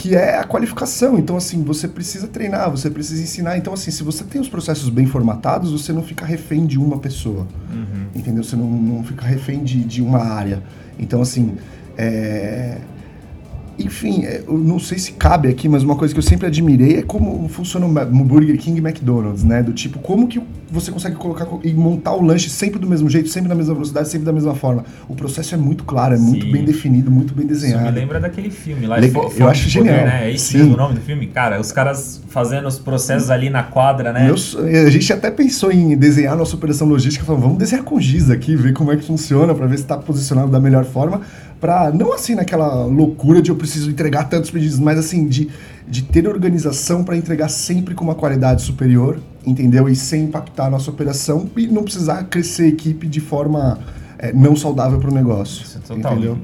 que 0.00 0.16
é 0.16 0.38
a 0.38 0.44
qualificação. 0.44 1.18
Então, 1.18 1.36
assim, 1.36 1.62
você 1.62 1.86
precisa 1.86 2.26
treinar, 2.26 2.70
você 2.70 2.88
precisa 2.88 3.22
ensinar. 3.22 3.58
Então, 3.58 3.74
assim, 3.74 3.90
se 3.90 4.02
você 4.02 4.24
tem 4.24 4.40
os 4.40 4.48
processos 4.48 4.88
bem 4.88 5.04
formatados, 5.04 5.72
você 5.72 5.92
não 5.92 6.02
fica 6.02 6.24
refém 6.24 6.64
de 6.64 6.78
uma 6.78 6.98
pessoa. 6.98 7.46
Uhum. 7.70 8.06
Entendeu? 8.14 8.42
Você 8.42 8.56
não, 8.56 8.64
não 8.64 9.04
fica 9.04 9.26
refém 9.26 9.62
de, 9.62 9.84
de 9.84 10.00
uma 10.00 10.20
área. 10.20 10.62
Então, 10.98 11.20
assim, 11.20 11.54
é, 11.98 12.78
enfim, 13.84 14.24
é, 14.24 14.42
eu 14.46 14.58
não 14.58 14.78
sei 14.78 14.98
se 14.98 15.12
cabe 15.12 15.48
aqui, 15.48 15.68
mas 15.68 15.82
uma 15.82 15.96
coisa 15.96 16.14
que 16.14 16.18
eu 16.18 16.22
sempre 16.22 16.46
admirei 16.46 16.96
é 16.96 17.02
como 17.02 17.48
funciona 17.48 17.86
o 17.86 18.24
Burger 18.24 18.56
King 18.58 18.80
e 18.80 18.84
McDonald's, 18.84 19.44
né? 19.44 19.62
Do 19.62 19.72
tipo, 19.72 19.98
como 19.98 20.28
que 20.28 20.40
você 20.70 20.90
consegue 20.90 21.16
colocar 21.16 21.46
e 21.64 21.72
montar 21.74 22.14
o 22.14 22.22
lanche 22.22 22.48
sempre 22.48 22.78
do 22.78 22.86
mesmo 22.86 23.10
jeito, 23.10 23.28
sempre 23.28 23.48
da 23.48 23.54
mesma 23.54 23.74
velocidade, 23.74 24.08
sempre 24.08 24.24
da 24.24 24.32
mesma 24.32 24.54
forma. 24.54 24.84
O 25.08 25.14
processo 25.14 25.54
é 25.54 25.58
muito 25.58 25.84
claro, 25.84 26.14
é 26.14 26.16
Sim. 26.16 26.24
muito 26.24 26.46
bem 26.50 26.64
definido, 26.64 27.10
muito 27.10 27.34
bem 27.34 27.46
desenhado. 27.46 27.84
Isso 27.84 27.92
me 27.92 28.00
lembra 28.00 28.20
daquele 28.20 28.50
filme 28.50 28.86
lá. 28.86 28.98
Le 28.98 29.12
eu 29.36 29.48
acho 29.48 29.68
genial. 29.68 29.96
Poder, 29.96 30.08
né? 30.08 30.28
É 30.28 30.32
esse 30.32 30.56
mesmo 30.56 30.74
o 30.74 30.76
nome 30.76 30.94
do 30.94 31.00
filme? 31.00 31.26
Cara, 31.26 31.60
os 31.60 31.72
caras 31.72 32.22
fazendo 32.28 32.68
os 32.68 32.78
processos 32.78 33.30
ali 33.30 33.50
na 33.50 33.62
quadra, 33.62 34.12
né? 34.12 34.30
a 34.30 34.90
gente 34.90 35.12
até 35.12 35.30
pensou 35.30 35.72
em 35.72 35.96
desenhar 35.96 36.36
nossa 36.36 36.54
operação 36.54 36.86
logística, 36.86 37.24
falando, 37.24 37.42
vamos 37.42 37.58
desenhar 37.58 37.84
com 37.84 38.00
giz 38.00 38.30
aqui, 38.30 38.54
ver 38.54 38.72
como 38.72 38.92
é 38.92 38.96
que 38.96 39.04
funciona, 39.04 39.54
para 39.54 39.66
ver 39.66 39.76
se 39.76 39.82
está 39.82 39.96
posicionado 39.96 40.50
da 40.50 40.60
melhor 40.60 40.84
forma 40.84 41.20
para 41.60 41.92
não 41.92 42.12
assim 42.12 42.34
naquela 42.34 42.84
loucura 42.86 43.42
de 43.42 43.50
eu 43.50 43.56
preciso 43.56 43.90
entregar 43.90 44.24
tantos 44.24 44.50
pedidos, 44.50 44.78
mas 44.78 44.98
assim 44.98 45.28
de, 45.28 45.50
de 45.86 46.02
ter 46.02 46.26
organização 46.26 47.04
para 47.04 47.16
entregar 47.16 47.48
sempre 47.48 47.94
com 47.94 48.02
uma 48.02 48.14
qualidade 48.14 48.62
superior, 48.62 49.20
entendeu? 49.46 49.88
E 49.88 49.94
sem 49.94 50.24
impactar 50.24 50.66
a 50.66 50.70
nossa 50.70 50.90
operação 50.90 51.50
e 51.56 51.66
não 51.66 51.82
precisar 51.82 52.24
crescer 52.24 52.64
a 52.64 52.68
equipe 52.68 53.06
de 53.06 53.20
forma 53.20 53.78
é, 54.18 54.32
não 54.32 54.56
saudável 54.56 54.98
para 54.98 55.10
o 55.10 55.14
negócio, 55.14 55.62
Isso 55.64 55.78
é 55.90 55.94
entendeu? 55.94 56.38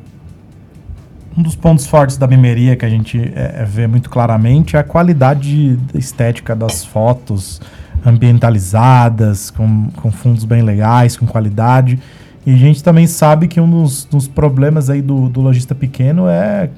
Um 1.36 1.42
dos 1.42 1.54
pontos 1.54 1.86
fortes 1.86 2.16
da 2.16 2.26
mimeria 2.26 2.76
que 2.76 2.84
a 2.84 2.88
gente 2.88 3.18
é, 3.18 3.56
é, 3.58 3.64
vê 3.64 3.86
muito 3.86 4.08
claramente 4.08 4.76
é 4.76 4.78
a 4.78 4.84
qualidade 4.84 5.78
estética 5.94 6.56
das 6.56 6.82
fotos 6.84 7.60
ambientalizadas, 8.04 9.50
com, 9.50 9.90
com 9.96 10.10
fundos 10.10 10.44
bem 10.44 10.62
legais, 10.62 11.16
com 11.16 11.26
qualidade. 11.26 11.98
E 12.46 12.54
a 12.54 12.56
gente 12.56 12.82
também 12.82 13.08
sabe 13.08 13.48
que 13.48 13.60
um 13.60 13.68
dos, 13.68 14.04
dos 14.04 14.28
problemas 14.28 14.88
aí 14.88 15.02
do, 15.02 15.28
do 15.28 15.40
lojista 15.40 15.74
pequeno 15.74 16.28
é 16.28 16.70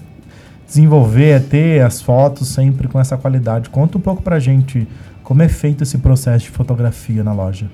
desenvolver, 0.66 1.28
é 1.28 1.38
ter 1.38 1.82
as 1.84 2.00
fotos 2.00 2.48
sempre 2.48 2.88
com 2.88 2.98
essa 2.98 3.18
qualidade. 3.18 3.68
Conta 3.68 3.98
um 3.98 4.00
pouco 4.00 4.22
pra 4.22 4.38
gente 4.38 4.88
como 5.22 5.42
é 5.42 5.48
feito 5.48 5.82
esse 5.82 5.98
processo 5.98 6.46
de 6.46 6.50
fotografia 6.50 7.22
na 7.22 7.34
loja. 7.34 7.70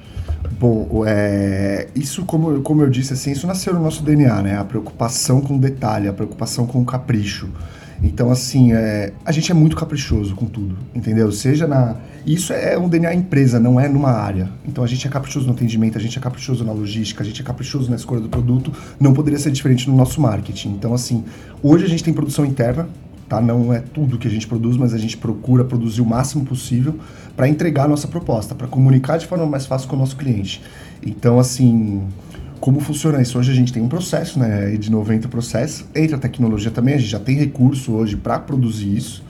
Bom, 0.59 1.05
é, 1.07 1.87
isso, 1.95 2.25
como, 2.25 2.61
como 2.63 2.83
eu 2.83 2.91
disse, 2.91 3.13
assim, 3.13 3.31
isso 3.31 3.47
nasceu 3.47 3.73
no 3.73 3.81
nosso 3.81 4.03
DNA, 4.03 4.43
né? 4.43 4.59
A 4.59 4.65
preocupação 4.65 5.41
com 5.41 5.57
o 5.57 5.59
detalhe, 5.59 6.09
a 6.09 6.13
preocupação 6.13 6.67
com 6.67 6.81
o 6.83 6.85
capricho. 6.85 7.49
Então, 8.05 8.31
assim, 8.31 8.75
é, 8.75 9.15
a 9.25 9.33
gente 9.33 9.51
é 9.51 9.55
muito 9.55 9.75
caprichoso 9.75 10.35
com 10.35 10.45
tudo, 10.45 10.77
entendeu? 10.95 11.33
Seja 11.33 11.67
na. 11.67 11.97
Isso 12.27 12.53
é 12.53 12.77
um 12.79 12.87
DNA 12.87 13.15
empresa, 13.15 13.59
não 13.59 13.81
é 13.81 13.89
numa 13.89 14.11
área. 14.11 14.51
Então, 14.69 14.85
a 14.85 14.87
gente 14.87 15.07
é 15.07 15.11
caprichoso 15.11 15.47
no 15.47 15.53
atendimento, 15.53 15.97
a 15.97 16.01
gente 16.01 16.19
é 16.19 16.21
caprichoso 16.21 16.63
na 16.65 16.73
logística, 16.73 17.23
a 17.23 17.27
gente 17.27 17.41
é 17.41 17.45
caprichoso 17.45 17.89
na 17.89 17.97
escolha 17.97 18.21
do 18.21 18.29
produto. 18.29 18.71
Não 19.01 19.15
poderia 19.15 19.39
ser 19.39 19.51
diferente 19.51 19.89
no 19.89 19.97
nosso 19.97 20.21
marketing. 20.21 20.69
Então, 20.71 20.93
assim, 20.93 21.25
hoje 21.63 21.87
a 21.87 21.89
gente 21.89 22.05
tem 22.05 22.13
produção 22.13 22.45
interna, 22.45 22.89
tá? 23.27 23.41
Não 23.41 23.73
é 23.73 23.81
tudo 23.81 24.19
que 24.19 24.29
a 24.29 24.31
gente 24.31 24.47
produz, 24.47 24.77
mas 24.77 24.93
a 24.93 24.99
gente 24.99 25.17
procura 25.17 25.65
produzir 25.65 26.03
o 26.03 26.07
máximo 26.07 26.45
possível 26.45 26.95
para 27.35 27.49
entregar 27.49 27.85
a 27.85 27.89
nossa 27.89 28.07
proposta, 28.07 28.55
para 28.55 28.67
comunicar 28.67 29.17
de 29.17 29.27
forma 29.27 29.47
mais 29.47 29.65
fácil 29.65 29.89
com 29.89 29.97
o 29.97 29.99
nosso 29.99 30.17
cliente. 30.17 30.63
Então, 31.03 31.39
assim 31.39 32.03
como 32.65 32.81
funciona 32.81 33.21
isso? 33.21 33.39
Hoje 33.39 33.53
a 33.53 33.55
gente 33.55 33.75
tem 33.75 33.83
um 33.83 33.89
processo, 33.89 34.39
né, 34.39 34.71
de 34.79 34.91
90 34.91 35.29
processos, 35.29 35.85
entra 35.95 36.17
a 36.17 36.19
tecnologia 36.19 36.71
também, 36.71 36.95
a 36.95 36.97
gente 36.97 37.11
já 37.11 37.21
tem 37.21 37.37
recurso 37.37 37.93
hoje 37.93 38.17
para 38.17 38.39
produzir 38.39 38.97
isso. 38.97 39.23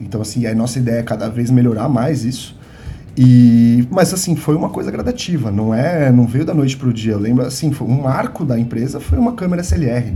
Então, 0.00 0.22
assim, 0.22 0.46
a 0.46 0.54
nossa 0.54 0.78
ideia 0.78 1.00
é 1.00 1.02
cada 1.02 1.28
vez 1.28 1.50
melhorar 1.50 1.88
mais 1.88 2.24
isso. 2.24 2.56
E, 3.16 3.88
mas 3.90 4.14
assim, 4.14 4.36
foi 4.36 4.54
uma 4.54 4.68
coisa 4.68 4.88
gradativa, 4.88 5.50
não 5.50 5.74
é, 5.74 6.12
não 6.12 6.28
veio 6.28 6.44
da 6.44 6.54
noite 6.54 6.76
para 6.76 6.88
o 6.88 6.92
dia. 6.92 7.14
Eu 7.14 7.18
lembro, 7.18 7.44
assim, 7.44 7.72
foi 7.72 7.88
um 7.88 8.02
marco 8.02 8.44
da 8.44 8.56
empresa 8.56 9.00
foi 9.00 9.18
uma 9.18 9.32
câmera 9.32 9.62
SLR. 9.62 10.14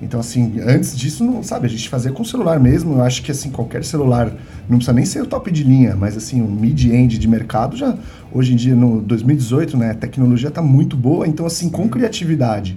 Então, 0.00 0.20
assim, 0.20 0.60
antes 0.60 0.96
disso, 0.96 1.24
não 1.24 1.42
sabe, 1.42 1.66
a 1.66 1.70
gente 1.70 1.88
fazia 1.88 2.12
com 2.12 2.22
celular 2.22 2.60
mesmo. 2.60 2.96
Eu 2.96 3.02
acho 3.02 3.22
que, 3.22 3.30
assim, 3.30 3.50
qualquer 3.50 3.82
celular, 3.84 4.30
não 4.68 4.76
precisa 4.76 4.92
nem 4.92 5.06
ser 5.06 5.22
o 5.22 5.26
top 5.26 5.50
de 5.50 5.64
linha, 5.64 5.96
mas, 5.96 6.16
assim, 6.16 6.42
um 6.42 6.50
mid-end 6.50 7.18
de 7.18 7.28
mercado 7.28 7.76
já, 7.76 7.96
hoje 8.30 8.52
em 8.52 8.56
dia, 8.56 8.74
no 8.74 9.00
2018, 9.00 9.76
né, 9.76 9.92
a 9.92 9.94
tecnologia 9.94 10.48
está 10.48 10.60
muito 10.60 10.96
boa. 10.96 11.26
Então, 11.26 11.46
assim, 11.46 11.70
com 11.70 11.88
criatividade, 11.88 12.76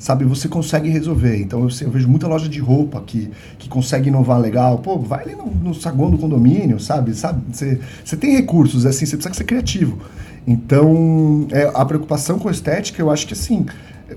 sabe? 0.00 0.24
Você 0.24 0.48
consegue 0.48 0.88
resolver. 0.88 1.36
Então 1.40 1.60
eu, 1.60 1.68
eu, 1.82 1.90
vejo 1.90 2.08
muita 2.08 2.26
loja 2.26 2.48
de 2.48 2.58
roupa 2.58 3.00
que, 3.06 3.30
que 3.58 3.68
consegue 3.68 4.08
inovar 4.08 4.40
legal. 4.40 4.78
Pô, 4.78 4.98
vai 4.98 5.24
ali 5.24 5.34
no, 5.36 5.46
no 5.46 5.74
saguão 5.74 6.10
do 6.10 6.18
condomínio, 6.18 6.80
sabe? 6.80 7.14
sabe? 7.14 7.42
Você, 7.52 7.78
você 8.04 8.16
tem 8.16 8.34
recursos, 8.34 8.86
assim, 8.86 9.06
você 9.06 9.16
precisa 9.16 9.34
ser 9.34 9.44
criativo. 9.44 9.98
Então, 10.46 11.46
é, 11.52 11.70
a 11.74 11.84
preocupação 11.84 12.38
com 12.38 12.48
a 12.48 12.50
estética, 12.50 13.00
eu 13.00 13.10
acho 13.10 13.26
que 13.26 13.34
assim, 13.34 13.66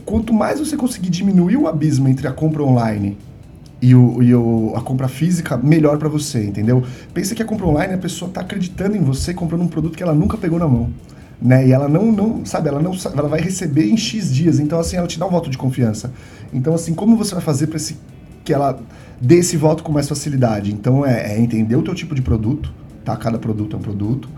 quanto 0.06 0.34
mais 0.34 0.60
você 0.60 0.76
conseguir 0.76 1.10
diminuir 1.10 1.58
o 1.58 1.68
abismo 1.68 2.08
entre 2.08 2.28
a 2.28 2.32
compra 2.32 2.64
online 2.64 3.18
e, 3.82 3.94
o, 3.94 4.22
e 4.24 4.34
o, 4.34 4.74
a 4.76 4.82
compra 4.82 5.08
física, 5.08 5.58
melhor 5.58 5.98
para 5.98 6.10
você, 6.10 6.46
entendeu? 6.46 6.84
Pensa 7.14 7.36
que 7.36 7.42
a 7.42 7.46
compra 7.46 7.68
online, 7.68 7.94
a 7.94 7.98
pessoa 7.98 8.30
está 8.30 8.42
acreditando 8.42 8.96
em 8.96 9.02
você 9.02 9.34
comprando 9.34 9.62
um 9.62 9.68
produto 9.68 9.96
que 9.96 10.04
ela 10.04 10.14
nunca 10.14 10.38
pegou 10.38 10.58
na 10.58 10.68
mão 10.68 10.90
né? 11.44 11.68
E 11.68 11.74
ela 11.74 11.90
não, 11.90 12.10
não 12.12 12.46
sabe, 12.46 12.70
ela 12.70 12.82
não 12.82 12.94
ela 13.06 13.28
vai 13.28 13.42
receber 13.42 13.90
em 13.90 13.98
X 13.98 14.34
dias, 14.34 14.60
então 14.60 14.80
assim, 14.80 14.96
ela 14.96 15.08
te 15.08 15.20
dá 15.20 15.26
um 15.26 15.30
voto 15.30 15.50
de 15.50 15.58
confiança. 15.58 16.14
Então 16.54 16.74
assim, 16.74 16.94
como 16.94 17.18
você 17.18 17.36
vai 17.36 17.44
fazer 17.44 17.68
para 17.68 17.76
esse 17.76 17.98
que 18.46 18.54
ela 18.54 18.80
dê 19.22 19.38
esse 19.38 19.58
voto 19.58 19.84
com 19.84 19.92
mais 19.92 20.08
facilidade? 20.08 20.72
Então 20.72 21.06
é, 21.06 21.34
é, 21.34 21.40
entender 21.40 21.76
o 21.76 21.82
teu 21.82 21.94
tipo 21.94 22.16
de 22.16 22.22
produto, 22.22 22.74
tá? 23.04 23.16
Cada 23.18 23.38
produto 23.38 23.76
é 23.76 23.80
um 23.80 23.82
produto. 23.82 24.30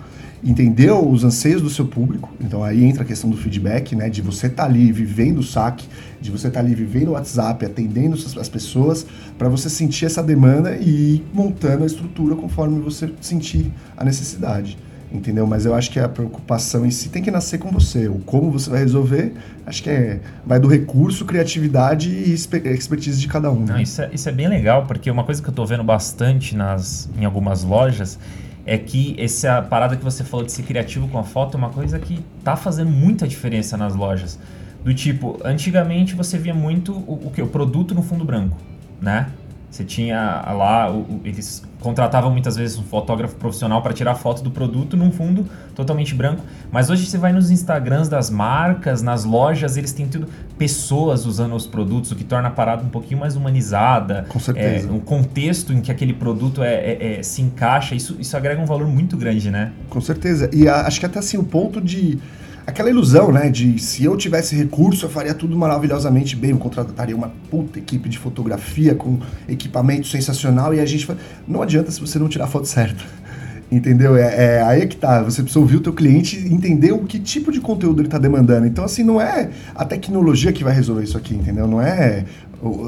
Entender 0.44 0.92
os 0.92 1.24
anseios 1.24 1.62
do 1.62 1.70
seu 1.70 1.86
público, 1.86 2.32
então 2.40 2.64
aí 2.64 2.84
entra 2.84 3.04
a 3.04 3.06
questão 3.06 3.30
do 3.30 3.38
feedback, 3.38 3.96
né? 3.96 4.10
De 4.10 4.22
você 4.22 4.48
estar 4.48 4.64
tá 4.64 4.70
ali 4.70 4.92
vivendo 4.92 5.40
o 5.40 5.44
saque, 5.44 5.88
de 6.22 6.30
você 6.30 6.48
estar 6.48 6.60
tá 6.60 6.66
ali 6.66 6.76
vivendo 6.76 7.10
o 7.10 7.12
WhatsApp, 7.12 7.66
atendendo 7.66 8.16
as 8.16 8.50
pessoas, 8.50 9.06
para 9.38 9.50
você 9.50 9.70
sentir 9.70 10.06
essa 10.06 10.22
demanda 10.22 10.76
e 10.76 11.16
ir 11.16 11.26
montando 11.34 11.84
a 11.84 11.88
estrutura 11.88 12.36
conforme 12.36 12.80
você 12.80 13.12
sentir 13.22 13.72
a 13.98 14.04
necessidade 14.04 14.78
entendeu? 15.12 15.48
Mas 15.48 15.66
eu 15.66 15.74
acho 15.74 15.92
que 15.92 16.00
a 16.00 16.08
preocupação 16.08 16.86
em 16.86 16.92
si 16.92 17.10
tem 17.10 17.22
que 17.22 17.32
nascer 17.32 17.58
com 17.58 17.72
você. 17.72 18.08
O 18.08 18.20
como 18.20 18.52
você 18.52 18.70
vai 18.70 18.80
resolver, 18.80 19.34
acho 19.66 19.82
que 19.84 19.90
é, 19.90 20.20
vai 20.46 20.60
do 20.60 20.68
recurso, 20.68 21.26
criatividade 21.26 22.10
e 22.10 22.34
expertise 22.34 23.20
de 23.20 23.28
cada 23.28 23.52
um. 23.52 23.62
Né? 23.62 23.74
Não, 23.74 23.80
isso, 23.80 24.02
é, 24.02 24.10
isso 24.14 24.28
é 24.28 24.32
bem 24.32 24.48
legal, 24.48 24.86
porque 24.86 25.10
uma 25.10 25.24
coisa 25.24 25.42
que 25.42 25.48
eu 25.48 25.52
estou 25.52 25.66
vendo 25.66 25.84
bastante 25.84 26.56
nas, 26.56 27.10
em 27.18 27.26
algumas 27.26 27.64
lojas 27.64 28.20
é 28.66 28.78
que 28.78 29.16
essa 29.20 29.62
parada 29.62 29.96
que 29.96 30.04
você 30.04 30.24
falou 30.24 30.46
de 30.46 30.52
ser 30.52 30.64
criativo 30.64 31.08
com 31.08 31.20
a 31.20 31.24
foto 31.24 31.56
é 31.56 31.58
uma 31.58 31.70
coisa 31.70 32.00
que 32.00 32.20
tá 32.44 32.56
fazendo 32.56 32.90
muita 32.90 33.28
diferença 33.28 33.78
nas 33.78 33.96
lojas. 33.96 34.40
Do 34.84 34.94
tipo, 34.94 35.40
antigamente 35.44 36.16
você 36.16 36.38
via 36.38 36.54
muito 36.54 36.94
o, 36.94 37.28
o 37.28 37.32
que? 37.32 37.42
O 37.42 37.48
produto 37.48 37.94
no 37.94 38.02
fundo 38.02 38.26
branco, 38.26 38.58
né? 39.02 39.30
Você 39.76 39.84
tinha 39.84 40.42
lá, 40.54 40.90
eles 41.26 41.62
contratavam 41.82 42.32
muitas 42.32 42.56
vezes 42.56 42.80
um 42.80 42.84
fotógrafo 42.84 43.36
profissional 43.36 43.82
para 43.82 43.92
tirar 43.92 44.16
foto 44.16 44.42
do 44.42 44.50
produto 44.50 44.96
num 44.96 45.12
fundo 45.12 45.46
totalmente 45.76 46.16
branco. 46.16 46.46
Mas 46.72 46.90
hoje 46.90 47.06
você 47.06 47.18
vai 47.18 47.34
nos 47.34 47.52
Instagrams 47.52 48.08
das 48.08 48.30
marcas, 48.30 49.02
nas 49.02 49.26
lojas, 49.26 49.76
eles 49.76 49.92
têm 49.92 50.08
tudo 50.08 50.30
pessoas 50.58 51.26
usando 51.26 51.54
os 51.56 51.68
produtos, 51.68 52.10
o 52.12 52.16
que 52.16 52.24
torna 52.24 52.48
a 52.48 52.52
parada 52.52 52.84
um 52.84 52.90
pouquinho 52.90 53.20
mais 53.20 53.36
humanizada. 53.36 54.26
Com 54.30 54.40
certeza. 54.40 54.88
É, 54.88 54.92
o 54.94 55.02
contexto 55.02 55.74
em 55.74 55.82
que 55.82 55.92
aquele 55.92 56.14
produto 56.14 56.64
é, 56.64 56.74
é, 56.74 57.18
é, 57.20 57.24
se 57.24 57.42
encaixa, 57.42 57.96
isso, 57.96 58.16
isso 58.18 58.38
agrega 58.38 58.62
um 58.62 58.66
valor 58.66 58.88
muito 58.88 59.18
grande, 59.18 59.52
né? 59.52 59.74
Com 59.90 60.00
certeza. 60.00 60.50
E 60.54 60.70
acho 60.70 61.02
que 61.02 61.06
até 61.06 61.20
assim 61.20 61.38
o 61.38 61.44
ponto 61.44 61.82
de 61.82 62.18
aquela 62.66 62.90
ilusão, 62.90 63.32
né, 63.32 63.50
de 63.50 63.80
se 63.80 64.04
eu 64.04 64.18
tivesse 64.18 64.56
recurso, 64.56 65.06
eu 65.06 65.10
faria 65.10 65.34
tudo 65.34 65.56
maravilhosamente 65.56 66.36
bem, 66.36 66.52
eu 66.52 66.58
contrataria 66.58 67.16
uma 67.16 67.32
puta 67.50 67.78
equipe 67.80 68.10
de 68.10 68.18
fotografia 68.18 68.96
com 68.96 69.20
equipamento 69.48 70.08
sensacional 70.08 70.74
e 70.74 70.80
a 70.80 70.86
gente 70.86 71.08
não 71.48 71.62
adianta 71.62 71.92
se 71.92 72.02
você 72.02 72.18
não 72.18 72.28
tirar 72.28 72.46
a 72.46 72.48
foto 72.48 72.68
certa. 72.68 73.04
Entendeu? 73.72 74.16
É, 74.16 74.58
é 74.58 74.62
aí 74.62 74.82
é 74.82 74.86
que 74.86 74.96
tá. 74.96 75.24
Você 75.24 75.42
precisa 75.42 75.60
ouvir 75.60 75.78
o 75.78 75.80
teu 75.80 75.92
cliente 75.92 76.38
e 76.38 76.54
entender 76.54 76.92
o 76.92 77.00
que 77.00 77.20
tipo 77.20 77.52
de 77.52 77.60
conteúdo 77.60 78.00
ele 78.00 78.08
está 78.08 78.20
demandando. 78.20 78.68
Então, 78.68 78.86
assim, 78.86 79.04
não 79.04 79.20
é 79.20 79.50
a 79.74 79.84
tecnologia 79.84 80.54
que 80.54 80.64
vai 80.64 80.74
resolver 80.74 81.04
isso 81.04 81.18
aqui, 81.18 81.34
entendeu? 81.34 81.68
Não 81.68 81.82
é 81.82 82.26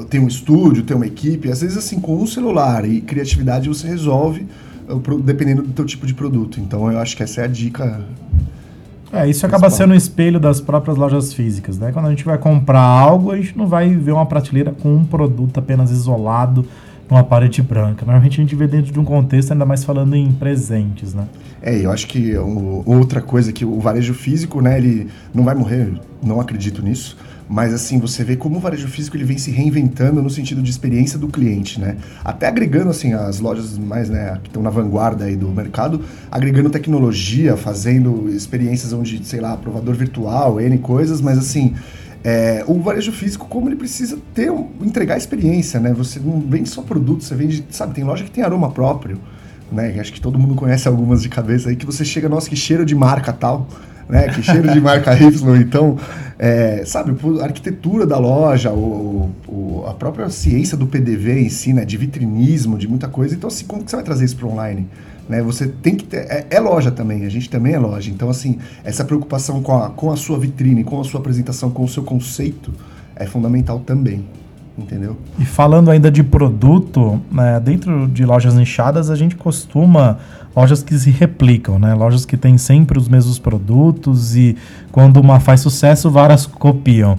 tem 0.08 0.20
um 0.20 0.28
estúdio, 0.28 0.84
tem 0.84 0.96
uma 0.96 1.06
equipe. 1.06 1.50
Às 1.50 1.62
vezes, 1.62 1.76
assim, 1.76 2.00
com 2.00 2.16
um 2.16 2.26
celular 2.26 2.88
e 2.88 3.00
criatividade 3.00 3.68
você 3.68 3.86
resolve 3.88 4.46
dependendo 5.22 5.62
do 5.62 5.72
teu 5.72 5.84
tipo 5.84 6.06
de 6.06 6.14
produto. 6.14 6.60
Então, 6.60 6.90
eu 6.90 6.98
acho 6.98 7.16
que 7.16 7.22
essa 7.22 7.42
é 7.42 7.44
a 7.44 7.48
dica 7.48 8.04
é, 9.12 9.28
isso 9.28 9.46
acaba 9.46 9.70
sendo 9.70 9.92
um 9.92 9.96
espelho 9.96 10.38
das 10.38 10.60
próprias 10.60 10.96
lojas 10.96 11.32
físicas, 11.32 11.78
né? 11.78 11.92
Quando 11.92 12.06
a 12.06 12.10
gente 12.10 12.24
vai 12.24 12.36
comprar 12.36 12.80
algo, 12.80 13.30
a 13.30 13.36
gente 13.36 13.56
não 13.56 13.66
vai 13.66 13.88
ver 13.94 14.12
uma 14.12 14.26
prateleira 14.26 14.72
com 14.72 14.94
um 14.94 15.04
produto 15.04 15.58
apenas 15.58 15.90
isolado 15.90 16.66
numa 17.08 17.24
parede 17.24 17.62
branca. 17.62 18.04
Normalmente 18.04 18.38
a 18.40 18.44
gente 18.44 18.54
vê 18.54 18.66
dentro 18.66 18.92
de 18.92 19.00
um 19.00 19.04
contexto, 19.04 19.52
ainda 19.52 19.64
mais 19.64 19.82
falando 19.82 20.14
em 20.14 20.30
presentes, 20.32 21.14
né? 21.14 21.26
É, 21.62 21.74
eu 21.74 21.90
acho 21.90 22.06
que 22.06 22.36
outra 22.36 23.20
coisa 23.20 23.52
que 23.52 23.64
o 23.64 23.80
varejo 23.80 24.14
físico, 24.14 24.60
né, 24.60 24.76
ele 24.78 25.08
não 25.34 25.42
vai 25.42 25.54
morrer, 25.54 25.92
não 26.22 26.40
acredito 26.40 26.82
nisso, 26.82 27.16
mas 27.48 27.72
assim, 27.72 27.98
você 27.98 28.22
vê 28.22 28.36
como 28.36 28.58
o 28.58 28.60
varejo 28.60 28.86
físico 28.88 29.16
ele 29.16 29.24
vem 29.24 29.38
se 29.38 29.50
reinventando 29.50 30.22
no 30.22 30.28
sentido 30.28 30.60
de 30.60 30.70
experiência 30.70 31.18
do 31.18 31.28
cliente, 31.28 31.80
né? 31.80 31.96
Até 32.22 32.46
agregando 32.46 32.90
assim 32.90 33.14
as 33.14 33.40
lojas 33.40 33.78
mais, 33.78 34.10
né, 34.10 34.38
que 34.42 34.48
estão 34.48 34.62
na 34.62 34.68
vanguarda 34.68 35.24
aí 35.24 35.34
do 35.34 35.48
mercado, 35.48 36.02
agregando 36.30 36.68
tecnologia, 36.68 37.56
fazendo 37.56 38.28
experiências 38.28 38.92
onde, 38.92 39.24
sei 39.24 39.40
lá, 39.40 39.56
provador 39.56 39.94
virtual, 39.94 40.60
N 40.60 40.76
coisas, 40.78 41.20
mas 41.22 41.38
assim, 41.38 41.74
é, 42.22 42.62
o 42.66 42.78
varejo 42.80 43.12
físico, 43.12 43.46
como 43.48 43.68
ele 43.68 43.76
precisa 43.76 44.18
ter, 44.34 44.52
entregar 44.82 45.16
experiência, 45.16 45.80
né? 45.80 45.94
Você 45.94 46.20
não 46.20 46.40
vende 46.40 46.68
só 46.68 46.82
produto, 46.82 47.24
você 47.24 47.34
vende, 47.34 47.64
sabe, 47.70 47.94
tem 47.94 48.04
loja 48.04 48.24
que 48.24 48.30
tem 48.30 48.44
aroma 48.44 48.70
próprio, 48.70 49.18
né? 49.72 49.98
Acho 49.98 50.12
que 50.12 50.20
todo 50.20 50.38
mundo 50.38 50.54
conhece 50.54 50.86
algumas 50.86 51.22
de 51.22 51.30
cabeça 51.30 51.70
aí, 51.70 51.76
que 51.76 51.86
você 51.86 52.04
chega, 52.04 52.28
nossa, 52.28 52.48
que 52.48 52.56
cheiro 52.56 52.84
de 52.84 52.94
marca 52.94 53.32
tal 53.32 53.66
né? 54.08 54.28
Que 54.28 54.42
cheiro 54.42 54.72
de 54.72 54.80
marca 54.80 55.14
Y. 55.14 55.56
Então, 55.60 55.96
é, 56.38 56.82
sabe, 56.86 57.14
a 57.40 57.44
arquitetura 57.44 58.06
da 58.06 58.18
loja, 58.18 58.72
o, 58.72 59.30
o, 59.46 59.84
a 59.86 59.94
própria 59.94 60.28
ciência 60.30 60.76
do 60.76 60.86
PDV 60.86 61.40
em 61.40 61.48
si, 61.48 61.72
né? 61.72 61.84
De 61.84 61.96
vitrinismo, 61.96 62.78
de 62.78 62.88
muita 62.88 63.08
coisa. 63.08 63.34
Então, 63.34 63.48
assim, 63.48 63.64
como 63.66 63.84
que 63.84 63.90
você 63.90 63.96
vai 63.96 64.04
trazer 64.04 64.24
isso 64.24 64.36
para 64.36 64.48
online? 64.48 64.88
Né, 65.28 65.42
você 65.42 65.68
tem 65.68 65.94
que 65.94 66.04
ter. 66.04 66.20
É, 66.20 66.46
é, 66.48 66.58
loja 66.58 66.90
também, 66.90 67.26
a 67.26 67.28
gente 67.28 67.50
também 67.50 67.74
é 67.74 67.78
loja. 67.78 68.10
Então, 68.10 68.30
assim, 68.30 68.58
essa 68.82 69.04
preocupação 69.04 69.62
com 69.62 69.76
a, 69.76 69.90
com 69.90 70.10
a 70.10 70.16
sua 70.16 70.38
vitrine, 70.38 70.82
com 70.82 70.98
a 70.98 71.04
sua 71.04 71.20
apresentação, 71.20 71.70
com 71.70 71.84
o 71.84 71.88
seu 71.88 72.02
conceito 72.02 72.72
é 73.14 73.26
fundamental 73.26 73.80
também. 73.80 74.24
Entendeu? 74.78 75.18
E 75.38 75.44
falando 75.44 75.90
ainda 75.90 76.08
de 76.08 76.22
produto, 76.22 77.20
né, 77.32 77.58
dentro 77.58 78.06
de 78.06 78.24
lojas 78.24 78.54
nichadas, 78.54 79.10
a 79.10 79.16
gente 79.16 79.34
costuma 79.34 80.18
lojas 80.58 80.82
que 80.82 80.98
se 80.98 81.10
replicam, 81.10 81.78
né? 81.78 81.94
Lojas 81.94 82.26
que 82.26 82.36
têm 82.36 82.58
sempre 82.58 82.98
os 82.98 83.08
mesmos 83.08 83.38
produtos 83.38 84.34
e 84.34 84.56
quando 84.90 85.18
uma 85.18 85.38
faz 85.38 85.60
sucesso, 85.60 86.10
várias 86.10 86.46
copiam. 86.46 87.16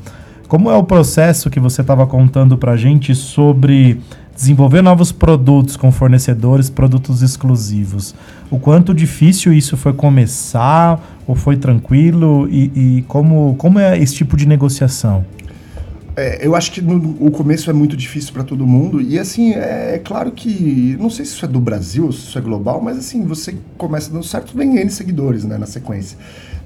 Como 0.50 0.70
é 0.70 0.76
o 0.76 0.84
processo 0.84 1.50
que 1.50 1.60
você 1.60 1.80
estava 1.80 2.06
contando 2.06 2.58
para 2.58 2.76
gente 2.76 3.16
sobre 3.16 4.02
desenvolver 4.36 4.82
novos 4.82 5.14
produtos 5.14 5.78
com 5.78 5.90
fornecedores, 5.90 6.70
produtos 6.70 7.22
exclusivos? 7.22 8.14
O 8.52 8.60
quanto 8.60 8.94
difícil 8.94 9.54
isso 9.54 9.78
foi 9.78 9.94
começar 9.94 11.00
ou 11.26 11.34
foi 11.34 11.56
tranquilo 11.56 12.46
e, 12.52 12.72
e 12.76 13.02
como, 13.04 13.56
como 13.58 13.80
é 13.80 13.98
esse 13.98 14.16
tipo 14.16 14.36
de 14.36 14.46
negociação? 14.46 15.24
É, 16.20 16.46
eu 16.46 16.54
acho 16.54 16.72
que 16.74 16.82
no, 16.82 17.16
o 17.26 17.32
começo 17.32 17.70
é 17.70 17.74
muito 17.74 17.96
difícil 17.96 18.34
para 18.34 18.44
todo 18.44 18.68
mundo. 18.68 19.02
E 19.02 19.18
assim, 19.18 19.54
é, 19.54 19.96
é, 19.96 20.02
claro 20.04 20.32
que. 20.32 20.98
Não 21.00 21.10
sei 21.10 21.24
se 21.24 21.32
isso 21.32 21.46
é 21.46 21.48
do 21.48 21.62
Brasil 21.62 22.06
ou 22.06 22.12
se 22.12 22.28
isso 22.28 22.38
é 22.38 22.42
global, 22.42 22.82
mas 22.82 22.98
assim, 22.98 23.24
você 23.24 23.56
começa 23.78 24.12
dando 24.12 24.26
certo, 24.26 24.56
vem 24.56 24.78
N 24.78 24.90
seguidores 24.90 25.46
né, 25.46 25.58
na 25.58 25.66
sequência. 25.66 26.18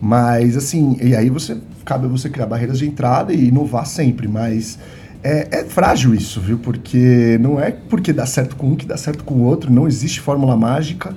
Mas 0.02 0.58
assim, 0.58 0.98
e 1.00 1.16
aí 1.16 1.30
você 1.30 1.58
cabe 1.86 2.08
você 2.08 2.30
criar 2.30 2.48
barreiras 2.48 2.80
de 2.80 2.88
entrada 2.88 3.32
e 3.32 3.50
inovar 3.50 3.86
sempre. 3.86 4.28
Mas 4.28 4.80
é, 5.24 5.48
é, 5.52 5.63
frágil 5.66 6.16
isso, 6.16 6.42
viu? 6.42 6.58
Porque 6.58 7.38
não 7.39 7.60
é 7.60 7.72
porque 7.72 8.12
dá 8.12 8.26
certo 8.26 8.56
com 8.56 8.72
um 8.72 8.76
que 8.76 8.88
dá 8.88 8.98
certo 8.98 9.24
com 9.24 9.36
o 9.36 9.44
outro, 9.44 9.72
não 9.72 9.88
existe 9.88 10.20
fórmula 10.20 10.58
mágica, 10.58 11.16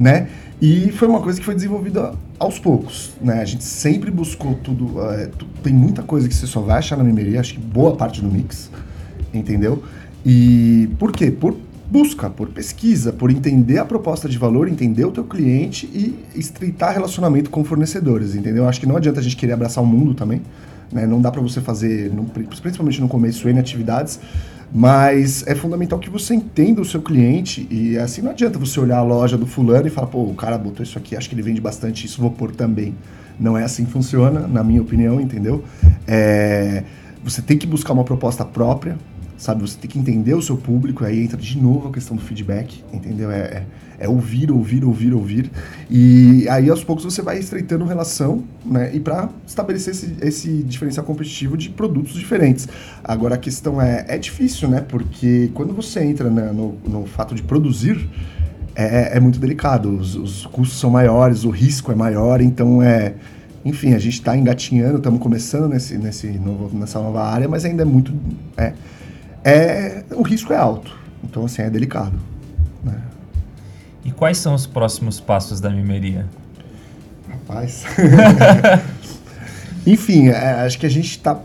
né? 0.00 0.28
E 0.62 0.90
foi 0.92 1.06
uma 1.06 1.20
coisa 1.20 1.38
que 1.38 1.44
foi 1.44 1.54
desenvolvida 1.54 2.14
aos 2.38 2.58
poucos, 2.58 3.12
né? 3.20 3.42
A 3.42 3.44
gente 3.44 3.62
sempre 3.62 4.10
buscou 4.10 4.54
tudo. 4.54 4.98
É, 5.12 5.28
tem 5.62 5.74
muita 5.74 6.02
coisa 6.02 6.26
que 6.26 6.34
você 6.34 6.46
só 6.46 6.60
vai 6.60 6.78
achar 6.78 6.96
na 6.96 7.04
memeria, 7.04 7.38
acho 7.38 7.54
que 7.54 7.60
boa 7.60 7.94
parte 7.94 8.22
do 8.22 8.30
mix, 8.30 8.70
entendeu? 9.32 9.84
E 10.24 10.88
por 10.98 11.12
quê? 11.12 11.30
Por 11.30 11.54
busca, 11.90 12.30
por 12.30 12.48
pesquisa, 12.48 13.12
por 13.12 13.30
entender 13.30 13.78
a 13.78 13.84
proposta 13.84 14.28
de 14.28 14.38
valor, 14.38 14.68
entender 14.68 15.04
o 15.04 15.10
teu 15.10 15.24
cliente 15.24 15.86
e 15.86 16.18
estreitar 16.34 16.94
relacionamento 16.94 17.50
com 17.50 17.62
fornecedores, 17.64 18.34
entendeu? 18.34 18.68
Acho 18.68 18.80
que 18.80 18.86
não 18.86 18.96
adianta 18.96 19.20
a 19.20 19.22
gente 19.22 19.36
querer 19.36 19.52
abraçar 19.52 19.82
o 19.82 19.86
mundo 19.86 20.14
também, 20.14 20.40
né? 20.90 21.06
Não 21.06 21.20
dá 21.20 21.30
para 21.30 21.42
você 21.42 21.60
fazer, 21.60 22.10
principalmente 22.60 23.00
no 23.00 23.08
começo, 23.08 23.48
N 23.48 23.58
atividades 23.58 24.18
mas 24.72 25.44
é 25.46 25.54
fundamental 25.54 25.98
que 25.98 26.08
você 26.08 26.34
entenda 26.34 26.80
o 26.80 26.84
seu 26.84 27.02
cliente 27.02 27.66
e 27.70 27.98
assim 27.98 28.22
não 28.22 28.30
adianta 28.30 28.58
você 28.58 28.78
olhar 28.78 28.98
a 28.98 29.02
loja 29.02 29.36
do 29.36 29.46
fulano 29.46 29.86
e 29.86 29.90
falar, 29.90 30.06
pô, 30.06 30.22
o 30.22 30.34
cara 30.34 30.56
botou 30.56 30.82
isso 30.82 30.96
aqui, 30.96 31.16
acho 31.16 31.28
que 31.28 31.34
ele 31.34 31.42
vende 31.42 31.60
bastante 31.60 32.06
isso, 32.06 32.20
vou 32.20 32.30
pôr 32.30 32.52
também. 32.52 32.94
Não 33.38 33.56
é 33.56 33.64
assim 33.64 33.84
que 33.84 33.90
funciona, 33.90 34.46
na 34.46 34.62
minha 34.62 34.80
opinião, 34.80 35.20
entendeu? 35.20 35.64
É, 36.06 36.84
você 37.24 37.42
tem 37.42 37.56
que 37.56 37.66
buscar 37.66 37.92
uma 37.94 38.04
proposta 38.04 38.44
própria, 38.44 38.96
sabe? 39.36 39.62
Você 39.62 39.78
tem 39.78 39.90
que 39.90 39.98
entender 39.98 40.34
o 40.34 40.42
seu 40.42 40.56
público, 40.56 41.04
aí 41.04 41.24
entra 41.24 41.38
de 41.38 41.58
novo 41.58 41.88
a 41.88 41.92
questão 41.92 42.16
do 42.16 42.22
feedback, 42.22 42.84
entendeu? 42.92 43.30
É, 43.30 43.38
é, 43.38 43.66
é 44.00 44.08
ouvir, 44.08 44.50
ouvir, 44.50 44.82
ouvir, 44.82 45.12
ouvir. 45.12 45.50
E 45.90 46.48
aí 46.48 46.70
aos 46.70 46.82
poucos 46.82 47.04
você 47.04 47.20
vai 47.20 47.38
estreitando 47.38 47.84
relação, 47.84 48.42
né? 48.64 48.90
E 48.94 48.98
para 48.98 49.28
estabelecer 49.46 49.92
esse, 49.92 50.16
esse 50.22 50.62
diferencial 50.62 51.04
competitivo 51.04 51.54
de 51.54 51.68
produtos 51.68 52.14
diferentes. 52.14 52.66
Agora 53.04 53.34
a 53.34 53.38
questão 53.38 53.80
é, 53.80 54.06
é 54.08 54.16
difícil, 54.16 54.70
né? 54.70 54.80
Porque 54.80 55.50
quando 55.52 55.74
você 55.74 56.02
entra 56.02 56.30
né, 56.30 56.50
no, 56.50 56.76
no 56.88 57.04
fato 57.04 57.34
de 57.34 57.42
produzir, 57.42 58.08
é, 58.74 59.18
é 59.18 59.20
muito 59.20 59.38
delicado. 59.38 59.94
Os, 59.94 60.16
os 60.16 60.46
custos 60.46 60.80
são 60.80 60.88
maiores, 60.88 61.44
o 61.44 61.50
risco 61.50 61.92
é 61.92 61.94
maior, 61.94 62.40
então 62.40 62.82
é 62.82 63.14
enfim, 63.62 63.92
a 63.92 63.98
gente 63.98 64.14
está 64.14 64.34
engatinhando, 64.34 64.96
estamos 64.96 65.20
começando 65.20 65.68
nesse, 65.68 65.98
nesse 65.98 66.28
novo, 66.28 66.74
nessa 66.74 66.98
nova 66.98 67.22
área, 67.22 67.46
mas 67.46 67.62
ainda 67.66 67.82
é 67.82 67.84
muito. 67.84 68.10
É, 68.56 68.72
é, 69.44 70.04
o 70.12 70.22
risco 70.22 70.54
é 70.54 70.56
alto. 70.56 70.98
Então, 71.22 71.44
assim, 71.44 71.60
é 71.60 71.68
delicado. 71.68 72.18
E 74.04 74.10
quais 74.10 74.38
são 74.38 74.54
os 74.54 74.66
próximos 74.66 75.20
passos 75.20 75.60
da 75.60 75.70
mimeria? 75.70 76.26
Rapaz. 77.28 77.84
Enfim, 79.86 80.28
é, 80.28 80.62
acho 80.64 80.78
que 80.78 80.86
a 80.86 80.90
gente 80.90 81.10
está 81.10 81.40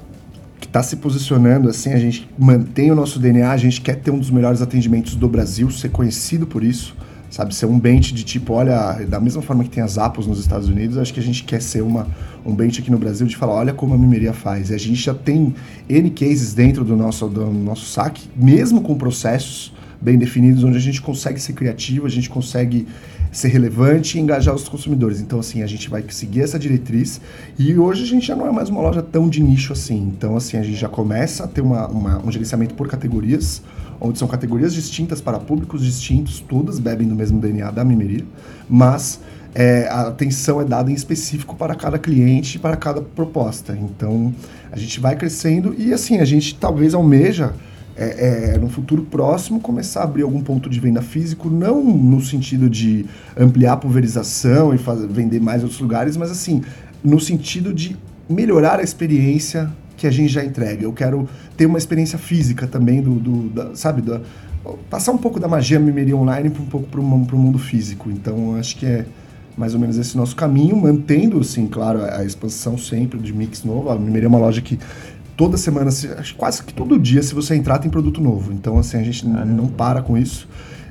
tá 0.71 0.83
se 0.83 0.97
posicionando 0.97 1.69
assim, 1.69 1.93
a 1.93 1.99
gente 1.99 2.29
mantém 2.37 2.91
o 2.91 2.95
nosso 2.95 3.17
DNA, 3.17 3.49
a 3.49 3.57
gente 3.57 3.79
quer 3.81 3.95
ter 3.95 4.11
um 4.11 4.19
dos 4.19 4.29
melhores 4.29 4.61
atendimentos 4.61 5.15
do 5.15 5.27
Brasil, 5.27 5.69
ser 5.71 5.89
conhecido 5.89 6.45
por 6.45 6.63
isso 6.63 6.95
sabe? 7.35 7.53
Ser 7.53 7.65
um 7.65 7.77
bench 7.77 8.13
de 8.13 8.23
tipo, 8.23 8.53
olha, 8.53 8.93
da 9.09 9.19
mesma 9.19 9.41
forma 9.41 9.61
que 9.63 9.69
tem 9.69 9.83
as 9.83 9.97
Apples 9.97 10.25
nos 10.25 10.39
Estados 10.39 10.69
Unidos, 10.69 10.97
acho 10.97 11.13
que 11.13 11.19
a 11.19 11.23
gente 11.23 11.43
quer 11.43 11.61
ser 11.61 11.81
uma, 11.81 12.07
um 12.45 12.55
bench 12.55 12.79
aqui 12.79 12.89
no 12.89 12.97
Brasil 12.97 13.27
de 13.27 13.35
falar, 13.35 13.55
olha 13.55 13.73
como 13.73 13.93
a 13.93 13.97
mimeria 13.97 14.31
faz. 14.31 14.69
E 14.69 14.73
a 14.73 14.77
gente 14.77 14.95
já 14.95 15.13
tem 15.13 15.53
N 15.89 16.09
cases 16.11 16.53
dentro 16.53 16.85
do 16.85 16.95
nosso, 16.95 17.27
do 17.27 17.51
nosso 17.51 17.87
saque, 17.87 18.29
mesmo 18.37 18.79
com 18.79 18.95
processos 18.95 19.73
bem 20.01 20.17
definidos, 20.17 20.63
onde 20.63 20.77
a 20.77 20.81
gente 20.81 21.01
consegue 21.01 21.39
ser 21.39 21.53
criativo, 21.53 22.05
a 22.05 22.09
gente 22.09 22.29
consegue 22.29 22.87
ser 23.31 23.49
relevante 23.49 24.17
e 24.17 24.21
engajar 24.21 24.55
os 24.55 24.67
consumidores. 24.69 25.19
Então, 25.19 25.39
assim, 25.39 25.61
a 25.61 25.67
gente 25.67 25.89
vai 25.89 26.03
seguir 26.09 26.41
essa 26.41 26.57
diretriz 26.57 27.19
e 27.59 27.77
hoje 27.77 28.03
a 28.03 28.07
gente 28.07 28.27
já 28.27 28.35
não 28.35 28.47
é 28.47 28.51
mais 28.51 28.69
uma 28.69 28.81
loja 28.81 29.01
tão 29.01 29.27
de 29.27 29.43
nicho 29.43 29.73
assim. 29.73 30.13
Então, 30.15 30.37
assim, 30.37 30.57
a 30.57 30.63
gente 30.63 30.77
já 30.77 30.87
começa 30.87 31.43
a 31.43 31.47
ter 31.47 31.61
uma, 31.61 31.87
uma 31.87 32.25
um 32.25 32.31
gerenciamento 32.31 32.73
por 32.75 32.87
categorias, 32.87 33.61
onde 33.99 34.17
são 34.17 34.27
categorias 34.27 34.73
distintas 34.73 35.19
para 35.19 35.37
públicos 35.37 35.83
distintos, 35.83 36.39
todas 36.39 36.79
bebem 36.79 37.07
do 37.07 37.15
mesmo 37.15 37.39
DNA 37.39 37.71
da 37.71 37.83
mimeria, 37.83 38.23
mas 38.69 39.19
é, 39.53 39.87
a 39.89 40.07
atenção 40.07 40.61
é 40.61 40.65
dada 40.65 40.91
em 40.91 40.93
específico 40.93 41.55
para 41.55 41.75
cada 41.75 41.97
cliente, 41.97 42.59
para 42.59 42.75
cada 42.75 43.01
proposta. 43.01 43.77
Então, 43.77 44.33
a 44.71 44.77
gente 44.77 44.99
vai 44.99 45.15
crescendo 45.15 45.73
e, 45.77 45.93
assim, 45.93 46.19
a 46.19 46.25
gente 46.25 46.55
talvez 46.55 46.93
almeja, 46.93 47.53
é, 47.97 48.53
é, 48.53 48.57
no 48.57 48.69
futuro 48.69 49.03
próximo, 49.03 49.59
começar 49.59 50.01
a 50.01 50.03
abrir 50.03 50.23
algum 50.23 50.41
ponto 50.41 50.69
de 50.69 50.79
venda 50.79 51.01
físico, 51.01 51.49
não 51.49 51.83
no 51.83 52.21
sentido 52.21 52.69
de 52.69 53.05
ampliar 53.37 53.73
a 53.73 53.77
pulverização 53.77 54.73
e 54.73 54.77
fazer, 54.77 55.07
vender 55.07 55.39
mais 55.39 55.63
outros 55.63 55.79
lugares, 55.79 56.17
mas, 56.17 56.29
assim, 56.29 56.61
no 57.03 57.19
sentido 57.19 57.73
de 57.73 57.95
melhorar 58.29 58.79
a 58.79 58.83
experiência 58.83 59.71
que 59.95 60.05
a 60.05 60.11
gente 60.11 60.31
já 60.31 60.43
entrega. 60.43 60.83
Eu 60.83 60.91
quero 60.91 61.27
ter 61.55 61.65
uma 61.65 61.77
experiência 61.77 62.17
física 62.17 62.67
também 62.67 63.01
do, 63.01 63.15
do 63.15 63.49
da, 63.49 63.75
sabe, 63.75 64.01
da, 64.01 64.19
passar 64.89 65.11
um 65.11 65.17
pouco 65.17 65.39
da 65.39 65.47
magia 65.47 65.79
mimeria 65.79 66.17
online 66.17 66.49
um 66.49 66.65
pouco 66.65 66.87
para 66.87 66.99
o 66.99 67.39
mundo 67.39 67.57
físico. 67.57 68.09
Então, 68.09 68.55
acho 68.57 68.75
que 68.77 68.85
é 68.85 69.05
mais 69.57 69.73
ou 69.73 69.79
menos 69.79 69.97
esse 69.97 70.17
nosso 70.17 70.35
caminho, 70.35 70.75
mantendo, 70.75 71.39
assim, 71.39 71.65
claro, 71.65 72.03
a, 72.03 72.17
a 72.19 72.25
expansão 72.25 72.77
sempre 72.77 73.17
de 73.19 73.33
mix 73.33 73.63
novo. 73.63 73.89
A 73.89 73.97
mimeria 73.97 74.25
é 74.25 74.29
uma 74.29 74.39
loja 74.39 74.61
que 74.61 74.77
toda 75.36 75.57
semana, 75.57 75.91
quase 76.38 76.63
que 76.63 76.73
todo 76.73 76.97
dia, 76.97 77.21
se 77.21 77.33
você 77.33 77.55
entrar, 77.55 77.79
tem 77.79 77.89
produto 77.89 78.21
novo. 78.21 78.51
Então, 78.53 78.77
assim, 78.77 78.97
a 78.97 79.03
gente 79.03 79.27
não 79.27 79.67
para 79.67 80.01
com 80.01 80.17
isso. 80.17 80.47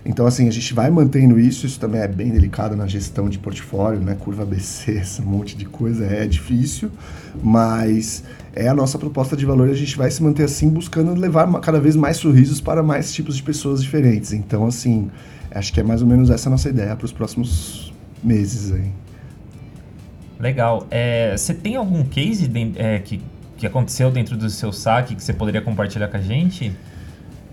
Então, 0.07 0.26
assim, 0.26 0.47
a 0.47 0.51
gente 0.51 0.74
vai 0.74 0.90
mantendo 0.90 1.40
isso, 1.40 1.64
isso 1.64 1.80
também 1.80 2.01
é 2.03 2.07
bem 2.07 2.30
delicado 2.30 2.76
na 2.76 2.86
gestão 2.86 3.26
de 3.26 3.38
portfólio, 3.38 4.01
né? 4.01 4.14
Curva 4.14 4.42
ABC, 4.42 4.92
esse 5.01 5.22
monte 5.22 5.57
de 5.57 5.64
coisa, 5.64 6.05
é 6.05 6.26
difícil, 6.26 6.90
mas 7.42 8.22
é 8.55 8.68
a 8.68 8.74
nossa 8.74 8.99
proposta 8.99 9.34
de 9.34 9.47
valor 9.47 9.68
e 9.68 9.72
a 9.72 9.76
gente 9.76 9.97
vai 9.97 10.11
se 10.11 10.22
manter 10.22 10.45
assim, 10.45 10.68
buscando 10.68 11.14
levar 11.14 11.51
cada 11.61 11.80
vez 11.80 11.97
mais 11.97 12.18
sorrisos 12.18 12.61
para 12.61 12.82
mais 12.82 13.14
tipos 13.14 13.36
de 13.36 13.42
pessoas 13.42 13.82
diferentes. 13.82 14.34
Então, 14.34 14.66
assim, 14.66 15.11
acho 15.51 15.72
que 15.72 15.80
é 15.80 15.82
mais 15.82 16.03
ou 16.03 16.09
menos 16.09 16.28
essa 16.28 16.49
a 16.49 16.51
nossa 16.51 16.68
ideia 16.68 16.95
para 16.95 17.07
os 17.07 17.12
próximos 17.12 17.92
meses 18.22 18.72
aí. 18.72 18.92
Legal. 20.38 20.86
É, 20.90 21.34
você 21.34 21.55
tem 21.55 21.76
algum 21.76 22.05
case 22.05 22.47
de, 22.47 22.72
é, 22.76 22.99
que, 22.99 23.22
que 23.64 23.68
aconteceu 23.68 24.10
dentro 24.10 24.36
do 24.36 24.50
seu 24.50 24.72
saque 24.72 25.14
que 25.14 25.22
você 25.22 25.32
poderia 25.32 25.62
compartilhar 25.62 26.08
com 26.08 26.16
a 26.16 26.20
gente? 26.20 26.72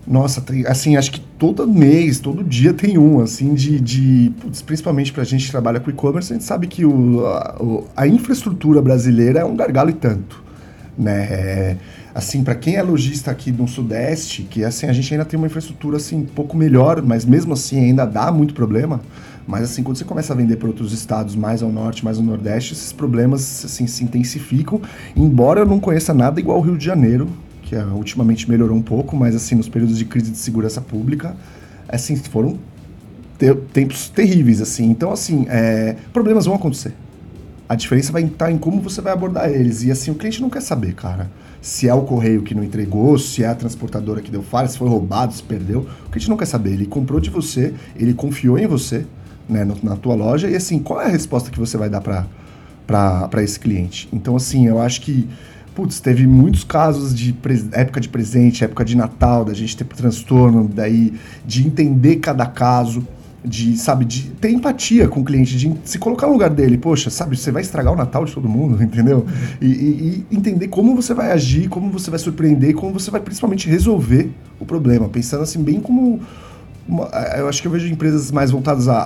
Nossa, 0.06 0.40
tem, 0.40 0.66
assim, 0.66 0.96
acho 0.96 1.12
que 1.12 1.20
todo 1.20 1.66
mês, 1.66 2.18
todo 2.18 2.42
dia 2.42 2.74
tem 2.74 2.98
um, 2.98 3.20
assim, 3.20 3.54
de. 3.54 3.80
de 3.80 4.32
putz, 4.40 4.60
principalmente 4.60 5.12
para 5.12 5.22
a 5.22 5.24
gente 5.24 5.46
que 5.46 5.50
trabalha 5.50 5.78
com 5.78 5.90
e-commerce, 5.90 6.32
a 6.32 6.36
gente 6.36 6.44
sabe 6.44 6.66
que 6.66 6.84
o, 6.84 7.24
a, 7.24 7.56
a, 7.96 8.06
infraestrutura 8.06 8.82
brasileira 8.82 9.40
é 9.40 9.44
um 9.44 9.56
gargalo 9.56 9.90
e 9.90 9.94
tanto. 9.94 10.42
Né? 10.98 11.22
É, 11.30 11.76
assim, 12.14 12.42
para 12.42 12.56
quem 12.56 12.74
é 12.74 12.82
lojista 12.82 13.30
aqui 13.30 13.52
no 13.52 13.68
Sudeste, 13.68 14.42
que 14.42 14.64
assim, 14.64 14.86
a 14.86 14.92
gente 14.92 15.14
ainda 15.14 15.24
tem 15.24 15.38
uma 15.38 15.46
infraestrutura 15.46 15.96
assim, 15.96 16.16
um 16.16 16.26
pouco 16.26 16.56
melhor, 16.56 17.00
mas 17.00 17.24
mesmo 17.24 17.52
assim 17.52 17.78
ainda 17.78 18.04
dá 18.04 18.32
muito 18.32 18.54
problema. 18.54 19.00
Mas 19.52 19.64
assim, 19.64 19.82
quando 19.82 19.98
você 19.98 20.04
começa 20.06 20.32
a 20.32 20.36
vender 20.36 20.56
para 20.56 20.66
outros 20.66 20.94
estados, 20.94 21.36
mais 21.36 21.62
ao 21.62 21.70
norte, 21.70 22.02
mais 22.02 22.16
ao 22.16 22.24
nordeste, 22.24 22.72
esses 22.72 22.90
problemas 22.90 23.62
assim, 23.66 23.86
se 23.86 24.02
intensificam. 24.02 24.80
Embora 25.14 25.60
eu 25.60 25.66
não 25.66 25.78
conheça 25.78 26.14
nada 26.14 26.40
igual 26.40 26.56
o 26.56 26.62
Rio 26.62 26.78
de 26.78 26.86
Janeiro, 26.86 27.28
que 27.60 27.76
uh, 27.76 27.94
ultimamente 27.94 28.48
melhorou 28.48 28.74
um 28.74 28.80
pouco, 28.80 29.14
mas 29.14 29.36
assim, 29.36 29.54
nos 29.54 29.68
períodos 29.68 29.98
de 29.98 30.06
crise 30.06 30.30
de 30.30 30.38
segurança 30.38 30.80
pública, 30.80 31.36
assim, 31.86 32.16
foram 32.16 32.58
te 33.38 33.54
tempos 33.74 34.08
terríveis, 34.08 34.62
assim. 34.62 34.86
Então, 34.88 35.12
assim, 35.12 35.44
é, 35.50 35.96
problemas 36.14 36.46
vão 36.46 36.54
acontecer. 36.54 36.94
A 37.68 37.74
diferença 37.74 38.10
vai 38.10 38.22
estar 38.22 38.50
em 38.50 38.56
como 38.56 38.80
você 38.80 39.02
vai 39.02 39.12
abordar 39.12 39.50
eles. 39.50 39.82
E 39.82 39.90
assim, 39.90 40.10
o 40.10 40.14
cliente 40.14 40.40
não 40.40 40.48
quer 40.48 40.62
saber, 40.62 40.94
cara, 40.94 41.30
se 41.60 41.86
é 41.86 41.92
o 41.92 42.00
correio 42.00 42.40
que 42.40 42.54
não 42.54 42.64
entregou, 42.64 43.18
se 43.18 43.44
é 43.44 43.48
a 43.48 43.54
transportadora 43.54 44.22
que 44.22 44.30
deu 44.30 44.42
falha, 44.42 44.66
se 44.66 44.78
foi 44.78 44.88
roubado, 44.88 45.34
se 45.34 45.42
perdeu. 45.42 45.86
O 46.06 46.10
cliente 46.10 46.30
não 46.30 46.38
quer 46.38 46.46
saber. 46.46 46.72
Ele 46.72 46.86
comprou 46.86 47.20
de 47.20 47.28
você, 47.28 47.74
ele 47.94 48.14
confiou 48.14 48.58
em 48.58 48.66
você, 48.66 49.04
né, 49.48 49.66
na 49.82 49.96
tua 49.96 50.14
loja, 50.14 50.48
e 50.48 50.56
assim, 50.56 50.78
qual 50.78 51.00
é 51.00 51.06
a 51.06 51.08
resposta 51.08 51.50
que 51.50 51.58
você 51.58 51.76
vai 51.76 51.88
dar 51.90 52.00
para 52.00 53.42
esse 53.42 53.58
cliente? 53.58 54.08
Então, 54.12 54.36
assim, 54.36 54.66
eu 54.66 54.80
acho 54.80 55.00
que 55.00 55.28
putz, 55.74 56.00
teve 56.00 56.26
muitos 56.26 56.64
casos 56.64 57.14
de 57.14 57.34
época 57.72 58.00
de 58.00 58.08
presente, 58.08 58.64
época 58.64 58.84
de 58.84 58.96
Natal, 58.96 59.44
da 59.44 59.54
gente 59.54 59.76
ter 59.76 59.84
transtorno, 59.84 60.68
daí 60.68 61.14
de 61.46 61.66
entender 61.66 62.16
cada 62.16 62.46
caso, 62.46 63.06
de, 63.44 63.76
sabe, 63.76 64.04
de 64.04 64.30
ter 64.32 64.50
empatia 64.50 65.08
com 65.08 65.20
o 65.20 65.24
cliente, 65.24 65.56
de 65.56 65.74
se 65.84 65.98
colocar 65.98 66.26
no 66.26 66.34
lugar 66.34 66.50
dele, 66.50 66.78
poxa, 66.78 67.10
sabe, 67.10 67.36
você 67.36 67.50
vai 67.50 67.62
estragar 67.62 67.92
o 67.92 67.96
Natal 67.96 68.24
de 68.24 68.32
todo 68.32 68.48
mundo, 68.48 68.80
entendeu? 68.82 69.26
E, 69.60 69.66
e, 69.66 70.26
e 70.30 70.36
entender 70.36 70.68
como 70.68 70.94
você 70.94 71.12
vai 71.12 71.32
agir, 71.32 71.68
como 71.68 71.90
você 71.90 72.10
vai 72.10 72.18
surpreender, 72.18 72.74
como 72.74 72.92
você 72.92 73.10
vai 73.10 73.20
principalmente 73.20 73.68
resolver 73.68 74.30
o 74.60 74.64
problema, 74.64 75.08
pensando 75.08 75.42
assim, 75.42 75.62
bem 75.62 75.80
como 75.80 76.20
eu 77.38 77.48
acho 77.48 77.62
que 77.62 77.68
eu 77.68 77.72
vejo 77.72 77.86
empresas 77.88 78.30
mais 78.30 78.50
voltadas 78.50 78.88
a, 78.88 78.98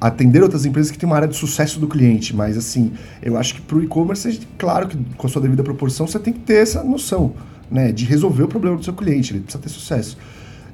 a, 0.00 0.06
atender 0.08 0.42
outras 0.42 0.64
empresas 0.64 0.90
que 0.90 0.98
têm 0.98 1.06
uma 1.06 1.16
área 1.16 1.28
de 1.28 1.36
sucesso 1.36 1.80
do 1.80 1.88
cliente, 1.88 2.34
mas 2.34 2.56
assim, 2.56 2.92
eu 3.20 3.36
acho 3.36 3.56
que 3.56 3.60
para 3.60 3.76
o 3.76 3.82
e-commerce, 3.82 4.40
claro 4.56 4.88
que 4.88 4.96
com 5.16 5.26
a 5.26 5.30
sua 5.30 5.42
devida 5.42 5.62
proporção, 5.62 6.06
você 6.06 6.18
tem 6.18 6.32
que 6.32 6.40
ter 6.40 6.62
essa 6.62 6.82
noção, 6.82 7.34
né, 7.70 7.92
de 7.92 8.04
resolver 8.04 8.44
o 8.44 8.48
problema 8.48 8.76
do 8.76 8.84
seu 8.84 8.94
cliente, 8.94 9.32
ele 9.32 9.40
precisa 9.40 9.62
ter 9.62 9.68
sucesso. 9.68 10.16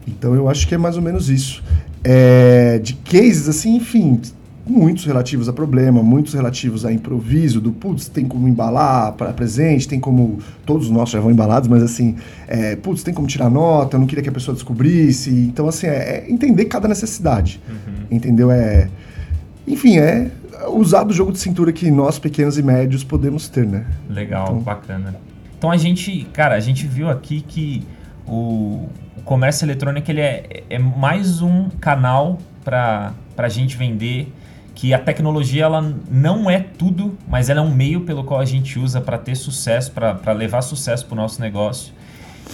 Então 0.06 0.34
eu 0.34 0.48
acho 0.48 0.68
que 0.68 0.74
é 0.74 0.78
mais 0.78 0.96
ou 0.96 1.02
menos 1.02 1.30
isso. 1.30 1.62
É, 2.02 2.78
de 2.78 2.94
cases, 2.94 3.48
assim, 3.48 3.76
enfim, 3.76 4.20
muitos 4.66 5.04
relativos 5.04 5.48
a 5.48 5.52
problema, 5.52 6.02
muitos 6.02 6.32
relativos 6.34 6.84
a 6.84 6.92
improviso, 6.92 7.60
do 7.60 7.72
putz, 7.72 8.08
tem 8.08 8.26
como 8.26 8.48
embalar 8.48 9.12
para 9.12 9.32
presente, 9.32 9.86
tem 9.86 10.00
como. 10.00 10.38
Todos 10.64 10.86
os 10.86 10.92
nossos 10.92 11.12
já 11.12 11.20
vão 11.20 11.30
embalados, 11.30 11.68
mas 11.68 11.82
assim, 11.82 12.16
é, 12.48 12.74
putz, 12.76 13.02
tem 13.02 13.12
como 13.12 13.26
tirar 13.26 13.50
nota, 13.50 13.96
eu 13.96 14.00
não 14.00 14.06
queria 14.06 14.22
que 14.22 14.28
a 14.28 14.32
pessoa 14.32 14.54
descobrisse. 14.54 15.30
Então, 15.30 15.68
assim, 15.68 15.86
é, 15.86 16.24
é 16.26 16.30
entender 16.30 16.64
cada 16.66 16.88
necessidade. 16.88 17.60
Uhum. 17.68 18.06
Entendeu? 18.10 18.50
É. 18.50 18.88
Enfim, 19.66 19.98
é 19.98 20.30
usar 20.68 21.04
do 21.04 21.12
jogo 21.12 21.32
de 21.32 21.38
cintura 21.38 21.72
que 21.72 21.90
nós, 21.90 22.18
pequenos 22.18 22.58
e 22.58 22.62
médios, 22.62 23.04
podemos 23.04 23.48
ter, 23.48 23.66
né? 23.66 23.86
Legal, 24.08 24.44
então, 24.44 24.58
bacana. 24.60 25.14
Então 25.58 25.70
a 25.70 25.76
gente, 25.76 26.24
cara, 26.32 26.54
a 26.54 26.60
gente 26.60 26.86
viu 26.86 27.08
aqui 27.08 27.40
que 27.40 27.82
o, 28.26 28.88
o 29.16 29.22
comércio 29.24 29.64
eletrônico 29.64 30.10
ele 30.10 30.20
é, 30.20 30.62
é 30.68 30.78
mais 30.78 31.40
um 31.40 31.68
canal 31.80 32.38
para 32.62 33.14
a 33.36 33.48
gente 33.48 33.76
vender 33.76 34.32
que 34.74 34.92
a 34.92 34.98
tecnologia 34.98 35.64
ela 35.64 35.94
não 36.10 36.50
é 36.50 36.58
tudo, 36.58 37.16
mas 37.28 37.48
ela 37.48 37.60
é 37.60 37.62
um 37.62 37.72
meio 37.72 38.00
pelo 38.00 38.24
qual 38.24 38.40
a 38.40 38.44
gente 38.44 38.78
usa 38.78 39.00
para 39.00 39.16
ter 39.16 39.36
sucesso, 39.36 39.92
para 39.92 40.32
levar 40.32 40.62
sucesso 40.62 41.06
para 41.06 41.14
o 41.14 41.16
nosso 41.16 41.40
negócio. 41.40 41.92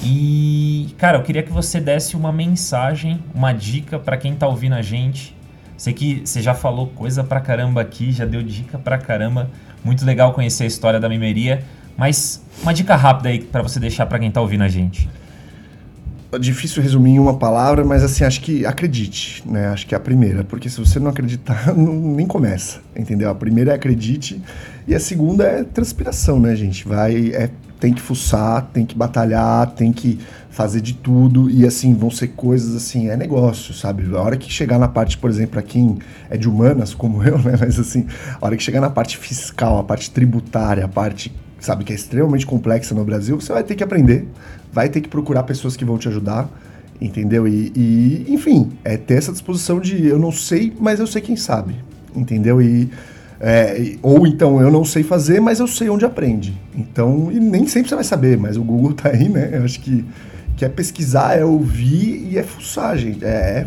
E, 0.02 0.94
cara, 0.98 1.18
eu 1.18 1.22
queria 1.22 1.42
que 1.42 1.52
você 1.52 1.80
desse 1.80 2.16
uma 2.16 2.30
mensagem, 2.30 3.18
uma 3.34 3.52
dica 3.52 3.98
para 3.98 4.16
quem 4.16 4.34
está 4.34 4.46
ouvindo 4.46 4.74
a 4.74 4.82
gente. 4.82 5.34
Sei 5.76 5.92
que 5.92 6.22
você 6.24 6.42
já 6.42 6.54
falou 6.54 6.88
coisa 6.88 7.24
pra 7.24 7.40
caramba 7.40 7.80
aqui, 7.80 8.12
já 8.12 8.26
deu 8.26 8.42
dica 8.42 8.78
pra 8.78 8.98
caramba. 8.98 9.50
Muito 9.82 10.04
legal 10.04 10.32
conhecer 10.34 10.64
a 10.64 10.66
história 10.66 11.00
da 11.00 11.08
mimeria, 11.08 11.64
mas 11.96 12.44
uma 12.62 12.72
dica 12.74 12.94
rápida 12.96 13.30
aí 13.30 13.40
para 13.40 13.62
você 13.62 13.80
deixar 13.80 14.04
para 14.04 14.18
quem 14.18 14.28
está 14.28 14.40
ouvindo 14.40 14.62
a 14.62 14.68
gente. 14.68 15.08
Difícil 16.39 16.83
resumir 16.83 17.12
em 17.12 17.18
uma 17.18 17.37
palavra, 17.37 17.85
mas 17.85 18.03
assim, 18.03 18.24
acho 18.24 18.41
que 18.41 18.64
acredite, 18.64 19.43
né? 19.47 19.68
Acho 19.68 19.87
que 19.87 19.95
é 19.95 19.97
a 19.97 20.01
primeira, 20.01 20.45
porque 20.45 20.68
se 20.68 20.78
você 20.78 20.99
não 21.01 21.11
acreditar, 21.11 21.72
não, 21.74 21.93
nem 21.93 22.26
começa, 22.26 22.81
entendeu? 22.95 23.31
A 23.31 23.35
primeira 23.35 23.72
é 23.72 23.74
acredite 23.74 24.41
e 24.87 24.95
a 24.95 25.01
segunda 25.01 25.45
é 25.45 25.64
transpiração, 25.64 26.39
né, 26.39 26.55
gente? 26.55 26.87
Vai, 26.87 27.33
é, 27.35 27.51
tem 27.81 27.95
que 27.95 28.01
fuçar, 28.01 28.70
tem 28.72 28.85
que 28.85 28.95
batalhar, 28.95 29.70
tem 29.72 29.93
que 29.93 30.18
fazer 30.51 30.81
de 30.81 30.95
tudo 30.95 31.51
e 31.51 31.66
assim, 31.66 31.95
vão 31.95 32.11
ser 32.11 32.28
coisas 32.28 32.76
assim, 32.76 33.09
é 33.09 33.16
negócio, 33.16 33.72
sabe? 33.72 34.05
A 34.14 34.20
hora 34.20 34.37
que 34.37 34.53
chegar 34.53 34.78
na 34.78 34.89
parte, 34.89 35.16
por 35.16 35.31
exemplo, 35.31 35.53
para 35.53 35.62
quem 35.62 35.99
é 36.28 36.37
de 36.37 36.49
humanas, 36.49 36.93
como 36.93 37.22
eu, 37.26 37.39
né? 37.39 37.55
Mas 37.59 37.78
assim, 37.78 38.07
a 38.41 38.47
hora 38.47 38.57
que 38.57 38.62
chegar 38.62 38.81
na 38.81 38.91
parte 38.91 39.16
fiscal, 39.16 39.78
a 39.78 39.85
parte 39.85 40.11
tributária, 40.11 40.85
a 40.85 40.89
parte 40.89 41.33
sabe, 41.61 41.84
que 41.84 41.92
é 41.92 41.96
extremamente 41.96 42.46
complexa 42.46 42.94
no 42.94 43.04
Brasil, 43.04 43.40
você 43.40 43.52
vai 43.52 43.62
ter 43.62 43.74
que 43.74 43.84
aprender, 43.84 44.26
vai 44.72 44.88
ter 44.88 45.00
que 45.00 45.08
procurar 45.08 45.42
pessoas 45.42 45.76
que 45.76 45.84
vão 45.84 45.98
te 45.98 46.08
ajudar, 46.08 46.48
entendeu? 47.00 47.46
E, 47.46 47.72
e, 47.76 48.26
enfim, 48.28 48.72
é 48.84 48.96
ter 48.96 49.14
essa 49.14 49.32
disposição 49.32 49.78
de 49.78 50.06
eu 50.06 50.18
não 50.18 50.32
sei, 50.32 50.72
mas 50.80 51.00
eu 51.00 51.06
sei 51.06 51.20
quem 51.20 51.36
sabe, 51.36 51.76
entendeu? 52.14 52.61
E 52.61 52.90
é, 53.42 53.96
ou 54.02 54.26
então 54.26 54.61
eu 54.61 54.70
não 54.70 54.84
sei 54.84 55.02
fazer, 55.02 55.40
mas 55.40 55.61
eu 55.61 55.66
sei 55.66 55.88
onde 55.88 56.04
aprende. 56.04 56.54
Então, 56.76 57.32
e 57.32 57.40
nem 57.40 57.66
sempre 57.66 57.88
você 57.88 57.94
vai 57.94 58.04
saber, 58.04 58.36
mas 58.36 58.58
o 58.58 58.62
Google 58.62 58.92
tá 58.94 59.08
aí, 59.08 59.28
né? 59.28 59.50
Eu 59.52 59.64
acho 59.64 59.80
que, 59.80 60.04
que 60.56 60.64
é 60.64 60.68
pesquisar, 60.68 61.38
é 61.38 61.44
ouvir 61.44 62.28
e 62.30 62.38
é 62.38 62.42
fuçar, 62.42 62.96
gente. 62.98 63.24
É, 63.24 63.28
é, 63.28 63.66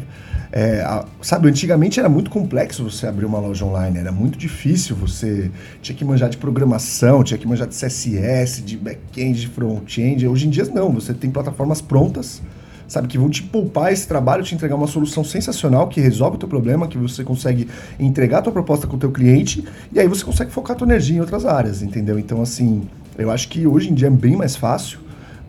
a, 0.86 1.06
sabe, 1.20 1.50
antigamente 1.50 2.00
era 2.00 2.08
muito 2.08 2.30
complexo 2.30 2.84
você 2.84 3.08
abrir 3.08 3.26
uma 3.26 3.40
loja 3.40 3.66
online, 3.66 3.98
era 3.98 4.12
muito 4.12 4.38
difícil, 4.38 4.96
você 4.96 5.50
tinha 5.82 5.98
que 5.98 6.06
manjar 6.06 6.30
de 6.30 6.38
programação, 6.38 7.24
tinha 7.24 7.40
que 7.40 7.48
manjar 7.48 7.68
de 7.68 7.74
CSS, 7.74 8.62
de 8.62 8.78
back-end, 8.78 9.42
de 9.42 9.48
front-end. 9.48 10.28
Hoje 10.28 10.48
em 10.48 10.52
dia 10.52 10.66
não, 10.66 10.92
você 10.92 11.12
tem 11.12 11.32
plataformas 11.32 11.82
prontas, 11.82 12.40
sabe, 12.88 13.08
que 13.08 13.18
vão 13.18 13.32
te 13.32 13.42
poupar 13.42 13.92
esse 13.92 14.08
trabalho, 14.08 14.44
te 14.44 14.54
entregar 14.54 14.76
uma 14.76 14.86
solução 14.86 15.24
sensacional 15.24 15.88
que 15.88 16.00
resolve 16.00 16.36
o 16.36 16.40
teu 16.40 16.48
problema, 16.48 16.88
que 16.88 17.00
você 17.00 17.24
consegue 17.24 17.68
entregar 18.00 18.38
a 18.38 18.42
tua 18.44 18.54
proposta 18.54 18.86
com 18.86 18.96
o 18.96 19.00
teu 19.00 19.12
cliente 19.12 19.66
e 19.92 20.00
aí 20.00 20.08
você 20.08 20.24
consegue 20.24 20.52
focar 20.52 20.76
a 20.76 20.78
tua 20.78 20.86
energia 20.86 21.18
em 21.18 21.20
outras 21.20 21.48
áreas, 21.48 21.82
entendeu? 21.82 22.20
Então, 22.20 22.44
assim, 22.44 22.84
eu 23.18 23.32
acho 23.32 23.50
que 23.50 23.66
hoje 23.66 23.90
em 23.90 23.96
dia 23.96 24.08
é 24.08 24.12
bem 24.12 24.36
mais 24.36 24.56
fácil 24.56 25.00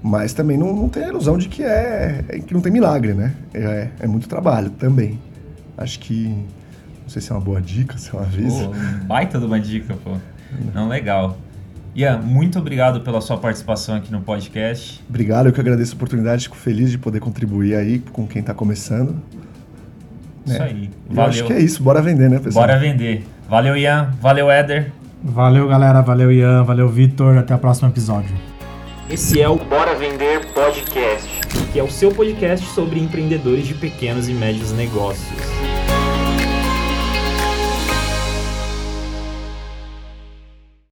mas 0.04 0.34
também 0.34 0.58
não, 0.58 0.76
não 0.76 0.86
tem 0.86 1.02
a 1.02 1.08
ilusão 1.08 1.38
de 1.38 1.48
que 1.48 1.62
é, 1.62 2.22
é 2.28 2.38
que 2.38 2.52
não 2.52 2.60
tem 2.60 2.70
milagre, 2.70 3.14
né? 3.14 3.32
É, 3.54 3.88
é, 4.00 4.06
muito 4.06 4.28
trabalho 4.28 4.68
também. 4.68 5.18
Acho 5.78 5.98
que. 5.98 6.28
Não 6.28 7.08
sei 7.08 7.22
se 7.22 7.32
é 7.32 7.34
uma 7.34 7.40
boa 7.40 7.58
dica, 7.58 7.96
se 7.96 8.14
é 8.14 8.18
uma 8.18 8.26
vez. 8.26 8.52
Pô, 8.52 8.74
baita 9.06 9.38
de 9.38 9.46
uma 9.46 9.58
dica, 9.58 9.94
pô. 10.04 10.10
Não, 10.74 10.88
legal. 10.88 11.38
Ian, 11.96 12.18
muito 12.18 12.58
obrigado 12.58 13.00
pela 13.00 13.22
sua 13.22 13.38
participação 13.38 13.94
aqui 13.94 14.12
no 14.12 14.20
podcast. 14.20 15.02
Obrigado, 15.08 15.46
eu 15.46 15.52
que 15.54 15.60
agradeço 15.60 15.94
a 15.94 15.96
oportunidade, 15.96 16.44
fico 16.44 16.56
feliz 16.56 16.90
de 16.90 16.98
poder 16.98 17.20
contribuir 17.20 17.74
aí 17.74 17.98
com 18.12 18.26
quem 18.26 18.40
está 18.40 18.52
começando. 18.52 19.16
Isso 20.44 20.60
é. 20.60 20.64
aí. 20.64 20.90
Valeu. 21.08 21.30
acho 21.30 21.44
que 21.46 21.52
é 21.54 21.60
isso, 21.60 21.82
bora 21.82 22.02
vender, 22.02 22.28
né, 22.28 22.38
pessoal? 22.38 22.66
Bora 22.66 22.78
vender. 22.78 23.24
Valeu, 23.48 23.74
Ian. 23.74 24.10
Valeu, 24.20 24.50
Éder. 24.50 24.92
Valeu, 25.22 25.66
galera. 25.66 26.02
Valeu, 26.02 26.30
Ian. 26.30 26.62
Valeu, 26.62 26.90
Vitor. 26.90 27.38
Até 27.38 27.54
o 27.54 27.58
próximo 27.58 27.88
episódio. 27.88 28.53
Esse 29.10 29.40
é 29.40 29.48
o 29.48 29.56
Bora 29.56 29.94
Vender 29.94 30.50
Podcast, 30.54 31.28
que 31.72 31.78
é 31.78 31.82
o 31.82 31.90
seu 31.90 32.10
podcast 32.10 32.64
sobre 32.68 32.98
empreendedores 32.98 33.66
de 33.66 33.74
pequenos 33.74 34.30
e 34.30 34.32
médios 34.32 34.72
negócios. 34.72 35.73